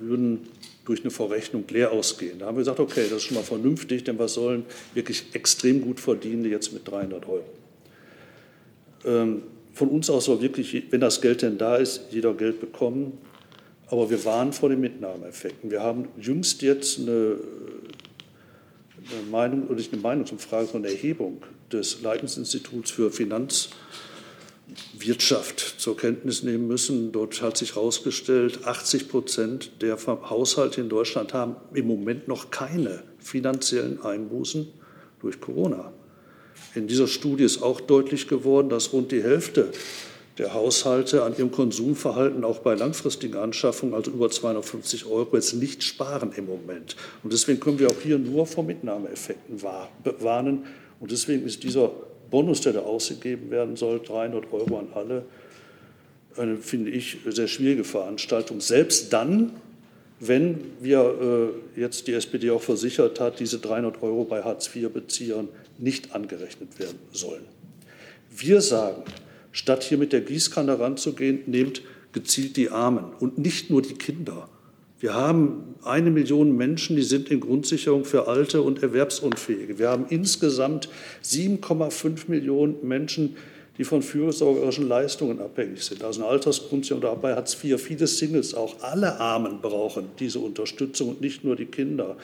würden 0.00 0.48
durch 0.88 1.02
eine 1.02 1.10
Verrechnung 1.10 1.64
leer 1.68 1.92
ausgehen. 1.92 2.38
Da 2.38 2.46
haben 2.46 2.56
wir 2.56 2.62
gesagt, 2.62 2.80
okay, 2.80 3.04
das 3.10 3.18
ist 3.18 3.24
schon 3.24 3.36
mal 3.36 3.42
vernünftig, 3.42 4.04
denn 4.04 4.18
was 4.18 4.32
sollen 4.32 4.64
wirklich 4.94 5.26
extrem 5.34 5.82
gut 5.82 6.00
Verdienende 6.00 6.48
jetzt 6.48 6.72
mit 6.72 6.88
300 6.88 7.28
Euro? 7.28 7.44
Ähm, 9.04 9.42
von 9.74 9.88
uns 9.88 10.08
aus 10.08 10.24
soll 10.24 10.40
wirklich, 10.40 10.84
wenn 10.90 11.02
das 11.02 11.20
Geld 11.20 11.42
denn 11.42 11.58
da 11.58 11.76
ist, 11.76 12.04
jeder 12.10 12.32
Geld 12.32 12.58
bekommen. 12.60 13.18
Aber 13.88 14.08
wir 14.08 14.24
warnen 14.24 14.54
vor 14.54 14.70
den 14.70 14.80
Mitnahmeeffekten. 14.80 15.70
Wir 15.70 15.82
haben 15.82 16.08
jüngst 16.18 16.62
jetzt 16.62 16.98
eine, 16.98 17.36
eine 19.10 19.30
Meinung, 19.30 19.66
oder 19.66 19.76
nicht 19.76 19.92
eine 19.92 20.00
Meinungsumfrage, 20.00 20.68
sondern 20.68 20.90
eine 20.90 20.98
Erhebung 20.98 21.42
des 21.70 22.00
Leitungsinstituts 22.00 22.90
für 22.90 23.10
Finanz- 23.10 23.68
Wirtschaft 24.98 25.60
zur 25.78 25.96
Kenntnis 25.96 26.42
nehmen 26.42 26.66
müssen. 26.66 27.12
Dort 27.12 27.40
hat 27.42 27.56
sich 27.56 27.76
herausgestellt, 27.76 28.64
80 28.64 29.08
Prozent 29.08 29.82
der 29.82 29.96
Haushalte 30.06 30.80
in 30.80 30.88
Deutschland 30.88 31.34
haben 31.34 31.56
im 31.74 31.86
Moment 31.86 32.28
noch 32.28 32.50
keine 32.50 33.02
finanziellen 33.18 34.02
Einbußen 34.02 34.68
durch 35.20 35.40
Corona. 35.40 35.92
In 36.74 36.86
dieser 36.86 37.06
Studie 37.06 37.44
ist 37.44 37.62
auch 37.62 37.80
deutlich 37.80 38.28
geworden, 38.28 38.68
dass 38.68 38.92
rund 38.92 39.12
die 39.12 39.22
Hälfte 39.22 39.70
der 40.38 40.54
Haushalte 40.54 41.24
an 41.24 41.36
ihrem 41.36 41.50
Konsumverhalten 41.50 42.44
auch 42.44 42.60
bei 42.60 42.74
langfristigen 42.74 43.36
Anschaffungen, 43.36 43.94
also 43.94 44.10
über 44.10 44.30
250 44.30 45.06
Euro, 45.06 45.34
jetzt 45.34 45.54
nicht 45.54 45.82
sparen 45.82 46.32
im 46.36 46.46
Moment. 46.46 46.94
Und 47.24 47.32
deswegen 47.32 47.58
können 47.58 47.80
wir 47.80 47.88
auch 47.88 48.00
hier 48.00 48.18
nur 48.18 48.46
vor 48.46 48.62
Mitnahmeeffekten 48.62 49.62
warnen. 49.62 50.66
Und 51.00 51.10
deswegen 51.10 51.44
ist 51.44 51.64
dieser 51.64 51.90
Bonus, 52.30 52.60
der 52.60 52.74
da 52.74 52.80
ausgegeben 52.80 53.50
werden 53.50 53.76
soll, 53.76 54.00
300 54.00 54.52
Euro 54.52 54.78
an 54.78 54.88
alle, 54.94 55.24
eine, 56.36 56.56
finde 56.56 56.90
ich, 56.90 57.18
sehr 57.26 57.48
schwierige 57.48 57.84
Veranstaltung. 57.84 58.60
Selbst 58.60 59.12
dann, 59.12 59.52
wenn 60.20 60.60
wir 60.80 61.52
äh, 61.76 61.80
jetzt 61.80 62.06
die 62.06 62.12
SPD 62.12 62.50
auch 62.50 62.62
versichert 62.62 63.20
hat, 63.20 63.40
diese 63.40 63.58
300 63.58 64.02
Euro 64.02 64.24
bei 64.24 64.42
Hartz-IV-Beziehern 64.42 65.48
nicht 65.78 66.14
angerechnet 66.14 66.78
werden 66.78 66.98
sollen. 67.12 67.44
Wir 68.30 68.60
sagen, 68.60 69.02
statt 69.52 69.82
hier 69.82 69.98
mit 69.98 70.12
der 70.12 70.20
Gießkanne 70.20 70.78
ranzugehen, 70.78 71.42
nehmt 71.46 71.82
gezielt 72.12 72.56
die 72.56 72.70
Armen 72.70 73.12
und 73.20 73.38
nicht 73.38 73.70
nur 73.70 73.82
die 73.82 73.94
Kinder. 73.94 74.48
Wir 75.00 75.14
haben 75.14 75.76
eine 75.84 76.10
Million 76.10 76.56
Menschen, 76.56 76.96
die 76.96 77.02
sind 77.02 77.30
in 77.30 77.38
Grundsicherung 77.38 78.04
für 78.04 78.26
Alte 78.26 78.62
und 78.62 78.82
Erwerbsunfähige. 78.82 79.78
Wir 79.78 79.90
haben 79.90 80.06
insgesamt 80.08 80.88
7,5 81.22 82.22
Millionen 82.26 82.76
Menschen, 82.82 83.36
die 83.78 83.84
von 83.84 84.02
fürsorgerischen 84.02 84.88
Leistungen 84.88 85.40
abhängig 85.40 85.84
sind. 85.84 86.02
Also 86.02 86.22
eine 86.22 86.30
Altersgrundsicherung, 86.30 87.00
dabei 87.00 87.36
hat 87.36 87.46
es 87.46 87.54
vier, 87.54 87.78
viele 87.78 88.08
Singles 88.08 88.54
auch. 88.54 88.82
Alle 88.82 89.20
Armen 89.20 89.60
brauchen 89.60 90.06
diese 90.18 90.40
Unterstützung 90.40 91.10
und 91.10 91.20
nicht 91.20 91.44
nur 91.44 91.54
die 91.54 91.66
Kinder. 91.66 92.16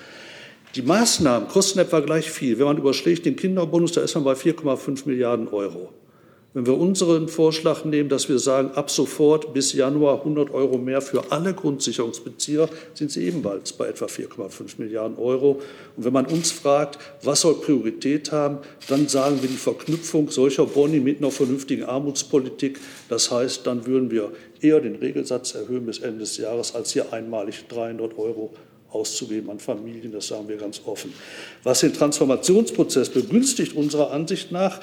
Die 0.74 0.82
Maßnahmen 0.82 1.48
kosten 1.48 1.78
etwa 1.78 2.00
gleich 2.00 2.28
viel. 2.28 2.58
Wenn 2.58 2.66
man 2.66 2.78
überschlägt 2.78 3.24
den 3.24 3.36
Kinderbonus, 3.36 3.92
da 3.92 4.00
ist 4.00 4.16
man 4.16 4.24
bei 4.24 4.32
4,5 4.32 5.06
Milliarden 5.06 5.46
Euro. 5.46 5.90
Wenn 6.56 6.66
wir 6.66 6.78
unseren 6.78 7.26
Vorschlag 7.26 7.84
nehmen, 7.84 8.08
dass 8.08 8.28
wir 8.28 8.38
sagen, 8.38 8.70
ab 8.76 8.88
sofort 8.88 9.52
bis 9.52 9.72
Januar 9.72 10.18
100 10.20 10.54
Euro 10.54 10.78
mehr 10.78 11.02
für 11.02 11.32
alle 11.32 11.52
Grundsicherungsbezieher, 11.52 12.68
sind 12.94 13.10
sie 13.10 13.26
ebenfalls 13.26 13.72
bei 13.72 13.88
etwa 13.88 14.04
4,5 14.04 14.74
Milliarden 14.78 15.18
Euro. 15.18 15.60
Und 15.96 16.04
wenn 16.04 16.12
man 16.12 16.26
uns 16.26 16.52
fragt, 16.52 17.00
was 17.24 17.40
soll 17.40 17.54
Priorität 17.54 18.30
haben, 18.30 18.58
dann 18.86 19.08
sagen 19.08 19.42
wir 19.42 19.48
die 19.48 19.56
Verknüpfung 19.56 20.30
solcher 20.30 20.64
Boni 20.64 21.00
mit 21.00 21.18
einer 21.18 21.32
vernünftigen 21.32 21.86
Armutspolitik. 21.86 22.78
Das 23.08 23.32
heißt, 23.32 23.66
dann 23.66 23.84
würden 23.84 24.12
wir 24.12 24.30
eher 24.60 24.80
den 24.80 24.94
Regelsatz 24.94 25.56
erhöhen 25.56 25.86
bis 25.86 25.98
Ende 25.98 26.20
des 26.20 26.36
Jahres, 26.36 26.76
als 26.76 26.92
hier 26.92 27.12
einmalig 27.12 27.66
300 27.66 28.16
Euro 28.16 28.54
auszugeben 28.90 29.50
an 29.50 29.58
Familien. 29.58 30.12
Das 30.12 30.28
sagen 30.28 30.46
wir 30.46 30.56
ganz 30.56 30.80
offen. 30.86 31.12
Was 31.64 31.80
den 31.80 31.92
Transformationsprozess 31.92 33.08
begünstigt, 33.08 33.74
unserer 33.74 34.12
Ansicht 34.12 34.52
nach, 34.52 34.78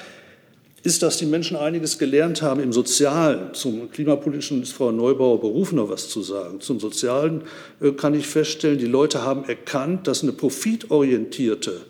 ist, 0.82 1.02
dass 1.02 1.16
die 1.16 1.26
Menschen 1.26 1.56
einiges 1.56 1.98
gelernt 1.98 2.42
haben 2.42 2.60
im 2.60 2.72
Sozialen. 2.72 3.54
Zum 3.54 3.90
Klimapolitischen 3.90 4.62
ist 4.62 4.72
Frau 4.72 4.90
Neubauer 4.90 5.40
berufen, 5.40 5.76
noch 5.76 5.88
was 5.88 6.08
zu 6.08 6.22
sagen. 6.22 6.60
Zum 6.60 6.80
Sozialen 6.80 7.42
äh, 7.80 7.92
kann 7.92 8.14
ich 8.14 8.26
feststellen, 8.26 8.78
die 8.78 8.86
Leute 8.86 9.22
haben 9.22 9.44
erkannt, 9.44 10.08
dass 10.08 10.22
eine 10.22 10.32
profitorientierte 10.32 11.82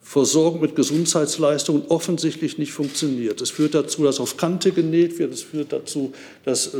Versorgung 0.00 0.62
mit 0.62 0.74
Gesundheitsleistungen 0.74 1.84
offensichtlich 1.88 2.58
nicht 2.58 2.72
funktioniert. 2.72 3.40
Es 3.40 3.50
führt 3.50 3.74
dazu, 3.74 4.02
dass 4.02 4.18
auf 4.18 4.36
Kante 4.36 4.72
genäht 4.72 5.18
wird. 5.18 5.32
Es 5.32 5.42
führt 5.42 5.72
dazu, 5.72 6.14
dass 6.44 6.74
äh, 6.74 6.78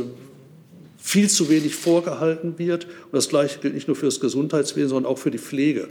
viel 0.97 1.29
zu 1.29 1.49
wenig 1.49 1.75
vorgehalten 1.75 2.57
wird. 2.57 2.85
Und 2.85 3.13
das 3.13 3.29
Gleiche 3.29 3.59
gilt 3.59 3.75
nicht 3.75 3.87
nur 3.87 3.95
für 3.95 4.07
das 4.07 4.19
Gesundheitswesen, 4.19 4.89
sondern 4.89 5.11
auch 5.11 5.19
für 5.19 5.31
die 5.31 5.37
Pflege. 5.37 5.87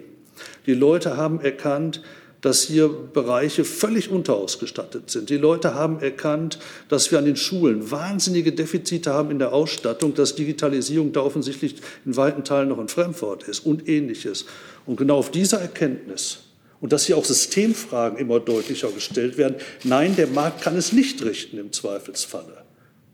Die 0.66 0.74
Leute 0.74 1.16
haben 1.16 1.40
erkannt, 1.40 2.02
dass 2.40 2.62
hier 2.62 2.88
Bereiche 2.88 3.64
völlig 3.64 4.10
unterausgestattet 4.10 5.10
sind. 5.10 5.30
Die 5.30 5.36
Leute 5.36 5.74
haben 5.74 6.00
erkannt, 6.00 6.58
dass 6.88 7.10
wir 7.10 7.18
an 7.18 7.26
den 7.26 7.36
Schulen 7.36 7.90
wahnsinnige 7.90 8.52
Defizite 8.52 9.12
haben 9.12 9.30
in 9.30 9.38
der 9.38 9.52
Ausstattung, 9.52 10.14
dass 10.14 10.34
Digitalisierung 10.34 11.12
da 11.12 11.20
offensichtlich 11.20 11.76
in 12.04 12.16
weiten 12.16 12.44
Teilen 12.44 12.68
noch 12.68 12.78
ein 12.78 12.88
Fremdwort 12.88 13.42
ist 13.42 13.60
und 13.60 13.88
ähnliches. 13.88 14.46
Und 14.86 14.96
genau 14.96 15.18
auf 15.18 15.30
dieser 15.30 15.60
Erkenntnis 15.60 16.38
und 16.80 16.92
dass 16.92 17.04
hier 17.04 17.18
auch 17.18 17.24
Systemfragen 17.24 18.18
immer 18.18 18.40
deutlicher 18.40 18.90
gestellt 18.90 19.36
werden, 19.36 19.56
nein, 19.84 20.16
der 20.16 20.26
Markt 20.26 20.62
kann 20.62 20.76
es 20.76 20.92
nicht 20.92 21.22
richten 21.22 21.58
im 21.58 21.72
Zweifelsfalle. 21.72 22.64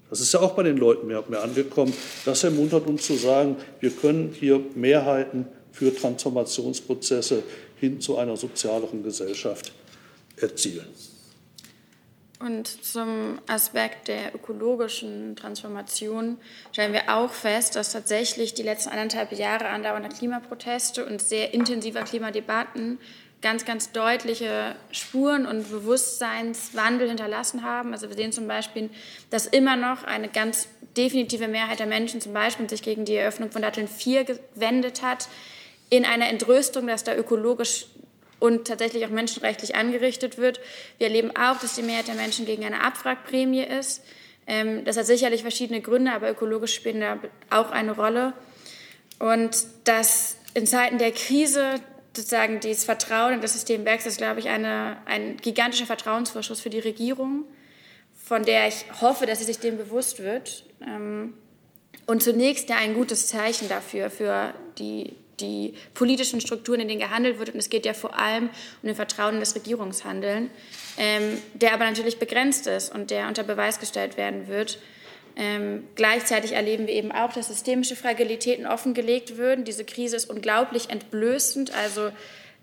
Das 0.09 0.21
ist 0.21 0.33
ja 0.33 0.41
auch 0.41 0.53
bei 0.53 0.63
den 0.63 0.77
Leuten 0.77 1.09
mehr 1.09 1.23
mehr 1.29 1.43
angekommen. 1.43 1.93
Das 2.25 2.45
ermuntert 2.45 2.87
uns 2.87 3.05
zu 3.07 3.15
sagen, 3.15 3.57
wir 3.81 3.91
können 3.91 4.33
hier 4.39 4.61
Mehrheiten 4.77 5.47
für 5.73 5.95
Transformationsprozesse 5.95 7.43
hin 7.77 8.01
zu 8.01 8.19
einer 8.19 8.37
sozialeren 8.37 9.03
Gesellschaft 9.03 9.73
erzielen. 10.37 10.87
Und 12.39 12.69
zum 12.85 13.39
Aspekt 13.47 14.09
der 14.09 14.35
ökologischen 14.35 15.37
Transformation 15.37 16.37
stellen 16.71 16.93
wir 16.93 17.17
auch 17.17 17.31
fest, 17.31 17.77
dass 17.77 17.93
tatsächlich 17.93 18.53
die 18.53 18.63
letzten 18.63 18.91
anderthalb 18.91 19.33
Jahre 19.33 19.69
andauernder 19.69 20.11
Klimaproteste 20.11 21.07
und 21.07 21.23
sehr 21.23 21.55
intensiver 21.55 22.03
Klimadebatten 22.03 22.99
ganz, 23.43 23.65
ganz 23.65 23.93
deutliche 23.93 24.75
Spuren 24.91 25.47
und 25.47 25.71
Bewusstseinswandel 25.71 27.09
hinterlassen 27.09 27.63
haben. 27.63 27.93
Also 27.93 28.09
wir 28.09 28.17
sehen 28.17 28.33
zum 28.33 28.49
Beispiel, 28.49 28.91
dass 29.31 29.47
immer 29.47 29.77
noch 29.77 30.05
eine 30.05 30.29
ganz 30.29 30.69
definitive 30.97 31.47
Mehrheit 31.49 31.79
der 31.79 31.87
Menschen 31.87 32.21
zum 32.21 32.33
Beispiel 32.33 32.69
sich 32.69 32.83
gegen 32.83 33.05
die 33.05 33.15
Eröffnung 33.15 33.51
von 33.51 33.63
Datteln 33.63 33.89
4 33.89 34.25
gewendet 34.25 35.03
hat, 35.03 35.29
in 35.91 36.05
einer 36.05 36.29
Entrüstung, 36.29 36.87
dass 36.87 37.05
da 37.05 37.15
ökologisch 37.15 37.87
und 38.39 38.67
tatsächlich 38.67 39.05
auch 39.07 39.11
menschenrechtlich 39.11 39.75
angerichtet 39.75 40.39
wird. 40.39 40.61
Wir 40.99 41.07
erleben 41.07 41.31
auch, 41.37 41.59
dass 41.59 41.75
die 41.75 41.83
Mehrheit 41.83 42.09
der 42.09 42.15
Menschen 42.15 42.45
gegen 42.45 42.65
eine 42.65 42.83
Abwrackprämie 42.83 43.63
ist. 43.63 44.03
Ähm, 44.47 44.85
das 44.85 44.97
hat 44.97 45.07
sicherlich 45.07 45.43
verschiedene 45.43 45.81
Gründe, 45.81 46.13
aber 46.13 46.31
ökologisch 46.31 46.75
spielen 46.75 47.01
da 47.01 47.19
auch 47.51 47.71
eine 47.71 47.93
Rolle. 47.93 48.35
Und 49.19 49.57
dass 49.85 50.37
in 50.55 50.67
Zeiten 50.67 50.99
der 50.99 51.13
Krise 51.13 51.81
sozusagen 52.15 52.61
dieses 52.61 52.85
Vertrauen 52.85 53.35
in 53.35 53.41
das 53.41 53.53
System 53.53 53.85
wächst, 53.85 54.07
ist, 54.07 54.19
glaube 54.19 54.41
ich, 54.41 54.49
eine, 54.49 54.99
ein 55.07 55.37
gigantischer 55.39 55.87
Vertrauensvorschuss 55.87 56.61
für 56.61 56.71
die 56.71 56.79
Regierung, 56.79 57.45
von 58.15 58.45
der 58.45 58.69
ich 58.69 58.87
hoffe, 59.01 59.27
dass 59.27 59.39
sie 59.39 59.45
sich 59.45 59.59
dem 59.59 59.77
bewusst 59.77 60.23
wird. 60.23 60.65
Ähm, 60.81 61.35
und 62.07 62.23
zunächst 62.23 62.69
ja 62.69 62.77
ein 62.77 62.95
gutes 62.95 63.29
Zeichen 63.29 63.69
dafür, 63.69 64.11
für 64.11 64.55
die, 64.79 65.15
die 65.41 65.75
politischen 65.95 66.41
Strukturen, 66.41 66.81
in 66.81 66.89
denen 66.89 67.01
gehandelt 67.01 67.39
wird. 67.39 67.51
Und 67.51 67.59
es 67.59 67.69
geht 67.69 67.87
ja 67.87 67.95
vor 67.95 68.19
allem 68.19 68.51
um 68.83 68.87
den 68.87 68.95
Vertrauen 68.95 69.35
in 69.35 69.41
das 69.41 69.55
Regierungshandeln, 69.55 70.51
ähm, 70.99 71.39
der 71.55 71.75
aber 71.75 71.85
natürlich 71.85 72.19
begrenzt 72.19 72.67
ist 72.67 72.95
und 72.95 73.11
der 73.11 73.29
unter 73.29 73.43
Beweis 73.43 73.81
gestellt 73.81 74.17
werden 74.17 74.49
wird. 74.49 74.79
Ähm, 75.39 75.85
gleichzeitig 75.97 76.53
erleben 76.53 76.87
wir 76.87 76.95
eben 76.95 77.13
auch, 77.13 77.33
dass 77.33 77.49
systemische 77.49 77.95
Fragilitäten 77.95 78.67
offengelegt 78.67 79.37
würden. 79.37 79.65
Diese 79.65 79.85
Krise 79.85 80.17
ist 80.17 80.31
unglaublich 80.31 80.89
entblößend. 80.89 81.75
Also 81.75 82.11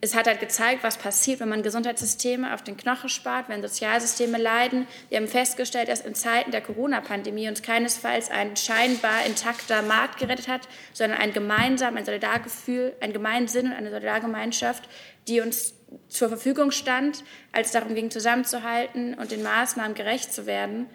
es 0.04 0.16
hat 0.16 0.28
halt 0.28 0.42
gezeigt, 0.42 0.84
was 0.84 0.98
passiert, 0.98 1.40
wenn 1.40 1.48
man 1.48 1.64
Gesundheitssysteme 1.64 2.54
auf 2.54 2.62
den 2.62 2.76
Knochen 2.76 3.08
spart, 3.08 3.48
wenn 3.48 3.62
Sozialsysteme 3.62 4.38
leiden. 4.38 4.86
Wir 5.08 5.18
haben 5.18 5.30
festgestellt, 5.30 5.88
dass 5.88 6.02
in 6.02 6.14
Zeiten 6.14 6.52
der 6.52 6.60
Corona-Pandemie 6.60 7.48
uns 7.48 7.62
keinesfalls 7.62 8.30
ein 8.30 8.58
scheinbar 8.58 9.26
intakter 9.26 9.82
Markt 9.82 10.20
gerettet 10.20 10.50
hat, 10.50 10.68
sondern 10.92 11.22
ein 11.22 11.32
gemeinsam, 11.32 11.96
ein 11.96 12.04
Solidargefühl, 12.04 12.94
ein 13.00 13.14
Gemeinsinn 13.14 13.68
und 13.68 13.74
eine 13.76 13.92
Solidargemeinschaft, 13.92 14.90
die 15.30 15.40
uns 15.40 15.74
zur 16.10 16.28
Verfügung 16.28 16.72
stand, 16.72 17.24
als 17.54 17.72
darum 17.72 17.96
ging, 17.96 18.12
zusammenzuhalten 18.12 19.14
und 19.14 19.32
den 19.32 19.42
Maßnahmen 19.42 19.96
gerecht 19.96 20.34
zu 20.34 20.46
werden. 20.46 20.88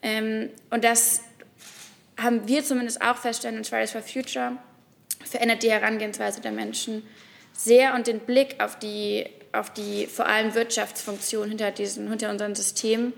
Ähm, 0.00 0.50
und 0.70 0.84
das 0.84 1.22
haben 2.16 2.46
wir 2.46 2.62
zumindest 2.62 3.02
auch 3.02 3.16
feststellen 3.16 3.58
in 3.58 3.64
Fridays 3.64 3.90
for 3.90 4.02
Future, 4.02 4.58
verändert 5.24 5.64
die 5.64 5.72
Herangehensweise 5.72 6.40
der 6.40 6.52
Menschen 6.52 7.02
sehr 7.54 7.94
und 7.94 8.06
den 8.06 8.20
Blick 8.20 8.62
auf 8.62 8.78
die, 8.78 9.26
auf 9.52 9.72
die 9.72 10.06
vor 10.06 10.26
allem 10.26 10.54
Wirtschaftsfunktion 10.54 11.48
hinter, 11.48 11.70
diesen, 11.70 12.08
hinter 12.10 12.30
unseren 12.30 12.54
Systemen. 12.54 13.14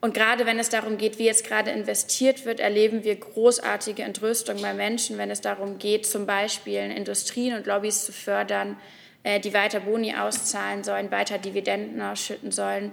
Und 0.00 0.14
gerade 0.14 0.46
wenn 0.46 0.58
es 0.58 0.70
darum 0.70 0.96
geht, 0.96 1.18
wie 1.18 1.26
jetzt 1.26 1.46
gerade 1.46 1.70
investiert 1.70 2.46
wird, 2.46 2.58
erleben 2.58 3.04
wir 3.04 3.16
großartige 3.16 4.02
Entrüstung 4.02 4.60
bei 4.62 4.72
Menschen, 4.72 5.18
wenn 5.18 5.30
es 5.30 5.42
darum 5.42 5.78
geht, 5.78 6.06
zum 6.06 6.24
Beispiel 6.24 6.90
Industrien 6.90 7.54
und 7.54 7.66
Lobbys 7.66 8.06
zu 8.06 8.12
fördern, 8.12 8.78
äh, 9.22 9.40
die 9.40 9.52
weiter 9.52 9.80
Boni 9.80 10.14
auszahlen 10.16 10.82
sollen, 10.82 11.10
weiter 11.10 11.36
Dividenden 11.36 12.00
ausschütten 12.00 12.50
sollen, 12.50 12.92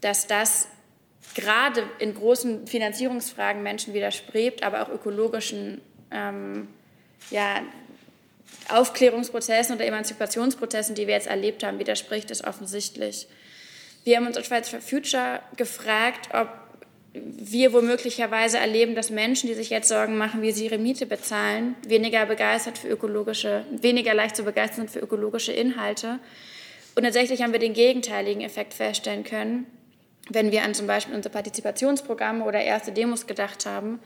dass 0.00 0.26
das 0.26 0.66
gerade 1.36 1.84
in 2.00 2.14
großen 2.14 2.66
Finanzierungsfragen 2.66 3.62
Menschen 3.62 3.94
widerstrebt, 3.94 4.64
aber 4.64 4.82
auch 4.82 4.88
ökologischen 4.88 5.80
ähm, 6.10 6.68
ja, 7.30 7.60
Aufklärungsprozessen 8.68 9.76
oder 9.76 9.86
Emanzipationsprozessen, 9.86 10.94
die 10.94 11.06
wir 11.06 11.14
jetzt 11.14 11.26
erlebt 11.26 11.64
haben, 11.64 11.78
widerspricht 11.78 12.30
es 12.30 12.44
offensichtlich. 12.44 13.26
Wir 14.04 14.16
haben 14.16 14.26
uns 14.26 14.36
als 14.36 14.46
Schweiz 14.46 14.68
for 14.68 14.80
Future 14.80 15.40
gefragt, 15.56 16.28
ob 16.32 16.48
wir 17.14 17.72
womöglicherweise 17.72 18.58
erleben, 18.58 18.94
dass 18.94 19.10
Menschen, 19.10 19.48
die 19.48 19.54
sich 19.54 19.70
jetzt 19.70 19.88
Sorgen 19.88 20.16
machen, 20.16 20.42
wie 20.42 20.52
sie 20.52 20.66
ihre 20.66 20.78
Miete 20.78 21.06
bezahlen, 21.06 21.74
weniger 21.86 22.26
begeistert 22.26 22.78
für 22.78 22.88
ökologische, 22.88 23.64
weniger 23.70 24.14
leicht 24.14 24.36
zu 24.36 24.44
begeistern 24.44 24.86
sind 24.86 24.90
für 24.90 25.00
ökologische 25.00 25.52
Inhalte. 25.52 26.18
Und 26.94 27.04
tatsächlich 27.04 27.42
haben 27.42 27.52
wir 27.52 27.60
den 27.60 27.74
gegenteiligen 27.74 28.42
Effekt 28.42 28.74
feststellen 28.74 29.24
können, 29.24 29.66
wenn 30.28 30.52
wir 30.52 30.62
an 30.62 30.74
zum 30.74 30.86
Beispiel 30.86 31.14
unsere 31.14 31.32
Partizipationsprogramme 31.32 32.44
oder 32.44 32.60
erste 32.60 32.92
Demos 32.92 33.26
gedacht 33.26 33.66
haben, 33.66 34.00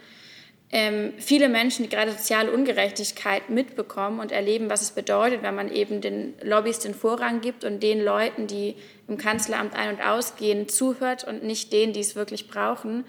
ähm, 0.75 1.13
viele 1.19 1.51
Menschen, 1.51 1.83
die 1.83 1.91
gerade 1.91 2.13
soziale 2.13 2.51
Ungerechtigkeit 2.51 3.51
mitbekommen 3.51 4.21
und 4.21 4.33
erleben, 4.33 4.71
was 4.71 4.81
es 4.81 4.93
bedeutet, 4.93 5.43
wenn 5.43 5.55
man 5.55 5.71
eben 5.71 6.01
den 6.01 6.33
Lobbys 6.43 6.79
den 6.79 6.95
Vorrang 6.95 7.43
gibt 7.43 7.65
und 7.65 7.83
den 7.83 8.03
Leuten, 8.03 8.47
die 8.47 8.77
im 9.07 9.19
Kanzleramt 9.19 9.77
ein- 9.77 9.91
und 9.91 10.01
ausgehen, 10.01 10.71
zuhört 10.71 11.25
und 11.25 11.45
nicht 11.45 11.75
denen, 11.75 11.93
die 11.93 12.01
es 12.01 12.17
wirklich 12.17 12.49
brauchen, 12.49 13.05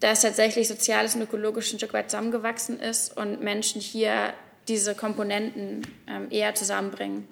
dass 0.00 0.22
tatsächlich 0.22 0.66
Soziales 0.66 1.14
und 1.14 1.20
Ökologisches 1.20 1.74
ein 1.74 1.78
Stück 1.78 1.92
weit 1.92 2.10
zusammengewachsen 2.10 2.80
ist 2.80 3.14
und 3.14 3.42
Menschen 3.42 3.82
hier 3.82 4.32
diese 4.66 4.94
Komponenten 4.94 5.82
ähm, 6.08 6.28
eher 6.30 6.54
zusammenbringen. 6.54 7.28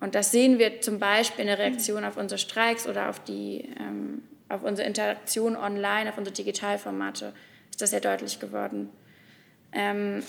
Und 0.00 0.14
das 0.14 0.32
sehen 0.32 0.58
wir 0.58 0.82
zum 0.82 0.98
Beispiel 0.98 1.42
in 1.42 1.46
der 1.46 1.58
Reaktion 1.58 2.04
auf 2.04 2.18
unsere 2.18 2.38
Streiks 2.38 2.86
oder 2.86 3.08
auf, 3.08 3.20
die, 3.20 3.70
ähm, 3.80 4.22
auf 4.50 4.62
unsere 4.62 4.86
Interaktion 4.86 5.56
online, 5.56 6.10
auf 6.10 6.18
unsere 6.18 6.34
Digitalformate 6.34 7.32
ist 7.76 7.82
das 7.82 7.90
sehr 7.90 8.00
deutlich 8.00 8.40
geworden. 8.40 8.88
Ähm, 9.70 10.22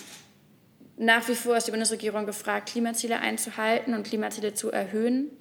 nach 0.98 1.30
wie 1.30 1.36
vor 1.36 1.56
ist 1.56 1.66
die 1.66 1.72
Bundesregierung 1.72 2.26
gefragt, 2.26 2.68
Klimaziele 2.68 3.22
einzuhalten 3.22 3.94
und 3.94 4.06
Klimaziele 4.06 4.54
zu 4.54 4.70
erhöhen. 4.70 5.32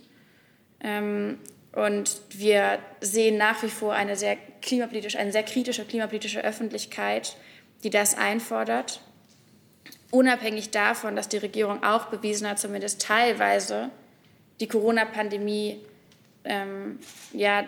Ähm, 0.79 1.41
und 1.73 2.21
wir 2.31 2.79
sehen 3.01 3.39
nach 3.39 3.61
wie 3.65 3.69
vor 3.69 3.93
eine 3.93 4.15
sehr, 4.15 4.37
klimapolitisch, 4.63 5.17
eine 5.17 5.33
sehr 5.33 5.43
kritische 5.43 5.85
klimapolitische 5.85 6.45
Öffentlichkeit, 6.45 7.37
die 7.83 7.91
das 7.91 8.17
einfordert. 8.17 9.01
Unabhängig 10.13 10.71
davon, 10.71 11.17
dass 11.17 11.29
die 11.29 11.39
Regierung 11.39 11.83
auch 11.83 12.07
bewiesen 12.07 12.49
hat, 12.49 12.61
zumindest 12.61 13.03
teilweise 13.03 13.91
die 14.61 14.69
Corona-Pandemie 14.69 15.81
ähm, 16.45 17.01
ja, 17.33 17.65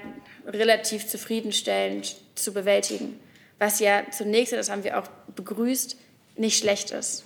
relativ 0.47 1.09
zufriedenstellend 1.09 2.15
zu 2.37 2.55
bewältigen 2.55 3.19
was 3.59 3.81
ja 3.81 4.05
zunächst, 4.11 4.53
das 4.53 4.71
haben 4.71 4.85
wir 4.85 4.99
auch 4.99 5.09
begrüßt, 5.35 5.97
nicht 6.37 6.59
schlecht 6.59 6.91
ist. 6.91 7.25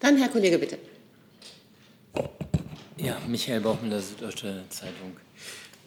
Dann 0.00 0.16
Herr 0.16 0.28
Kollege, 0.28 0.58
bitte. 0.58 0.78
Ja, 2.96 3.20
Michael 3.26 3.60
Bauchmüller, 3.60 4.00
Süddeutsche 4.00 4.64
Zeitung. 4.68 5.16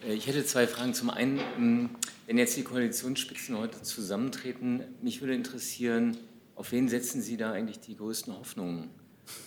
Äh, 0.06 0.14
ich 0.14 0.26
hätte 0.26 0.44
zwei 0.44 0.66
Fragen. 0.66 0.94
Zum 0.94 1.10
einen, 1.10 1.38
ähm, 1.56 1.90
wenn 2.26 2.38
jetzt 2.38 2.56
die 2.56 2.62
Koalitionsspitzen 2.62 3.56
heute 3.58 3.82
zusammentreten, 3.82 4.84
mich 5.02 5.20
würde 5.20 5.34
interessieren, 5.34 6.16
auf 6.54 6.72
wen 6.72 6.88
setzen 6.88 7.20
Sie 7.20 7.36
da 7.36 7.52
eigentlich 7.52 7.80
die 7.80 7.96
größten 7.96 8.36
Hoffnungen, 8.38 8.90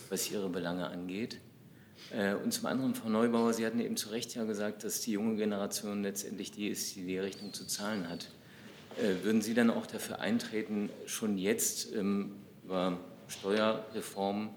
was 0.08 0.30
Ihre 0.30 0.48
Belange 0.48 0.86
angeht? 0.86 1.40
Äh, 2.10 2.34
und 2.34 2.52
zum 2.52 2.66
anderen, 2.66 2.94
Frau 2.94 3.08
Neubauer, 3.08 3.52
Sie 3.52 3.64
hatten 3.64 3.80
eben 3.80 3.96
zu 3.96 4.08
Recht 4.08 4.34
ja 4.34 4.44
gesagt, 4.44 4.84
dass 4.84 5.00
die 5.00 5.12
junge 5.12 5.36
Generation 5.36 6.02
letztendlich 6.02 6.50
die 6.50 6.68
ist, 6.68 6.96
die 6.96 7.04
die 7.04 7.18
Rechnung 7.18 7.52
zu 7.52 7.66
zahlen 7.66 8.08
hat. 8.08 8.28
Äh, 8.98 9.24
würden 9.24 9.42
Sie 9.42 9.54
dann 9.54 9.70
auch 9.70 9.86
dafür 9.86 10.20
eintreten, 10.20 10.90
schon 11.06 11.38
jetzt 11.38 11.94
ähm, 11.94 12.32
über 12.64 12.98
Steuerreform 13.28 14.50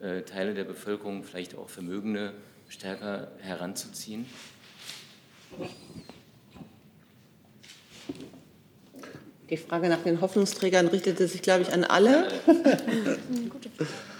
äh, 0.00 0.22
Teile 0.22 0.54
der 0.54 0.64
Bevölkerung, 0.64 1.24
vielleicht 1.24 1.56
auch 1.56 1.68
Vermögende, 1.68 2.34
stärker 2.68 3.32
heranzuziehen? 3.40 4.26
Die 9.50 9.56
Frage 9.56 9.88
nach 9.88 10.02
den 10.02 10.20
Hoffnungsträgern 10.20 10.88
richtete 10.88 11.28
sich, 11.28 11.42
glaube 11.42 11.62
ich, 11.62 11.72
an 11.72 11.84
alle. 11.84 12.28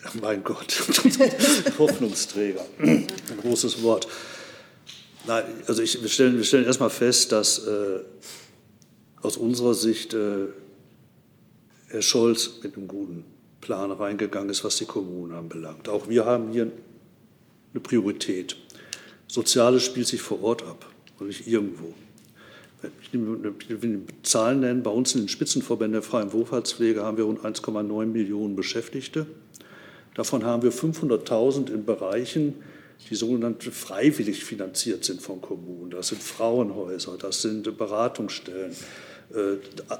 mein 0.22 0.44
Gott, 0.44 0.82
Hoffnungsträger, 1.78 2.64
ein 2.78 3.06
großes 3.42 3.82
Wort. 3.82 4.08
Nein, 5.26 5.44
also 5.66 5.82
ich, 5.82 6.00
wir, 6.00 6.08
stellen, 6.08 6.36
wir 6.36 6.44
stellen 6.44 6.64
erstmal 6.64 6.90
fest, 6.90 7.32
dass 7.32 7.66
äh, 7.66 8.00
aus 9.20 9.36
unserer 9.36 9.74
Sicht 9.74 10.14
äh, 10.14 10.46
Herr 11.88 12.02
Scholz 12.02 12.50
mit 12.62 12.76
einem 12.76 12.88
guten 12.88 13.24
Plan 13.60 13.90
reingegangen 13.90 14.50
ist, 14.50 14.64
was 14.64 14.76
die 14.76 14.84
Kommunen 14.84 15.32
anbelangt. 15.32 15.88
Auch 15.88 16.08
wir 16.08 16.24
haben 16.24 16.50
hier 16.52 16.70
eine 17.72 17.80
Priorität. 17.80 18.56
Soziales 19.26 19.82
spielt 19.84 20.06
sich 20.06 20.22
vor 20.22 20.42
Ort 20.42 20.62
ab 20.62 20.86
und 21.18 21.26
nicht 21.26 21.46
irgendwo. 21.46 21.92
Ich 23.02 23.12
will 23.82 24.02
Zahlen 24.22 24.60
nennen. 24.60 24.82
Bei 24.82 24.90
uns 24.90 25.14
in 25.14 25.22
den 25.22 25.28
Spitzenverbänden 25.28 25.94
der 25.94 26.02
freien 26.02 26.32
Wohlfahrtspflege 26.32 27.02
haben 27.02 27.16
wir 27.16 27.24
rund 27.24 27.40
1,9 27.40 28.06
Millionen 28.06 28.54
Beschäftigte. 28.54 29.26
Davon 30.14 30.44
haben 30.44 30.62
wir 30.62 30.72
500.000 30.72 31.72
in 31.72 31.84
Bereichen, 31.84 32.54
die 33.10 33.14
sogenannt 33.14 33.62
freiwillig 33.62 34.44
finanziert 34.44 35.04
sind 35.04 35.22
von 35.22 35.40
Kommunen. 35.40 35.90
Das 35.90 36.08
sind 36.08 36.22
Frauenhäuser, 36.22 37.16
das 37.18 37.42
sind 37.42 37.78
Beratungsstellen, 37.78 38.72
äh, 39.34 39.56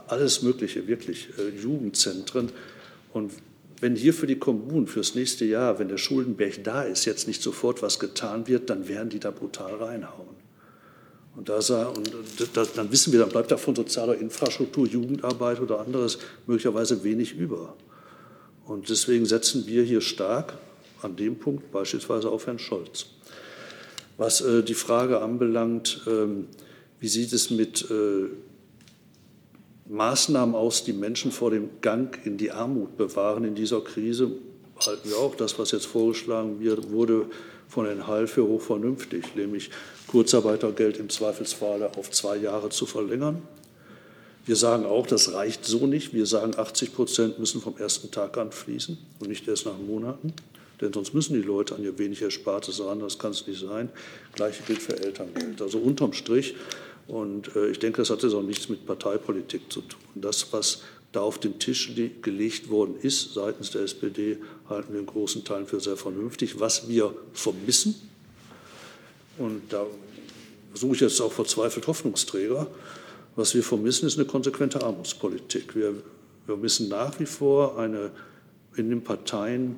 alles 0.08 0.42
Mögliche, 0.42 0.86
wirklich, 0.88 1.28
äh, 1.38 1.56
Jugendzentren. 1.60 2.50
Und 3.12 3.32
wenn 3.80 3.94
hier 3.94 4.12
für 4.12 4.26
die 4.26 4.38
Kommunen 4.38 4.86
fürs 4.86 5.14
nächste 5.14 5.44
Jahr, 5.44 5.78
wenn 5.78 5.88
der 5.88 5.98
Schuldenberg 5.98 6.64
da 6.64 6.82
ist, 6.82 7.04
jetzt 7.04 7.28
nicht 7.28 7.42
sofort 7.42 7.82
was 7.82 7.98
getan 7.98 8.48
wird, 8.48 8.70
dann 8.70 8.88
werden 8.88 9.08
die 9.08 9.20
da 9.20 9.30
brutal 9.30 9.74
reinhauen. 9.74 10.36
Und, 11.36 11.48
da, 11.48 11.58
und 11.86 12.10
dann 12.74 12.90
wissen 12.90 13.12
wir, 13.12 13.20
dann 13.20 13.28
bleibt 13.28 13.52
da 13.52 13.56
von 13.56 13.76
sozialer 13.76 14.16
Infrastruktur, 14.16 14.88
Jugendarbeit 14.88 15.60
oder 15.60 15.78
anderes 15.78 16.18
möglicherweise 16.48 17.04
wenig 17.04 17.36
über. 17.36 17.76
Und 18.68 18.90
deswegen 18.90 19.24
setzen 19.24 19.66
wir 19.66 19.82
hier 19.82 20.02
stark 20.02 20.58
an 21.00 21.16
dem 21.16 21.38
Punkt 21.38 21.72
beispielsweise 21.72 22.28
auf 22.28 22.46
Herrn 22.46 22.58
Scholz. 22.58 23.06
Was 24.18 24.42
äh, 24.42 24.62
die 24.62 24.74
Frage 24.74 25.22
anbelangt, 25.22 26.02
ähm, 26.06 26.48
wie 27.00 27.08
sieht 27.08 27.32
es 27.32 27.48
mit 27.48 27.90
äh, 27.90 28.26
Maßnahmen 29.86 30.54
aus, 30.54 30.84
die 30.84 30.92
Menschen 30.92 31.32
vor 31.32 31.50
dem 31.50 31.80
Gang 31.80 32.18
in 32.26 32.36
die 32.36 32.50
Armut 32.50 32.98
bewahren 32.98 33.44
in 33.44 33.54
dieser 33.54 33.80
Krise, 33.80 34.32
halten 34.84 35.08
wir 35.08 35.16
auch 35.16 35.34
das, 35.34 35.58
was 35.58 35.70
jetzt 35.70 35.86
vorgeschlagen 35.86 36.60
wird, 36.60 36.90
wurde 36.90 37.24
von 37.68 37.86
Herrn 37.86 38.06
Heil 38.06 38.26
für 38.26 38.46
hochvernünftig, 38.46 39.34
nämlich 39.34 39.70
Kurzarbeitergeld 40.08 40.98
im 40.98 41.08
Zweifelsfall 41.08 41.84
auf 41.96 42.10
zwei 42.10 42.36
Jahre 42.36 42.68
zu 42.68 42.84
verlängern 42.84 43.40
Wir 44.48 44.56
sagen 44.56 44.86
auch, 44.86 45.06
das 45.06 45.34
reicht 45.34 45.66
so 45.66 45.86
nicht. 45.86 46.14
Wir 46.14 46.24
sagen, 46.24 46.54
80 46.56 46.94
Prozent 46.94 47.38
müssen 47.38 47.60
vom 47.60 47.76
ersten 47.76 48.10
Tag 48.10 48.38
an 48.38 48.50
fließen 48.50 48.96
und 49.20 49.28
nicht 49.28 49.46
erst 49.46 49.66
nach 49.66 49.76
Monaten. 49.76 50.32
Denn 50.80 50.90
sonst 50.90 51.12
müssen 51.12 51.34
die 51.34 51.46
Leute 51.46 51.74
an 51.74 51.84
ihr 51.84 51.98
wenig 51.98 52.22
Erspartes 52.22 52.80
ran. 52.80 53.00
Das 53.00 53.18
kann 53.18 53.32
es 53.32 53.46
nicht 53.46 53.60
sein. 53.60 53.90
Gleiche 54.32 54.62
gilt 54.62 54.80
für 54.80 54.98
Elterngeld. 54.98 55.60
Also 55.60 55.76
unterm 55.76 56.14
Strich. 56.14 56.54
Und 57.08 57.54
äh, 57.56 57.68
ich 57.68 57.78
denke, 57.78 57.98
das 57.98 58.08
hat 58.08 58.22
jetzt 58.22 58.32
auch 58.32 58.42
nichts 58.42 58.70
mit 58.70 58.86
Parteipolitik 58.86 59.70
zu 59.70 59.82
tun. 59.82 60.00
Das, 60.14 60.50
was 60.50 60.80
da 61.12 61.20
auf 61.20 61.38
den 61.38 61.58
Tisch 61.58 61.94
gelegt 62.22 62.70
worden 62.70 62.94
ist 63.02 63.34
seitens 63.34 63.72
der 63.72 63.82
SPD, 63.82 64.38
halten 64.70 64.94
wir 64.94 65.00
in 65.00 65.06
großen 65.06 65.44
Teilen 65.44 65.66
für 65.66 65.80
sehr 65.80 65.98
vernünftig. 65.98 66.58
Was 66.58 66.88
wir 66.88 67.14
vermissen, 67.34 67.96
und 69.36 69.60
da 69.68 69.84
suche 70.72 70.94
ich 70.94 71.00
jetzt 71.02 71.20
auch 71.20 71.32
verzweifelt 71.32 71.86
Hoffnungsträger, 71.86 72.66
was 73.38 73.54
wir 73.54 73.62
vermissen, 73.62 74.06
ist 74.06 74.18
eine 74.18 74.26
konsequente 74.26 74.82
Armutspolitik. 74.82 75.76
Wir, 75.76 75.94
wir 76.46 76.56
müssen 76.56 76.88
nach 76.88 77.18
wie 77.20 77.26
vor 77.26 77.78
eine 77.78 78.10
in 78.76 78.90
den 78.90 79.02
Parteien 79.02 79.76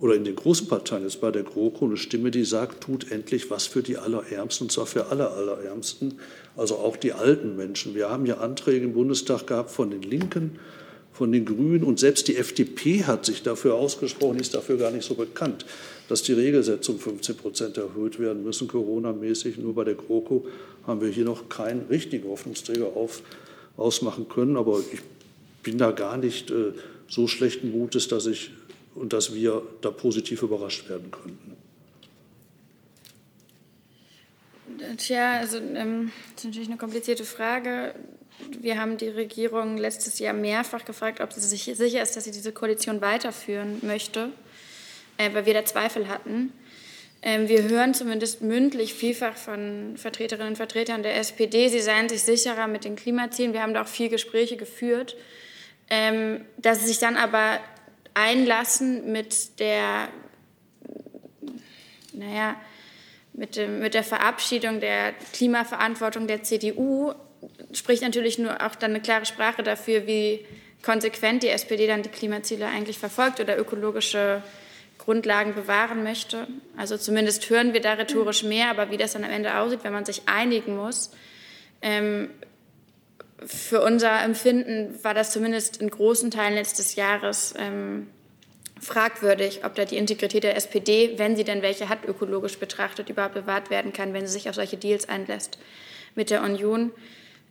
oder 0.00 0.14
in 0.14 0.24
den 0.24 0.34
großen 0.34 0.68
Parteien, 0.68 1.04
jetzt 1.04 1.20
bei 1.20 1.30
der 1.30 1.42
GroKo, 1.42 1.84
eine 1.84 1.96
Stimme, 1.96 2.30
die 2.30 2.44
sagt, 2.44 2.84
tut 2.84 3.10
endlich 3.10 3.50
was 3.50 3.66
für 3.66 3.82
die 3.82 3.96
Allerärmsten, 3.96 4.64
und 4.66 4.70
zwar 4.70 4.86
für 4.86 5.06
alle 5.06 5.30
Allerärmsten, 5.30 6.14
also 6.56 6.76
auch 6.76 6.96
die 6.96 7.12
alten 7.12 7.56
Menschen. 7.56 7.94
Wir 7.94 8.10
haben 8.10 8.26
ja 8.26 8.38
Anträge 8.38 8.84
im 8.84 8.94
Bundestag 8.94 9.46
gehabt 9.46 9.70
von 9.70 9.90
den 9.90 10.02
Linken, 10.02 10.58
von 11.14 11.30
den 11.30 11.44
Grünen 11.44 11.84
und 11.84 12.00
selbst 12.00 12.26
die 12.26 12.36
FDP 12.36 13.04
hat 13.04 13.24
sich 13.24 13.42
dafür 13.44 13.74
ausgesprochen, 13.74 14.40
ist 14.40 14.52
dafür 14.52 14.76
gar 14.76 14.90
nicht 14.90 15.06
so 15.06 15.14
bekannt, 15.14 15.64
dass 16.08 16.24
die 16.24 16.32
Regelsetzung 16.32 16.98
15 16.98 17.36
Prozent 17.36 17.76
erhöht 17.78 18.18
werden 18.18 18.42
müssen, 18.42 18.66
Corona-mäßig. 18.66 19.56
Nur 19.58 19.74
bei 19.74 19.84
der 19.84 19.94
GroKo 19.94 20.44
haben 20.86 21.00
wir 21.00 21.08
hier 21.08 21.24
noch 21.24 21.48
keinen 21.48 21.86
richtigen 21.88 22.28
Hoffnungsträger 22.28 22.96
auf, 22.96 23.22
ausmachen 23.76 24.28
können. 24.28 24.56
Aber 24.56 24.80
ich 24.92 25.00
bin 25.62 25.78
da 25.78 25.92
gar 25.92 26.16
nicht 26.16 26.50
äh, 26.50 26.72
so 27.08 27.28
schlechten 27.28 27.70
Mutes, 27.70 28.08
dass 28.08 28.26
ich 28.26 28.50
und 28.96 29.12
dass 29.12 29.34
wir 29.34 29.62
da 29.82 29.90
positiv 29.90 30.42
überrascht 30.42 30.88
werden 30.88 31.10
könnten. 31.12 31.56
Tja, 34.96 35.38
also 35.38 35.58
ähm, 35.58 36.10
das 36.34 36.42
ist 36.42 36.44
natürlich 36.46 36.68
eine 36.68 36.76
komplizierte 36.76 37.24
Frage. 37.24 37.94
Wir 38.38 38.80
haben 38.80 38.96
die 38.96 39.08
Regierung 39.08 39.76
letztes 39.76 40.18
Jahr 40.18 40.34
mehrfach 40.34 40.84
gefragt, 40.84 41.20
ob 41.20 41.32
sie 41.32 41.40
sich 41.40 41.64
sicher 41.76 42.02
ist, 42.02 42.16
dass 42.16 42.24
sie 42.24 42.32
diese 42.32 42.52
Koalition 42.52 43.00
weiterführen 43.00 43.78
möchte, 43.82 44.30
äh, 45.18 45.32
weil 45.32 45.46
wir 45.46 45.54
da 45.54 45.64
Zweifel 45.64 46.08
hatten. 46.08 46.52
Ähm, 47.22 47.48
wir 47.48 47.62
hören 47.62 47.94
zumindest 47.94 48.42
mündlich 48.42 48.92
vielfach 48.92 49.36
von 49.36 49.96
Vertreterinnen 49.96 50.48
und 50.48 50.56
Vertretern 50.56 51.02
der 51.02 51.16
SPD, 51.16 51.68
sie 51.68 51.80
seien 51.80 52.08
sich 52.08 52.22
sicherer 52.22 52.66
mit 52.66 52.84
den 52.84 52.96
Klimazielen. 52.96 53.52
Wir 53.52 53.62
haben 53.62 53.72
da 53.72 53.82
auch 53.82 53.88
viel 53.88 54.08
Gespräche 54.08 54.56
geführt, 54.56 55.16
ähm, 55.88 56.44
dass 56.58 56.80
sie 56.80 56.86
sich 56.86 56.98
dann 56.98 57.16
aber 57.16 57.60
einlassen 58.14 59.10
mit 59.10 59.58
der, 59.58 60.08
naja, 62.12 62.56
mit, 63.32 63.56
dem, 63.56 63.80
mit 63.80 63.94
der 63.94 64.04
Verabschiedung 64.04 64.80
der 64.80 65.12
Klimaverantwortung 65.32 66.26
der 66.26 66.42
CDU 66.42 67.14
spricht 67.74 68.02
natürlich 68.02 68.38
nur 68.38 68.64
auch 68.64 68.74
dann 68.74 68.92
eine 68.92 69.00
klare 69.00 69.26
Sprache 69.26 69.62
dafür, 69.62 70.06
wie 70.06 70.44
konsequent 70.82 71.42
die 71.42 71.48
SPD 71.48 71.86
dann 71.86 72.02
die 72.02 72.08
Klimaziele 72.08 72.66
eigentlich 72.66 72.98
verfolgt 72.98 73.40
oder 73.40 73.58
ökologische 73.58 74.42
Grundlagen 74.98 75.54
bewahren 75.54 76.02
möchte. 76.02 76.46
Also 76.76 76.96
zumindest 76.96 77.48
hören 77.50 77.72
wir 77.72 77.80
da 77.80 77.94
rhetorisch 77.94 78.42
mehr, 78.42 78.70
aber 78.70 78.90
wie 78.90 78.96
das 78.96 79.12
dann 79.12 79.24
am 79.24 79.30
Ende 79.30 79.56
aussieht, 79.58 79.80
wenn 79.82 79.92
man 79.92 80.04
sich 80.04 80.22
einigen 80.26 80.76
muss, 80.76 81.10
ähm, 81.82 82.30
für 83.44 83.82
unser 83.82 84.22
Empfinden 84.22 84.98
war 85.02 85.12
das 85.12 85.30
zumindest 85.30 85.78
in 85.78 85.90
großen 85.90 86.30
Teilen 86.30 86.54
letztes 86.54 86.94
Jahres 86.94 87.54
ähm, 87.58 88.08
fragwürdig, 88.80 89.64
ob 89.64 89.74
da 89.74 89.84
die 89.84 89.96
Integrität 89.96 90.44
der 90.44 90.56
SPD, 90.56 91.14
wenn 91.16 91.36
sie 91.36 91.44
denn 91.44 91.62
welche 91.62 91.88
hat, 91.88 92.04
ökologisch 92.06 92.58
betrachtet, 92.58 93.10
überhaupt 93.10 93.34
bewahrt 93.34 93.70
werden 93.70 93.92
kann, 93.92 94.14
wenn 94.14 94.26
sie 94.26 94.32
sich 94.32 94.48
auf 94.48 94.54
solche 94.54 94.76
Deals 94.76 95.08
einlässt 95.08 95.58
mit 96.14 96.30
der 96.30 96.42
Union. 96.42 96.92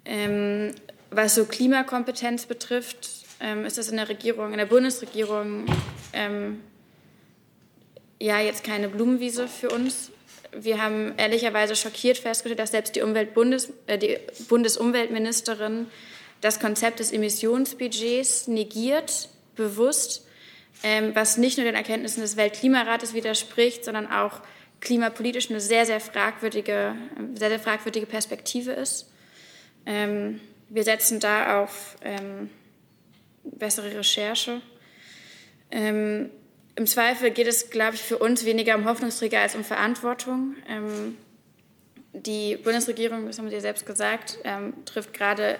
Ähm, 0.06 0.74
was 1.12 1.36
so 1.36 1.46
Klimakompetenz 1.46 2.46
betrifft, 2.46 3.10
ähm, 3.40 3.66
ist 3.66 3.78
das 3.78 3.90
in 3.90 3.98
der 3.98 4.10
Regierung, 4.10 4.52
in 4.52 4.58
der 4.58 4.66
Bundesregierung 4.66 5.66
ähm, 6.14 6.62
ja 8.20 8.40
jetzt 8.40 8.64
keine 8.64 8.90
Blumenwiese 8.90 9.48
für 9.48 9.70
uns 9.70 10.12
wir 10.56 10.82
haben 10.82 11.14
ehrlicherweise 11.18 11.76
schockiert 11.76 12.18
festgestellt, 12.18 12.60
dass 12.60 12.72
selbst 12.72 12.96
die, 12.96 13.02
Umweltbundes, 13.02 13.74
äh, 13.88 13.98
die 13.98 14.18
Bundesumweltministerin 14.48 15.88
das 16.42 16.60
Konzept 16.60 17.00
des 17.00 17.12
Emissionsbudgets 17.12 18.48
negiert, 18.48 19.30
bewusst, 19.56 20.26
ähm, 20.84 21.12
was 21.14 21.38
nicht 21.38 21.58
nur 21.58 21.66
den 21.66 21.76
Erkenntnissen 21.76 22.22
des 22.22 22.36
Weltklimarates 22.38 23.14
widerspricht, 23.14 23.86
sondern 23.86 24.12
auch 24.12 24.42
klimapolitisch 24.82 25.50
eine 25.50 25.62
sehr, 25.62 25.86
sehr 25.86 26.02
fragwürdige, 26.02 26.96
sehr, 27.36 27.50
sehr 27.50 27.60
fragwürdige 27.60 28.06
Perspektive 28.06 28.72
ist. 28.72 29.10
Ähm, 29.86 30.40
wir 30.70 30.84
setzen 30.84 31.20
da 31.20 31.62
auf 31.62 31.98
ähm, 32.04 32.50
bessere 33.44 33.96
Recherche. 33.98 34.62
Ähm, 35.72 36.30
im 36.76 36.88
Zweifel 36.88 37.32
geht 37.32 37.48
es, 37.48 37.70
glaube 37.70 37.96
ich, 37.96 38.02
für 38.02 38.18
uns 38.18 38.46
weniger 38.46 38.76
um 38.76 38.86
Hoffnungsträger 38.86 39.40
als 39.40 39.56
um 39.56 39.64
Verantwortung. 39.64 40.56
Ähm, 40.68 41.18
die 42.14 42.58
Bundesregierung, 42.58 43.26
das 43.26 43.38
haben 43.38 43.50
Sie 43.50 43.56
ja 43.56 43.62
selbst 43.62 43.86
gesagt, 43.86 44.40
ähm, 44.44 44.74
trifft 44.86 45.14
gerade 45.14 45.60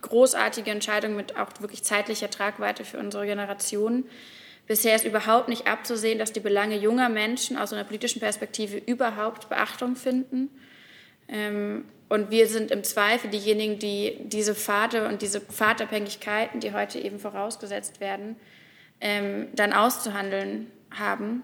großartige 0.00 0.70
Entscheidungen 0.70 1.16
mit 1.16 1.36
auch 1.36 1.48
wirklich 1.60 1.82
zeitlicher 1.82 2.30
Tragweite 2.30 2.84
für 2.84 2.98
unsere 2.98 3.26
Generation. 3.26 4.04
Bisher 4.66 4.96
ist 4.96 5.04
überhaupt 5.04 5.48
nicht 5.48 5.66
abzusehen, 5.66 6.18
dass 6.18 6.32
die 6.32 6.40
Belange 6.40 6.76
junger 6.76 7.08
Menschen 7.08 7.56
aus 7.56 7.72
einer 7.72 7.84
politischen 7.84 8.20
Perspektive 8.20 8.78
überhaupt 8.78 9.48
Beachtung 9.48 9.94
finden. 9.96 10.50
Ähm, 11.28 11.84
und 12.08 12.30
wir 12.30 12.46
sind 12.46 12.70
im 12.70 12.84
Zweifel 12.84 13.30
diejenigen, 13.30 13.78
die 13.78 14.16
diese 14.24 14.54
Pfade 14.54 15.08
und 15.08 15.22
diese 15.22 15.40
Pfadabhängigkeiten, 15.40 16.60
die 16.60 16.72
heute 16.72 16.98
eben 16.98 17.18
vorausgesetzt 17.18 18.00
werden, 18.00 18.36
ähm, 19.00 19.48
dann 19.54 19.72
auszuhandeln 19.72 20.70
haben. 20.90 21.42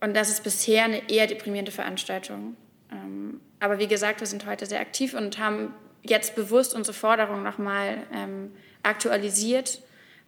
Und 0.00 0.14
das 0.14 0.28
ist 0.30 0.42
bisher 0.42 0.84
eine 0.84 1.08
eher 1.08 1.26
deprimierende 1.26 1.72
Veranstaltung. 1.72 2.56
Ähm, 2.90 3.40
aber 3.60 3.78
wie 3.78 3.86
gesagt, 3.86 4.20
wir 4.20 4.26
sind 4.26 4.46
heute 4.46 4.66
sehr 4.66 4.80
aktiv 4.80 5.14
und 5.14 5.38
haben 5.38 5.72
jetzt 6.02 6.34
bewusst 6.34 6.74
unsere 6.74 6.94
Forderung 6.94 7.42
nochmal 7.44 7.98
ähm, 8.12 8.52
aktualisiert, 8.82 9.80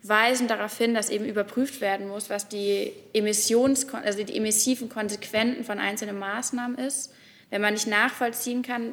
weisen 0.03 0.47
darauf 0.47 0.79
hin, 0.79 0.95
dass 0.95 1.11
eben 1.11 1.25
überprüft 1.25 1.81
werden 1.81 2.09
muss, 2.09 2.31
was 2.31 2.49
die, 2.49 2.93
Emissions 3.13 3.93
also 3.93 4.23
die 4.23 4.37
emissiven 4.37 4.89
Konsequenzen 4.89 5.65
von 5.65 5.79
einzelnen 5.79 6.19
Maßnahmen 6.19 6.79
ist. 6.79 7.13
Wenn 7.51 7.63
man 7.63 7.75
nicht 7.75 7.87
nachvollziehen 7.87 8.63
kann, 8.63 8.93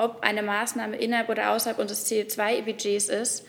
ob 0.00 0.22
eine 0.22 0.42
Maßnahme 0.42 0.96
innerhalb 0.96 1.28
oder 1.28 1.52
außerhalb 1.52 1.78
unseres 1.78 2.10
CO2-Budgets 2.10 3.08
ist, 3.08 3.46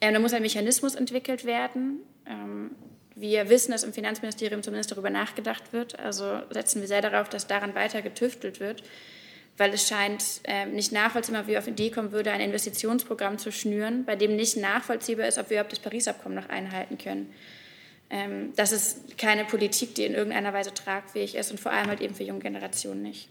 äh, 0.00 0.12
dann 0.12 0.22
muss 0.22 0.32
ein 0.32 0.42
Mechanismus 0.42 0.94
entwickelt 0.94 1.44
werden, 1.44 2.00
ähm, 2.26 2.70
wir 3.16 3.48
wissen, 3.48 3.72
dass 3.72 3.82
im 3.82 3.94
Finanzministerium 3.94 4.62
zumindest 4.62 4.92
darüber 4.92 5.08
nachgedacht 5.08 5.72
wird. 5.72 5.98
Also 5.98 6.42
setzen 6.50 6.82
wir 6.82 6.88
sehr 6.88 7.00
darauf, 7.00 7.30
dass 7.30 7.46
daran 7.46 7.74
weiter 7.74 8.02
getüftelt 8.02 8.60
wird, 8.60 8.82
weil 9.56 9.72
es 9.72 9.88
scheint 9.88 10.22
äh, 10.44 10.66
nicht 10.66 10.92
nachvollziehbar, 10.92 11.46
wie 11.46 11.52
wir 11.52 11.58
auf 11.58 11.64
die 11.64 11.70
Idee 11.70 11.90
kommen 11.90 12.12
würde, 12.12 12.30
ein 12.30 12.42
Investitionsprogramm 12.42 13.38
zu 13.38 13.50
schnüren, 13.50 14.04
bei 14.04 14.16
dem 14.16 14.36
nicht 14.36 14.58
nachvollziehbar 14.58 15.26
ist, 15.26 15.38
ob 15.38 15.48
wir 15.48 15.56
überhaupt 15.56 15.72
das 15.72 15.78
Paris-Abkommen 15.78 16.34
noch 16.34 16.50
einhalten 16.50 16.98
können. 16.98 17.32
Ähm, 18.10 18.52
das 18.54 18.72
ist 18.72 19.16
keine 19.16 19.46
Politik, 19.46 19.94
die 19.94 20.04
in 20.04 20.14
irgendeiner 20.14 20.52
Weise 20.52 20.74
tragfähig 20.74 21.36
ist 21.36 21.50
und 21.50 21.58
vor 21.58 21.72
allem 21.72 21.86
halt 21.86 22.02
eben 22.02 22.14
für 22.14 22.22
junge 22.22 22.40
Generationen 22.40 23.00
nicht. 23.00 23.30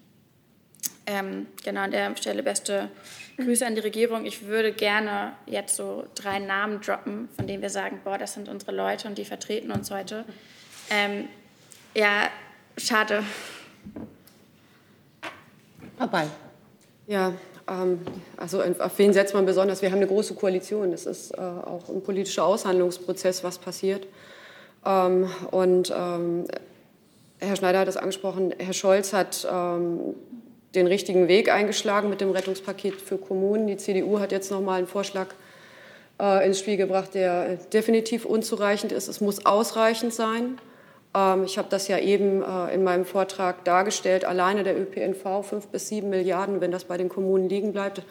Ähm, 1.07 1.47
genau 1.63 1.81
an 1.81 1.91
der 1.91 2.15
Stelle 2.17 2.41
beste 2.41 2.89
Grüße 3.37 3.65
an 3.65 3.75
die 3.75 3.81
Regierung. 3.81 4.25
Ich 4.25 4.47
würde 4.47 4.71
gerne 4.71 5.33
jetzt 5.45 5.75
so 5.75 6.05
drei 6.15 6.39
Namen 6.39 6.81
droppen, 6.81 7.29
von 7.35 7.47
denen 7.47 7.61
wir 7.61 7.69
sagen, 7.69 7.99
boah, 8.03 8.17
das 8.17 8.33
sind 8.33 8.49
unsere 8.49 8.71
Leute 8.71 9.07
und 9.07 9.17
die 9.17 9.25
vertreten 9.25 9.71
uns 9.71 9.91
heute. 9.91 10.25
Ähm, 10.89 11.27
ja, 11.93 12.29
schade. 12.77 13.23
Ball. 16.11 16.29
Ja, 17.07 17.33
ähm, 17.67 17.99
also 18.37 18.61
auf 18.61 18.97
wen 18.97 19.13
setzt 19.13 19.33
man 19.33 19.45
besonders? 19.45 19.81
Wir 19.81 19.89
haben 19.89 19.97
eine 19.97 20.07
große 20.07 20.33
Koalition. 20.35 20.93
Es 20.93 21.05
ist 21.05 21.31
äh, 21.31 21.41
auch 21.41 21.89
ein 21.89 22.01
politischer 22.01 22.45
Aushandlungsprozess, 22.45 23.43
was 23.43 23.57
passiert. 23.57 24.07
Ähm, 24.85 25.29
und 25.51 25.93
ähm, 25.95 26.45
Herr 27.39 27.55
Schneider 27.55 27.79
hat 27.79 27.87
es 27.87 27.97
angesprochen, 27.97 28.53
Herr 28.57 28.73
Scholz 28.73 29.13
hat 29.13 29.45
den 30.75 30.87
richtigen 30.87 31.27
Weg 31.27 31.51
eingeschlagen 31.51 32.09
mit 32.09 32.21
dem 32.21 32.31
Rettungspaket 32.31 33.01
für 33.01 33.17
Kommunen. 33.17 33.67
Die 33.67 33.77
CDU 33.77 34.19
hat 34.19 34.31
jetzt 34.31 34.51
noch 34.51 34.61
mal 34.61 34.77
einen 34.77 34.87
Vorschlag 34.87 35.27
äh, 36.19 36.45
ins 36.45 36.59
Spiel 36.59 36.77
gebracht, 36.77 37.13
der 37.13 37.55
definitiv 37.73 38.25
unzureichend 38.25 38.91
ist. 38.91 39.07
Es 39.07 39.21
muss 39.21 39.45
ausreichend 39.45 40.13
sein. 40.13 40.59
Ähm, 41.15 41.43
ich 41.45 41.57
habe 41.57 41.67
das 41.69 41.87
ja 41.87 41.97
eben 41.99 42.43
äh, 42.43 42.73
in 42.73 42.83
meinem 42.83 43.05
Vortrag 43.05 43.63
dargestellt. 43.63 44.25
Alleine 44.25 44.63
der 44.63 44.79
ÖPNV 44.79 45.43
fünf 45.43 45.67
bis 45.67 45.87
sieben 45.87 46.09
Milliarden, 46.09 46.61
wenn 46.61 46.71
das 46.71 46.85
bei 46.85 46.97
den 46.97 47.09
Kommunen 47.09 47.49
liegen 47.49 47.73
bleibt. 47.73 48.01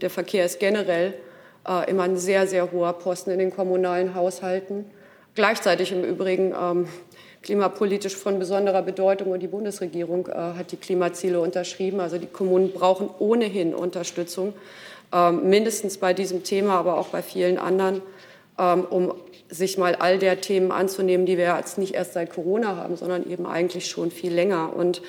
Der 0.00 0.10
Verkehr 0.10 0.44
ist 0.44 0.58
generell 0.58 1.14
äh, 1.68 1.90
immer 1.90 2.04
ein 2.04 2.16
sehr, 2.16 2.46
sehr 2.46 2.72
hoher 2.72 2.94
Posten 2.94 3.30
in 3.30 3.38
den 3.38 3.54
kommunalen 3.54 4.14
Haushalten. 4.14 4.86
Gleichzeitig 5.34 5.92
im 5.92 6.04
Übrigen 6.04 6.54
ähm, 6.58 6.88
klimapolitisch 7.44 8.16
von 8.16 8.38
besonderer 8.38 8.82
Bedeutung 8.82 9.30
und 9.30 9.40
die 9.40 9.48
Bundesregierung 9.48 10.26
äh, 10.26 10.32
hat 10.32 10.72
die 10.72 10.76
Klimaziele 10.76 11.40
unterschrieben. 11.40 12.00
Also 12.00 12.18
die 12.18 12.26
Kommunen 12.26 12.72
brauchen 12.72 13.10
ohnehin 13.18 13.74
Unterstützung, 13.74 14.54
ähm, 15.12 15.48
mindestens 15.48 15.98
bei 15.98 16.14
diesem 16.14 16.42
Thema, 16.42 16.78
aber 16.78 16.98
auch 16.98 17.08
bei 17.08 17.22
vielen 17.22 17.58
anderen, 17.58 18.02
ähm, 18.58 18.84
um 18.88 19.14
sich 19.50 19.78
mal 19.78 19.94
all 19.94 20.18
der 20.18 20.40
Themen 20.40 20.72
anzunehmen, 20.72 21.26
die 21.26 21.36
wir 21.36 21.54
jetzt 21.56 21.78
nicht 21.78 21.94
erst 21.94 22.14
seit 22.14 22.32
Corona 22.32 22.76
haben, 22.76 22.96
sondern 22.96 23.30
eben 23.30 23.46
eigentlich 23.46 23.86
schon 23.86 24.10
viel 24.10 24.32
länger. 24.32 24.74
Und 24.74 25.02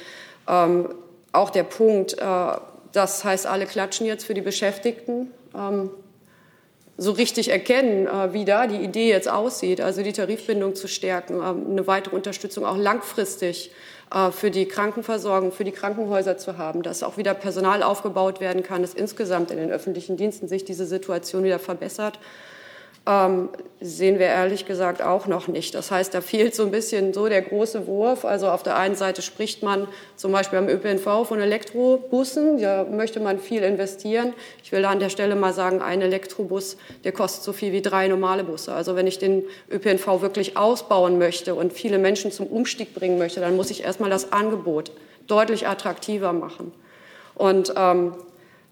ähm, 0.47 0.89
auch 1.31 1.49
der 1.49 1.63
Punkt, 1.63 2.19
äh, 2.19 2.51
das 2.91 3.23
heißt, 3.23 3.47
alle 3.47 3.65
klatschen 3.65 4.05
jetzt 4.05 4.25
für 4.25 4.33
die 4.33 4.41
Beschäftigten. 4.41 5.31
Ähm, 5.55 5.89
so 6.97 7.11
richtig 7.11 7.49
erkennen, 7.49 8.07
äh, 8.07 8.33
wie 8.33 8.45
da 8.45 8.67
die 8.67 8.77
Idee 8.77 9.09
jetzt 9.09 9.29
aussieht, 9.29 9.81
also 9.81 10.01
die 10.01 10.13
Tarifbindung 10.13 10.75
zu 10.75 10.87
stärken, 10.87 11.35
ähm, 11.35 11.71
eine 11.71 11.87
weitere 11.87 12.15
Unterstützung 12.15 12.65
auch 12.65 12.77
langfristig 12.77 13.71
äh, 14.13 14.31
für 14.31 14.51
die 14.51 14.65
Krankenversorgung, 14.65 15.51
für 15.51 15.65
die 15.65 15.71
Krankenhäuser 15.71 16.37
zu 16.37 16.57
haben, 16.57 16.83
dass 16.83 17.03
auch 17.03 17.17
wieder 17.17 17.33
Personal 17.33 17.83
aufgebaut 17.83 18.39
werden 18.39 18.63
kann, 18.63 18.81
dass 18.81 18.93
insgesamt 18.93 19.51
in 19.51 19.57
den 19.57 19.71
öffentlichen 19.71 20.15
Diensten 20.15 20.47
sich 20.47 20.63
diese 20.63 20.85
Situation 20.85 21.43
wieder 21.43 21.59
verbessert 21.59 22.19
ähm, 23.07 23.49
sehen 23.81 24.17
wir 24.17 24.25
ehrlich 24.25 24.65
gesagt 24.65 25.01
auch 25.01 25.27
noch 25.27 25.47
nicht. 25.47 25.75
Das 25.75 25.91
heißt, 25.91 26.13
da 26.13 26.21
fehlt 26.21 26.55
so 26.55 26.63
ein 26.63 26.71
bisschen 26.71 27.13
so 27.13 27.27
der 27.27 27.41
große 27.41 27.85
Wurf. 27.85 28.25
Also 28.25 28.49
auf 28.49 28.63
der 28.63 28.77
einen 28.77 28.95
Seite 28.95 29.21
spricht 29.21 29.61
man 29.61 29.87
zum 30.15 30.31
Beispiel 30.31 30.57
am 30.57 30.67
ÖPNV 30.67 31.27
von 31.27 31.39
Elektrobussen. 31.39 32.59
Da 32.59 32.85
möchte 32.85 33.19
man 33.19 33.39
viel 33.39 33.61
investieren. 33.61 34.33
Ich 34.63 34.71
will 34.71 34.81
da 34.81 34.89
an 34.89 34.99
der 34.99 35.09
Stelle 35.09 35.35
mal 35.35 35.53
sagen, 35.53 35.81
ein 35.81 36.01
Elektrobus, 36.01 36.77
der 37.03 37.11
kostet 37.11 37.43
so 37.43 37.53
viel 37.53 37.71
wie 37.73 37.81
drei 37.81 38.07
normale 38.07 38.43
Busse. 38.43 38.73
Also 38.73 38.95
wenn 38.95 39.05
ich 39.05 39.19
den 39.19 39.43
ÖPNV 39.69 40.21
wirklich 40.21 40.57
ausbauen 40.57 41.19
möchte 41.19 41.53
und 41.53 41.73
viele 41.73 41.99
Menschen 41.99 42.31
zum 42.31 42.47
Umstieg 42.47 42.95
bringen 42.95 43.19
möchte, 43.19 43.39
dann 43.39 43.55
muss 43.55 43.69
ich 43.69 43.83
erstmal 43.83 44.09
das 44.09 44.31
Angebot 44.31 44.91
deutlich 45.27 45.67
attraktiver 45.67 46.33
machen. 46.33 46.71
Und 47.35 47.73
ähm, 47.75 48.13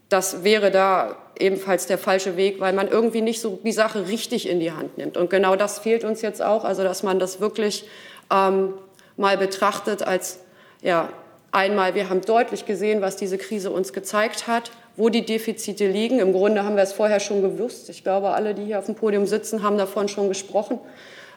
das 0.10 0.44
wäre 0.44 0.72
da 0.72 1.18
ebenfalls 1.40 1.88
der 1.88 1.98
falsche 1.98 2.38
Weg, 2.38 2.60
weil 2.60 2.74
man 2.74 2.88
irgendwie 2.88 3.22
nicht 3.22 3.42
so 3.42 3.60
die 3.64 3.72
Sache 3.72 4.08
richtig 4.08 4.48
in 4.48 4.60
die 4.60 4.72
Hand 4.72 4.98
nimmt. 4.98 5.18
Und 5.18 5.30
genau 5.30 5.56
das 5.56 5.80
fehlt 5.80 6.04
uns 6.04 6.22
jetzt 6.22 6.42
auch, 6.42 6.64
also 6.64 6.84
dass 6.84 7.04
man 7.04 7.20
das 7.20 7.40
wirklich 7.40 7.88
ähm, 8.32 8.74
mal 9.18 9.38
betrachtet 9.38 10.04
als, 10.04 10.40
ja, 10.82 11.10
einmal, 11.52 11.96
wir 11.96 12.10
haben 12.10 12.22
deutlich 12.22 12.66
gesehen, 12.66 13.02
was 13.02 13.16
diese 13.16 13.38
Krise 13.38 13.72
uns 13.72 13.94
gezeigt 13.94 14.48
hat, 14.48 14.72
wo 14.96 15.10
die 15.10 15.26
Defizite 15.26 15.88
liegen. 15.88 16.20
Im 16.20 16.34
Grunde 16.34 16.64
haben 16.64 16.76
wir 16.76 16.84
es 16.84 16.94
vorher 16.94 17.20
schon 17.20 17.42
gewusst. 17.42 17.90
Ich 17.90 18.04
glaube, 18.04 18.30
alle, 18.30 18.54
die 18.54 18.66
hier 18.66 18.80
auf 18.80 18.86
dem 18.86 18.96
Podium 18.96 19.26
sitzen, 19.26 19.64
haben 19.64 19.78
davon 19.78 20.08
schon 20.08 20.30
gesprochen, 20.30 20.80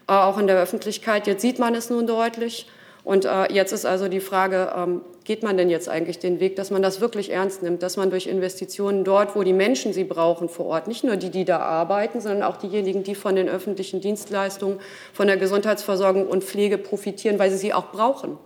äh, 0.08 0.12
auch 0.12 0.38
in 0.38 0.46
der 0.46 0.60
Öffentlichkeit. 0.60 1.26
Jetzt 1.26 1.42
sieht 1.42 1.58
man 1.58 1.74
es 1.74 1.90
nun 1.90 2.06
deutlich. 2.06 2.66
Und 3.06 3.24
äh, 3.24 3.52
jetzt 3.52 3.70
ist 3.70 3.86
also 3.86 4.08
die 4.08 4.18
Frage, 4.18 4.72
ähm, 4.76 5.00
geht 5.22 5.44
man 5.44 5.56
denn 5.56 5.70
jetzt 5.70 5.88
eigentlich 5.88 6.18
den 6.18 6.40
Weg, 6.40 6.56
dass 6.56 6.72
man 6.72 6.82
das 6.82 7.00
wirklich 7.00 7.30
ernst 7.30 7.62
nimmt, 7.62 7.84
dass 7.84 7.96
man 7.96 8.10
durch 8.10 8.26
Investitionen 8.26 9.04
dort, 9.04 9.36
wo 9.36 9.44
die 9.44 9.52
Menschen 9.52 9.92
sie 9.92 10.02
brauchen 10.02 10.48
vor 10.48 10.66
Ort, 10.66 10.88
nicht 10.88 11.04
nur 11.04 11.14
die, 11.14 11.30
die 11.30 11.44
da 11.44 11.60
arbeiten, 11.60 12.20
sondern 12.20 12.42
auch 12.42 12.56
diejenigen, 12.56 13.04
die 13.04 13.14
von 13.14 13.36
den 13.36 13.48
öffentlichen 13.48 14.00
Dienstleistungen, 14.00 14.80
von 15.12 15.28
der 15.28 15.36
Gesundheitsversorgung 15.36 16.26
und 16.26 16.42
Pflege 16.42 16.78
profitieren, 16.78 17.38
weil 17.38 17.52
sie 17.52 17.58
sie 17.58 17.72
auch 17.72 17.92
brauchen, 17.92 18.38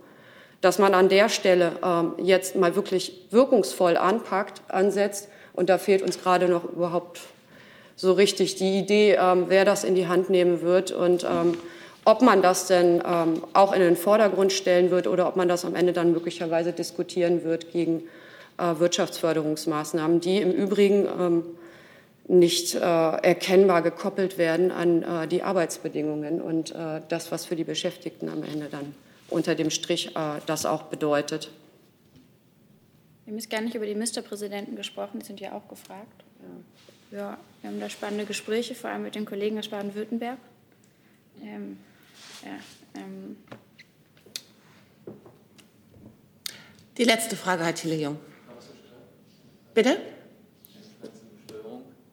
dass 0.61 0.79
man 0.79 0.93
an 0.93 1.09
der 1.09 1.31
Stelle 1.31 1.73
ähm, 1.83 2.13
jetzt 2.19 2.55
mal 2.55 2.77
wirklich 2.77 3.29
wirkungsvoll 3.31 3.97
anpackt, 3.97 4.61
ansetzt. 4.69 5.31
Und 5.55 5.71
da 5.71 5.79
fehlt 5.79 6.03
uns 6.03 6.23
gerade 6.23 6.49
noch 6.49 6.65
überhaupt 6.65 7.21
so 7.97 8.13
richtig 8.13 8.57
die 8.57 8.79
Idee, 8.79 9.17
ähm, 9.19 9.47
wer 9.49 9.65
das 9.65 9.85
in 9.85 9.95
die 9.95 10.07
Hand 10.07 10.29
nehmen 10.29 10.61
wird 10.61 10.93
und 10.93 11.25
ähm, 11.25 11.57
ob 12.05 12.23
man 12.23 12.43
das 12.43 12.67
denn 12.67 13.03
ähm, 13.07 13.45
auch 13.53 13.73
in 13.73 13.81
den 13.81 13.97
Vordergrund 13.97 14.53
stellen 14.53 14.91
wird 14.91 15.07
oder 15.07 15.29
ob 15.29 15.37
man 15.37 15.49
das 15.49 15.65
am 15.65 15.75
Ende 15.75 15.93
dann 15.93 16.13
möglicherweise 16.13 16.73
diskutieren 16.73 17.45
wird 17.45 17.73
gegen 17.73 18.05
äh, 18.59 18.79
Wirtschaftsförderungsmaßnahmen, 18.79 20.21
die 20.21 20.39
im 20.39 20.53
Übrigen 20.53 21.07
ähm, 21.07 21.45
nicht 22.29 22.75
äh, 22.75 22.79
erkennbar 22.79 23.83
gekoppelt 23.83 24.39
werden 24.39 24.71
an 24.71 25.03
äh, 25.03 25.27
die 25.27 25.43
Arbeitsbedingungen 25.43 26.41
und 26.41 26.73
äh, 26.75 27.01
das, 27.09 27.33
was 27.33 27.45
für 27.45 27.57
die 27.57 27.65
Beschäftigten 27.65 28.29
am 28.29 28.45
Ende 28.45 28.69
dann 28.71 28.95
unter 29.29 29.55
dem 29.55 29.71
Strich 29.71 30.15
äh, 30.17 30.41
das 30.47 30.65
auch 30.65 30.85
bedeutet. 30.85 31.51
Wir 33.25 33.33
haben 33.33 33.39
jetzt 33.39 33.51
gar 33.51 33.61
nicht 33.61 33.75
über 33.75 33.87
die 33.87 33.95
Ministerpräsidenten 33.95 34.77
gesprochen, 34.77 35.19
die 35.21 35.27
sind 35.27 35.41
ja 35.41 35.53
auch 35.53 35.69
gefragt. 35.69 36.25
Ja. 37.11 37.19
ja, 37.19 37.39
wir 37.63 37.71
haben 37.71 37.81
da 37.81 37.91
spannende 37.91 38.25
Gespräche, 38.25 38.75
vor 38.75 38.91
allem 38.91 39.03
mit 39.03 39.15
den 39.15 39.27
Kollegen 39.27 39.59
aus 39.59 39.69
Baden-Württemberg. 39.69 40.39
Ähm, 41.43 41.79
ja, 42.45 43.01
ähm. 43.01 43.37
Die 46.97 47.05
letzte 47.05 47.37
Frage 47.37 47.65
hat 47.65 47.77
Thile 47.77 47.97
Jung. 47.97 48.19
Bitte? 49.75 49.99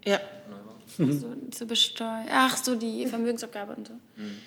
Ja. 0.05 0.19
So, 0.97 1.35
zu 1.51 1.65
besteuern. 1.65 2.27
Ach 2.31 2.57
so, 2.57 2.75
die 2.75 3.05
Vermögensabgabe 3.05 3.75
und 3.75 3.87
so. 3.87 3.93
Mhm. 4.15 4.37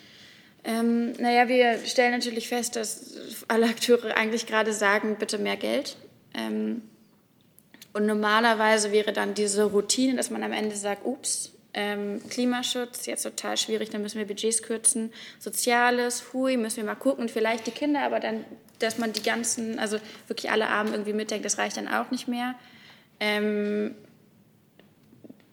Ähm, 0.65 1.13
naja, 1.13 1.49
wir 1.49 1.79
stellen 1.87 2.13
natürlich 2.13 2.49
fest, 2.49 2.77
dass 2.77 3.15
alle 3.49 3.67
Akteure 3.67 4.17
eigentlich 4.17 4.47
gerade 4.47 4.73
sagen, 4.73 5.17
bitte 5.19 5.39
mehr 5.39 5.57
Geld. 5.57 5.97
Ähm, 6.35 6.83
und 7.93 8.07
normalerweise 8.07 8.93
wäre 8.93 9.13
dann 9.13 9.35
diese 9.35 9.65
Routine, 9.65 10.17
dass 10.17 10.31
man 10.31 10.43
am 10.43 10.53
Ende 10.53 10.77
sagt, 10.77 11.05
ups, 11.05 11.53
ähm, 11.73 12.21
Klimaschutz, 12.29 13.07
jetzt 13.07 13.23
total 13.23 13.57
schwierig, 13.57 13.91
dann 13.91 14.03
müssen 14.03 14.19
wir 14.19 14.27
Budgets 14.27 14.63
kürzen. 14.63 15.13
Soziales, 15.39 16.33
hui, 16.33 16.57
müssen 16.57 16.79
wir 16.79 16.85
mal 16.85 16.95
gucken. 16.95 17.23
Und 17.23 17.31
vielleicht 17.31 17.67
die 17.67 17.71
Kinder, 17.71 18.03
aber 18.03 18.21
dann, 18.21 18.45
dass 18.79 18.99
man 18.99 19.13
die 19.13 19.23
ganzen, 19.23 19.79
also 19.79 19.99
wirklich 20.27 20.51
alle 20.51 20.69
Abend 20.69 20.93
irgendwie 20.93 21.13
mitdenkt, 21.13 21.45
das 21.45 21.59
reicht 21.59 21.77
dann 21.77 21.89
auch 21.89 22.11
nicht 22.11 22.27
mehr. 22.27 22.55
Ähm, 23.21 23.95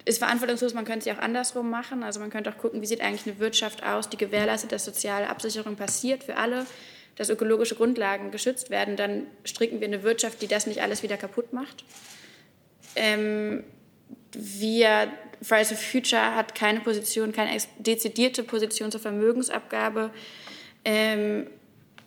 ist 0.05 0.19
verantwortungslos, 0.19 0.73
man 0.73 0.85
könnte 0.85 0.99
es 0.99 1.05
ja 1.05 1.15
auch 1.15 1.21
andersrum 1.21 1.69
machen. 1.69 2.01
Also 2.01 2.19
man 2.19 2.29
könnte 2.29 2.49
auch 2.49 2.57
gucken, 2.57 2.81
wie 2.81 2.85
sieht 2.85 3.01
eigentlich 3.01 3.27
eine 3.27 3.39
Wirtschaft 3.39 3.83
aus, 3.83 4.09
die 4.09 4.17
gewährleistet, 4.17 4.71
dass 4.71 4.85
soziale 4.85 5.29
Absicherung 5.29 5.75
passiert 5.75 6.23
für 6.23 6.37
alle, 6.37 6.65
dass 7.15 7.29
ökologische 7.29 7.75
Grundlagen 7.75 8.31
geschützt 8.31 8.69
werden. 8.69 8.95
Dann 8.95 9.27
stricken 9.43 9.81
wir 9.81 9.87
eine 9.87 10.03
Wirtschaft, 10.03 10.41
die 10.41 10.47
das 10.47 10.65
nicht 10.65 10.81
alles 10.81 11.03
wieder 11.03 11.17
kaputt 11.17 11.51
macht. 11.51 11.83
Ähm, 12.95 13.65
wir 14.31 15.11
Fridays 15.41 15.69
for 15.69 15.77
Future 15.77 16.35
hat 16.35 16.55
keine 16.55 16.79
Position, 16.79 17.31
keine 17.31 17.57
dezidierte 17.79 18.43
Position 18.43 18.91
zur 18.91 19.01
Vermögensabgabe. 19.01 20.11
Ähm, 20.83 21.47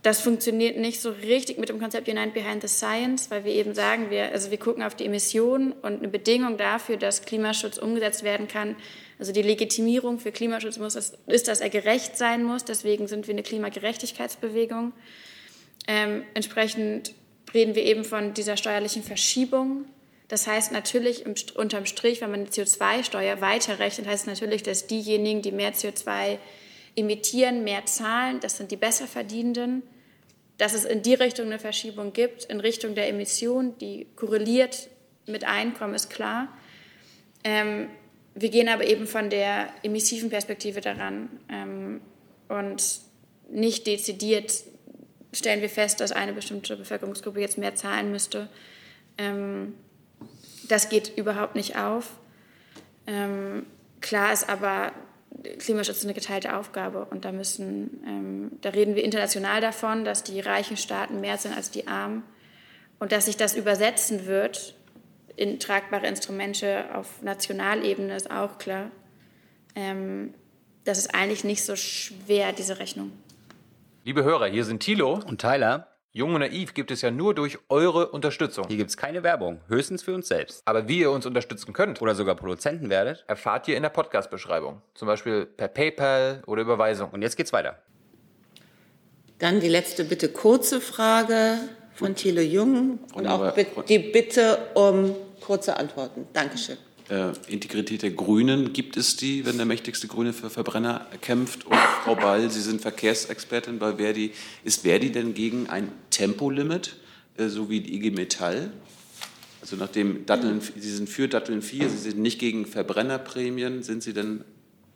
das 0.02 0.22
funktioniert 0.22 0.78
nicht 0.78 1.00
so 1.00 1.10
richtig 1.10 1.58
mit 1.58 1.68
dem 1.68 1.78
Konzept 1.78 2.08
Unite 2.08 2.30
Behind 2.30 2.62
the 2.62 2.68
Science, 2.68 3.30
weil 3.30 3.44
wir 3.44 3.52
eben 3.52 3.74
sagen, 3.74 4.08
wir, 4.08 4.32
also 4.32 4.50
wir 4.50 4.58
gucken 4.58 4.82
auf 4.82 4.94
die 4.94 5.04
Emissionen 5.04 5.72
und 5.72 5.98
eine 5.98 6.08
Bedingung 6.08 6.56
dafür, 6.56 6.96
dass 6.96 7.22
Klimaschutz 7.26 7.76
umgesetzt 7.76 8.22
werden 8.22 8.48
kann, 8.48 8.76
also 9.18 9.32
die 9.32 9.42
Legitimierung 9.42 10.18
für 10.18 10.32
Klimaschutz 10.32 10.78
muss, 10.78 10.94
ist, 10.94 11.48
dass 11.48 11.60
er 11.60 11.68
gerecht 11.68 12.16
sein 12.16 12.42
muss. 12.42 12.64
Deswegen 12.64 13.06
sind 13.06 13.26
wir 13.26 13.34
eine 13.34 13.42
Klimagerechtigkeitsbewegung. 13.42 14.92
Ähm, 15.86 16.22
entsprechend 16.32 17.12
reden 17.52 17.74
wir 17.74 17.84
eben 17.84 18.04
von 18.04 18.32
dieser 18.32 18.56
steuerlichen 18.56 19.02
Verschiebung 19.02 19.84
das 20.30 20.46
heißt 20.46 20.70
natürlich 20.70 21.26
im, 21.26 21.34
unterm 21.56 21.86
Strich, 21.86 22.20
wenn 22.20 22.30
man 22.30 22.44
die 22.44 22.52
CO2-Steuer 22.52 23.40
weiterrechnet, 23.40 24.06
heißt 24.06 24.22
es 24.22 24.26
natürlich, 24.28 24.62
dass 24.62 24.86
diejenigen, 24.86 25.42
die 25.42 25.50
mehr 25.50 25.74
CO2 25.74 26.38
emittieren, 26.94 27.64
mehr 27.64 27.84
zahlen. 27.86 28.38
Das 28.38 28.56
sind 28.56 28.70
die 28.70 28.76
Besserverdienenden. 28.76 29.82
Dass 30.56 30.72
es 30.72 30.84
in 30.84 31.02
die 31.02 31.14
Richtung 31.14 31.46
eine 31.46 31.58
Verschiebung 31.58 32.12
gibt, 32.12 32.44
in 32.44 32.60
Richtung 32.60 32.94
der 32.94 33.08
Emission, 33.08 33.76
die 33.78 34.06
korreliert 34.14 34.88
mit 35.26 35.44
Einkommen, 35.44 35.94
ist 35.94 36.10
klar. 36.10 36.46
Ähm, 37.42 37.88
wir 38.36 38.50
gehen 38.50 38.68
aber 38.68 38.86
eben 38.86 39.08
von 39.08 39.30
der 39.30 39.68
emissiven 39.82 40.30
Perspektive 40.30 40.80
daran 40.80 41.28
ähm, 41.48 42.00
und 42.48 43.00
nicht 43.50 43.88
dezidiert 43.88 44.52
stellen 45.32 45.60
wir 45.60 45.70
fest, 45.70 46.00
dass 46.00 46.12
eine 46.12 46.32
bestimmte 46.32 46.76
Bevölkerungsgruppe 46.76 47.40
jetzt 47.40 47.58
mehr 47.58 47.74
zahlen 47.74 48.12
müsste. 48.12 48.48
Ähm, 49.18 49.74
das 50.70 50.88
geht 50.88 51.16
überhaupt 51.16 51.54
nicht 51.54 51.76
auf. 51.76 52.10
Ähm, 53.06 53.66
klar 54.00 54.32
ist 54.32 54.48
aber, 54.48 54.92
Klimaschutz 55.58 55.98
ist 55.98 56.04
eine 56.04 56.14
geteilte 56.14 56.56
Aufgabe 56.56 57.06
und 57.06 57.24
da 57.24 57.32
müssen, 57.32 58.02
ähm, 58.06 58.52
da 58.60 58.70
reden 58.70 58.94
wir 58.94 59.04
international 59.04 59.60
davon, 59.60 60.04
dass 60.04 60.22
die 60.22 60.40
reichen 60.40 60.76
Staaten 60.76 61.20
mehr 61.20 61.38
sind 61.38 61.56
als 61.56 61.70
die 61.70 61.86
armen 61.86 62.22
und 62.98 63.12
dass 63.12 63.26
sich 63.26 63.36
das 63.36 63.56
übersetzen 63.56 64.26
wird 64.26 64.74
in 65.36 65.58
tragbare 65.58 66.06
Instrumente 66.06 66.84
auf 66.94 67.22
Nationalebene 67.22 68.14
ist 68.14 68.30
auch 68.30 68.58
klar. 68.58 68.90
Ähm, 69.74 70.34
das 70.84 70.98
ist 70.98 71.14
eigentlich 71.14 71.44
nicht 71.44 71.64
so 71.64 71.76
schwer, 71.76 72.52
diese 72.52 72.78
Rechnung. 72.78 73.12
Liebe 74.04 74.24
Hörer, 74.24 74.46
hier 74.46 74.64
sind 74.64 74.80
Thilo 74.80 75.20
und 75.26 75.40
Tyler. 75.40 75.89
Jung 76.12 76.34
und 76.34 76.40
Naiv 76.40 76.74
gibt 76.74 76.90
es 76.90 77.02
ja 77.02 77.12
nur 77.12 77.36
durch 77.36 77.58
eure 77.68 78.08
Unterstützung. 78.08 78.66
Hier 78.66 78.78
gibt 78.78 78.90
es 78.90 78.96
keine 78.96 79.22
Werbung, 79.22 79.60
höchstens 79.68 80.02
für 80.02 80.12
uns 80.12 80.26
selbst. 80.26 80.60
Aber 80.64 80.88
wie 80.88 80.98
ihr 80.98 81.10
uns 81.12 81.24
unterstützen 81.24 81.72
könnt 81.72 82.02
oder 82.02 82.16
sogar 82.16 82.34
Produzenten 82.34 82.90
werdet, 82.90 83.24
erfahrt 83.28 83.68
ihr 83.68 83.76
in 83.76 83.84
der 83.84 83.90
Podcast-Beschreibung. 83.90 84.82
Zum 84.94 85.06
Beispiel 85.06 85.46
per 85.46 85.68
PayPal 85.68 86.42
oder 86.46 86.62
Überweisung. 86.62 87.10
Und 87.10 87.22
jetzt 87.22 87.36
geht's 87.36 87.52
weiter. 87.52 87.78
Dann 89.38 89.60
die 89.60 89.68
letzte 89.68 90.04
bitte 90.04 90.30
kurze 90.30 90.80
Frage 90.80 91.58
von 91.94 92.16
Thilo 92.16 92.42
Jung 92.42 92.98
und 93.14 93.28
auch 93.28 93.54
die 93.88 94.00
Bitte 94.00 94.58
um 94.74 95.14
kurze 95.40 95.76
Antworten. 95.76 96.26
Dankeschön 96.32 96.76
äh, 97.10 97.32
Integrität 97.48 98.02
der 98.02 98.10
Grünen. 98.10 98.72
Gibt 98.72 98.96
es 98.96 99.16
die, 99.16 99.44
wenn 99.44 99.56
der 99.56 99.66
mächtigste 99.66 100.06
Grüne 100.06 100.32
für 100.32 100.48
Verbrenner 100.48 101.06
kämpft? 101.20 101.66
Und 101.66 101.76
Frau 102.04 102.14
Ball, 102.14 102.48
Sie 102.50 102.60
sind 102.60 102.80
Verkehrsexpertin 102.80 103.78
bei 103.78 103.96
Verdi. 103.96 104.32
Ist 104.64 104.82
Verdi 104.82 105.10
denn 105.10 105.34
gegen 105.34 105.68
ein 105.68 105.90
Tempolimit, 106.10 106.96
äh, 107.36 107.48
so 107.48 107.68
wie 107.68 107.80
die 107.80 107.96
IG 107.96 108.12
Metall? 108.12 108.70
Also 109.60 109.76
nachdem 109.76 110.24
Datteln, 110.24 110.60
Sie 110.60 110.90
sind 110.90 111.08
für 111.08 111.28
Datteln 111.28 111.62
4, 111.62 111.90
Sie 111.90 111.98
sind 111.98 112.18
nicht 112.18 112.38
gegen 112.38 112.64
Verbrennerprämien, 112.64 113.82
sind 113.82 114.02
Sie 114.02 114.14
denn 114.14 114.44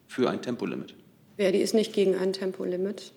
für 0.07 0.31
ein 0.31 0.41
Tempolimit? 0.41 0.95
Verdi 1.37 1.59
ist 1.59 1.75
nicht 1.75 1.93
gegen 1.93 2.15
ein 2.15 2.33
Tempolimit. 2.33 3.13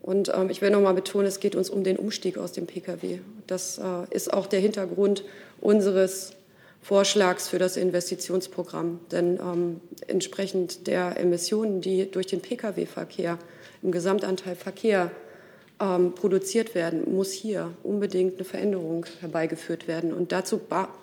Und 0.00 0.30
ähm, 0.32 0.50
ich 0.50 0.62
will 0.62 0.70
noch 0.70 0.80
mal 0.80 0.94
betonen, 0.94 1.26
es 1.26 1.40
geht 1.40 1.56
uns 1.56 1.68
um 1.68 1.82
den 1.82 1.96
Umstieg 1.96 2.38
aus 2.38 2.52
dem 2.52 2.66
Pkw. 2.66 3.18
Das 3.48 3.78
äh, 3.78 3.82
ist 4.10 4.32
auch 4.32 4.46
der 4.46 4.60
Hintergrund 4.60 5.24
unseres 5.60 6.35
Vorschlags 6.86 7.48
für 7.48 7.58
das 7.58 7.76
Investitionsprogramm. 7.76 9.00
Denn 9.10 9.40
ähm, 9.40 9.80
entsprechend 10.06 10.86
der 10.86 11.18
Emissionen, 11.18 11.80
die 11.80 12.08
durch 12.08 12.28
den 12.28 12.40
Pkw-Verkehr 12.40 13.38
im 13.82 13.90
Gesamtanteil 13.90 14.54
Verkehr 14.54 15.10
ähm, 15.80 16.14
produziert 16.14 16.76
werden, 16.76 17.12
muss 17.12 17.32
hier 17.32 17.72
unbedingt 17.82 18.36
eine 18.36 18.44
Veränderung 18.44 19.04
herbeigeführt 19.18 19.88
werden. 19.88 20.12
Und 20.12 20.30
dazu 20.30 20.60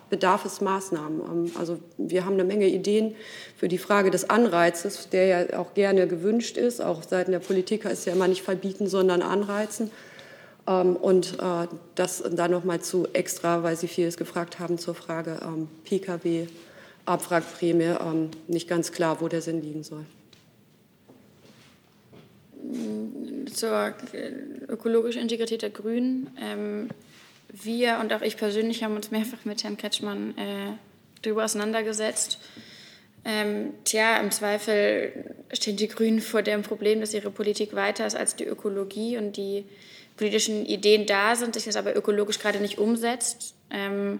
bedarf 0.09 0.45
es 0.45 0.61
Maßnahmen. 0.61 1.19
Ähm, 1.19 1.51
also 1.59 1.79
wir 1.97 2.23
haben 2.23 2.35
eine 2.35 2.45
Menge 2.45 2.67
Ideen 2.67 3.15
für 3.57 3.67
die 3.67 3.77
Frage 3.77 4.09
des 4.09 4.29
Anreizes, 4.29 5.09
der 5.09 5.25
ja 5.25 5.59
auch 5.59 5.73
gerne 5.73 6.07
gewünscht 6.07 6.55
ist. 6.55 6.81
Auch 6.81 7.03
seitens 7.03 7.33
der 7.33 7.39
Politiker 7.39 7.91
ist 7.91 8.05
ja 8.05 8.13
immer 8.13 8.29
nicht 8.29 8.41
verbieten, 8.41 8.87
sondern 8.87 9.21
anreizen. 9.21 9.91
Ähm, 10.67 10.95
und 10.95 11.39
äh, 11.39 11.67
das 11.95 12.23
dann 12.31 12.51
noch 12.51 12.63
mal 12.63 12.81
zu 12.81 13.07
extra, 13.13 13.63
weil 13.63 13.75
Sie 13.75 13.87
vieles 13.87 14.17
gefragt 14.17 14.59
haben 14.59 14.77
zur 14.77 14.95
Frage 14.95 15.39
ähm, 15.43 15.67
Pkw, 15.83 16.47
Abwrackprämie, 17.05 17.95
ähm, 17.99 18.31
nicht 18.47 18.67
ganz 18.67 18.91
klar, 18.91 19.19
wo 19.19 19.27
der 19.27 19.41
Sinn 19.41 19.61
liegen 19.61 19.83
soll. 19.83 20.05
Zur 23.53 23.93
ökologischen 24.69 25.21
Integrität 25.21 25.61
der 25.61 25.69
Grünen. 25.69 26.29
wir 27.49 27.99
und 27.99 28.13
auch 28.13 28.21
ich 28.21 28.37
persönlich 28.37 28.83
haben 28.83 28.95
uns 28.95 29.11
mehrfach 29.11 29.45
mit 29.45 29.63
Herrn 29.63 29.77
Kretschmann 29.77 30.35
äh, 30.37 30.77
darüber 31.21 31.43
auseinandergesetzt. 31.43 32.39
Ähm, 33.25 33.73
tja, 33.85 34.17
im 34.19 34.31
Zweifel 34.31 35.35
stehen 35.53 35.77
die 35.77 35.87
Grünen 35.87 36.19
vor 36.19 36.41
dem 36.41 36.61
Problem, 36.61 36.99
dass 36.99 37.13
ihre 37.13 37.31
Politik 37.31 37.73
weiter 37.73 38.05
ist 38.05 38.15
als 38.15 38.35
die 38.35 38.45
Ökologie 38.45 39.17
und 39.17 39.37
die 39.37 39.65
politischen 40.17 40.65
Ideen 40.65 41.05
da 41.05 41.35
sind, 41.35 41.55
sich 41.55 41.65
das 41.65 41.75
aber 41.75 41.95
ökologisch 41.95 42.39
gerade 42.39 42.59
nicht 42.59 42.77
umsetzt. 42.77 43.55
Ähm, 43.69 44.19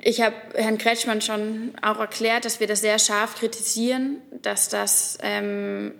ich 0.00 0.20
habe 0.20 0.36
Herrn 0.54 0.78
Kretschmann 0.78 1.22
schon 1.22 1.72
auch 1.80 1.98
erklärt, 1.98 2.44
dass 2.44 2.60
wir 2.60 2.66
das 2.66 2.82
sehr 2.82 2.98
scharf 2.98 3.36
kritisieren, 3.36 4.18
dass 4.42 4.68
das 4.68 5.16
ähm, 5.22 5.94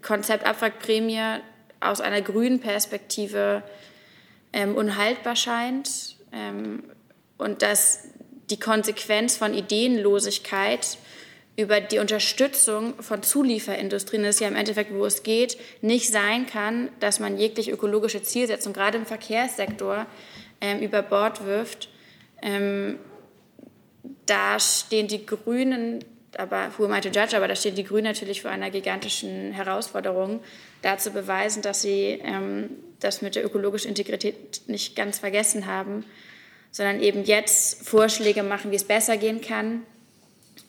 Konzept 0.00 0.46
Abwrackprämie 0.46 1.40
aus 1.80 2.00
einer 2.00 2.22
grünen 2.22 2.60
Perspektive 2.60 3.62
ähm, 4.52 4.76
unhaltbar 4.76 5.34
scheint 5.34 6.16
ähm, 6.32 6.84
und 7.36 7.62
dass 7.62 8.04
die 8.50 8.60
Konsequenz 8.60 9.36
von 9.36 9.54
Ideenlosigkeit 9.54 10.98
über 11.56 11.80
die 11.80 11.98
Unterstützung 11.98 12.94
von 13.02 13.22
Zulieferindustrien, 13.22 14.22
das 14.22 14.36
ist 14.36 14.40
ja 14.40 14.48
im 14.48 14.56
Endeffekt, 14.56 14.94
wo 14.94 15.04
es 15.04 15.22
geht, 15.22 15.58
nicht 15.82 16.10
sein 16.10 16.46
kann, 16.46 16.88
dass 17.00 17.20
man 17.20 17.36
jegliche 17.36 17.70
ökologische 17.70 18.22
Zielsetzung, 18.22 18.72
gerade 18.72 18.98
im 18.98 19.06
Verkehrssektor, 19.06 20.06
ähm, 20.60 20.80
über 20.80 21.02
Bord 21.02 21.44
wirft. 21.44 21.90
Ähm, 22.40 22.98
da 24.24 24.58
stehen 24.58 25.08
die 25.08 25.26
Grünen, 25.26 26.02
aber 26.38 26.70
who 26.78 26.86
am 26.86 26.94
I 26.94 27.00
to 27.00 27.10
judge, 27.10 27.36
aber 27.36 27.48
da 27.48 27.54
stehen 27.54 27.74
die 27.74 27.84
Grünen 27.84 28.04
natürlich 28.04 28.40
vor 28.40 28.50
einer 28.50 28.70
gigantischen 28.70 29.52
Herausforderung, 29.52 30.40
da 30.80 30.96
zu 30.96 31.10
beweisen, 31.10 31.60
dass 31.60 31.82
sie 31.82 32.18
ähm, 32.24 32.70
das 32.98 33.20
mit 33.20 33.34
der 33.34 33.44
ökologischen 33.44 33.88
Integrität 33.88 34.62
nicht 34.68 34.96
ganz 34.96 35.18
vergessen 35.18 35.66
haben, 35.66 36.06
sondern 36.70 37.02
eben 37.02 37.24
jetzt 37.24 37.86
Vorschläge 37.86 38.42
machen, 38.42 38.70
wie 38.70 38.76
es 38.76 38.84
besser 38.84 39.18
gehen 39.18 39.42
kann 39.42 39.82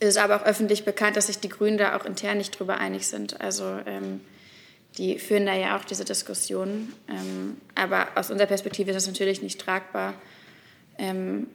ist 0.08 0.18
aber 0.18 0.38
auch 0.38 0.46
öffentlich 0.46 0.86
bekannt, 0.86 1.18
dass 1.18 1.28
sich 1.28 1.40
die 1.40 1.50
Grünen 1.50 1.78
da 1.78 1.98
auch 1.98 2.06
intern 2.06 2.38
nicht 2.38 2.58
drüber 2.58 2.78
einig 2.78 3.08
sind. 3.08 3.42
Also 3.42 3.64
ähm, 3.86 4.22
die 4.98 5.20
führen 5.20 5.46
da 5.46 5.56
ja 5.56 5.78
auch 5.78 5.86
diese 5.86 6.06
Diskussionen. 6.06 6.94
Ähm, 7.10 7.58
aber 7.76 8.08
aus 8.16 8.30
unserer 8.30 8.48
Perspektive 8.48 8.92
ist 8.92 8.98
es 8.98 9.08
natürlich 9.08 9.42
nicht 9.42 9.60
tragbar, 9.60 10.14
ähm, 10.98 11.48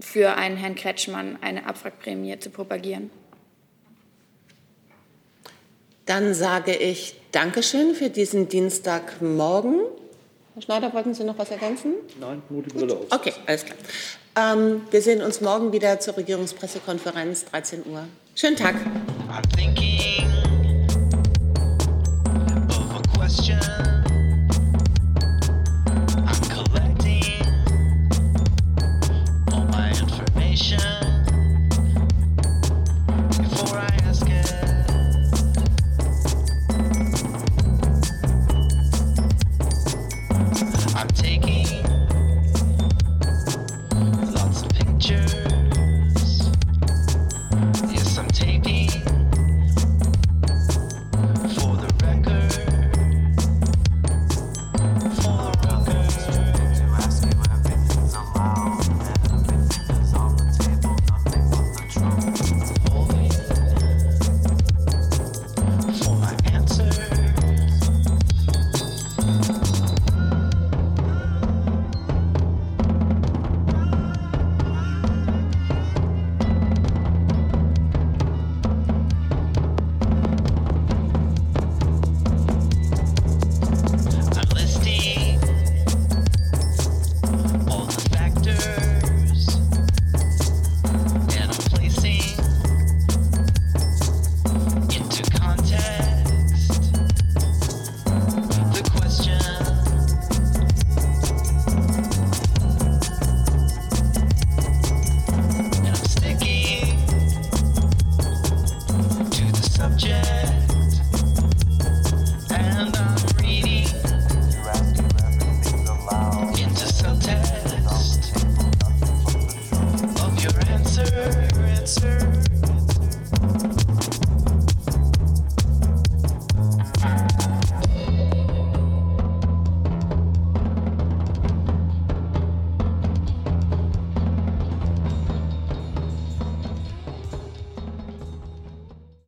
für 0.00 0.34
einen 0.34 0.56
Herrn 0.56 0.74
Kretschmann 0.74 1.38
eine 1.40 1.66
Abwrackprämie 1.66 2.38
zu 2.38 2.50
propagieren. 2.50 3.10
Dann 6.04 6.34
sage 6.34 6.74
ich 6.74 7.16
Dankeschön 7.32 7.94
für 7.94 8.10
diesen 8.10 8.48
Dienstagmorgen. 8.48 9.80
Herr 10.56 10.62
Schneider, 10.62 10.94
wollten 10.94 11.12
Sie 11.12 11.22
noch 11.22 11.36
was 11.36 11.50
ergänzen? 11.50 11.96
Nein, 12.18 12.40
nur 12.48 12.62
die 12.62 12.70
Brille 12.70 12.94
auf. 12.94 13.04
Okay, 13.10 13.34
alles 13.44 13.66
klar. 13.66 13.76
Ähm, 14.36 14.80
wir 14.90 15.02
sehen 15.02 15.20
uns 15.20 15.42
morgen 15.42 15.70
wieder 15.70 16.00
zur 16.00 16.16
Regierungspressekonferenz, 16.16 17.44
13 17.44 17.84
Uhr. 17.84 18.04
Schönen 18.34 18.56
Tag. 18.56 18.74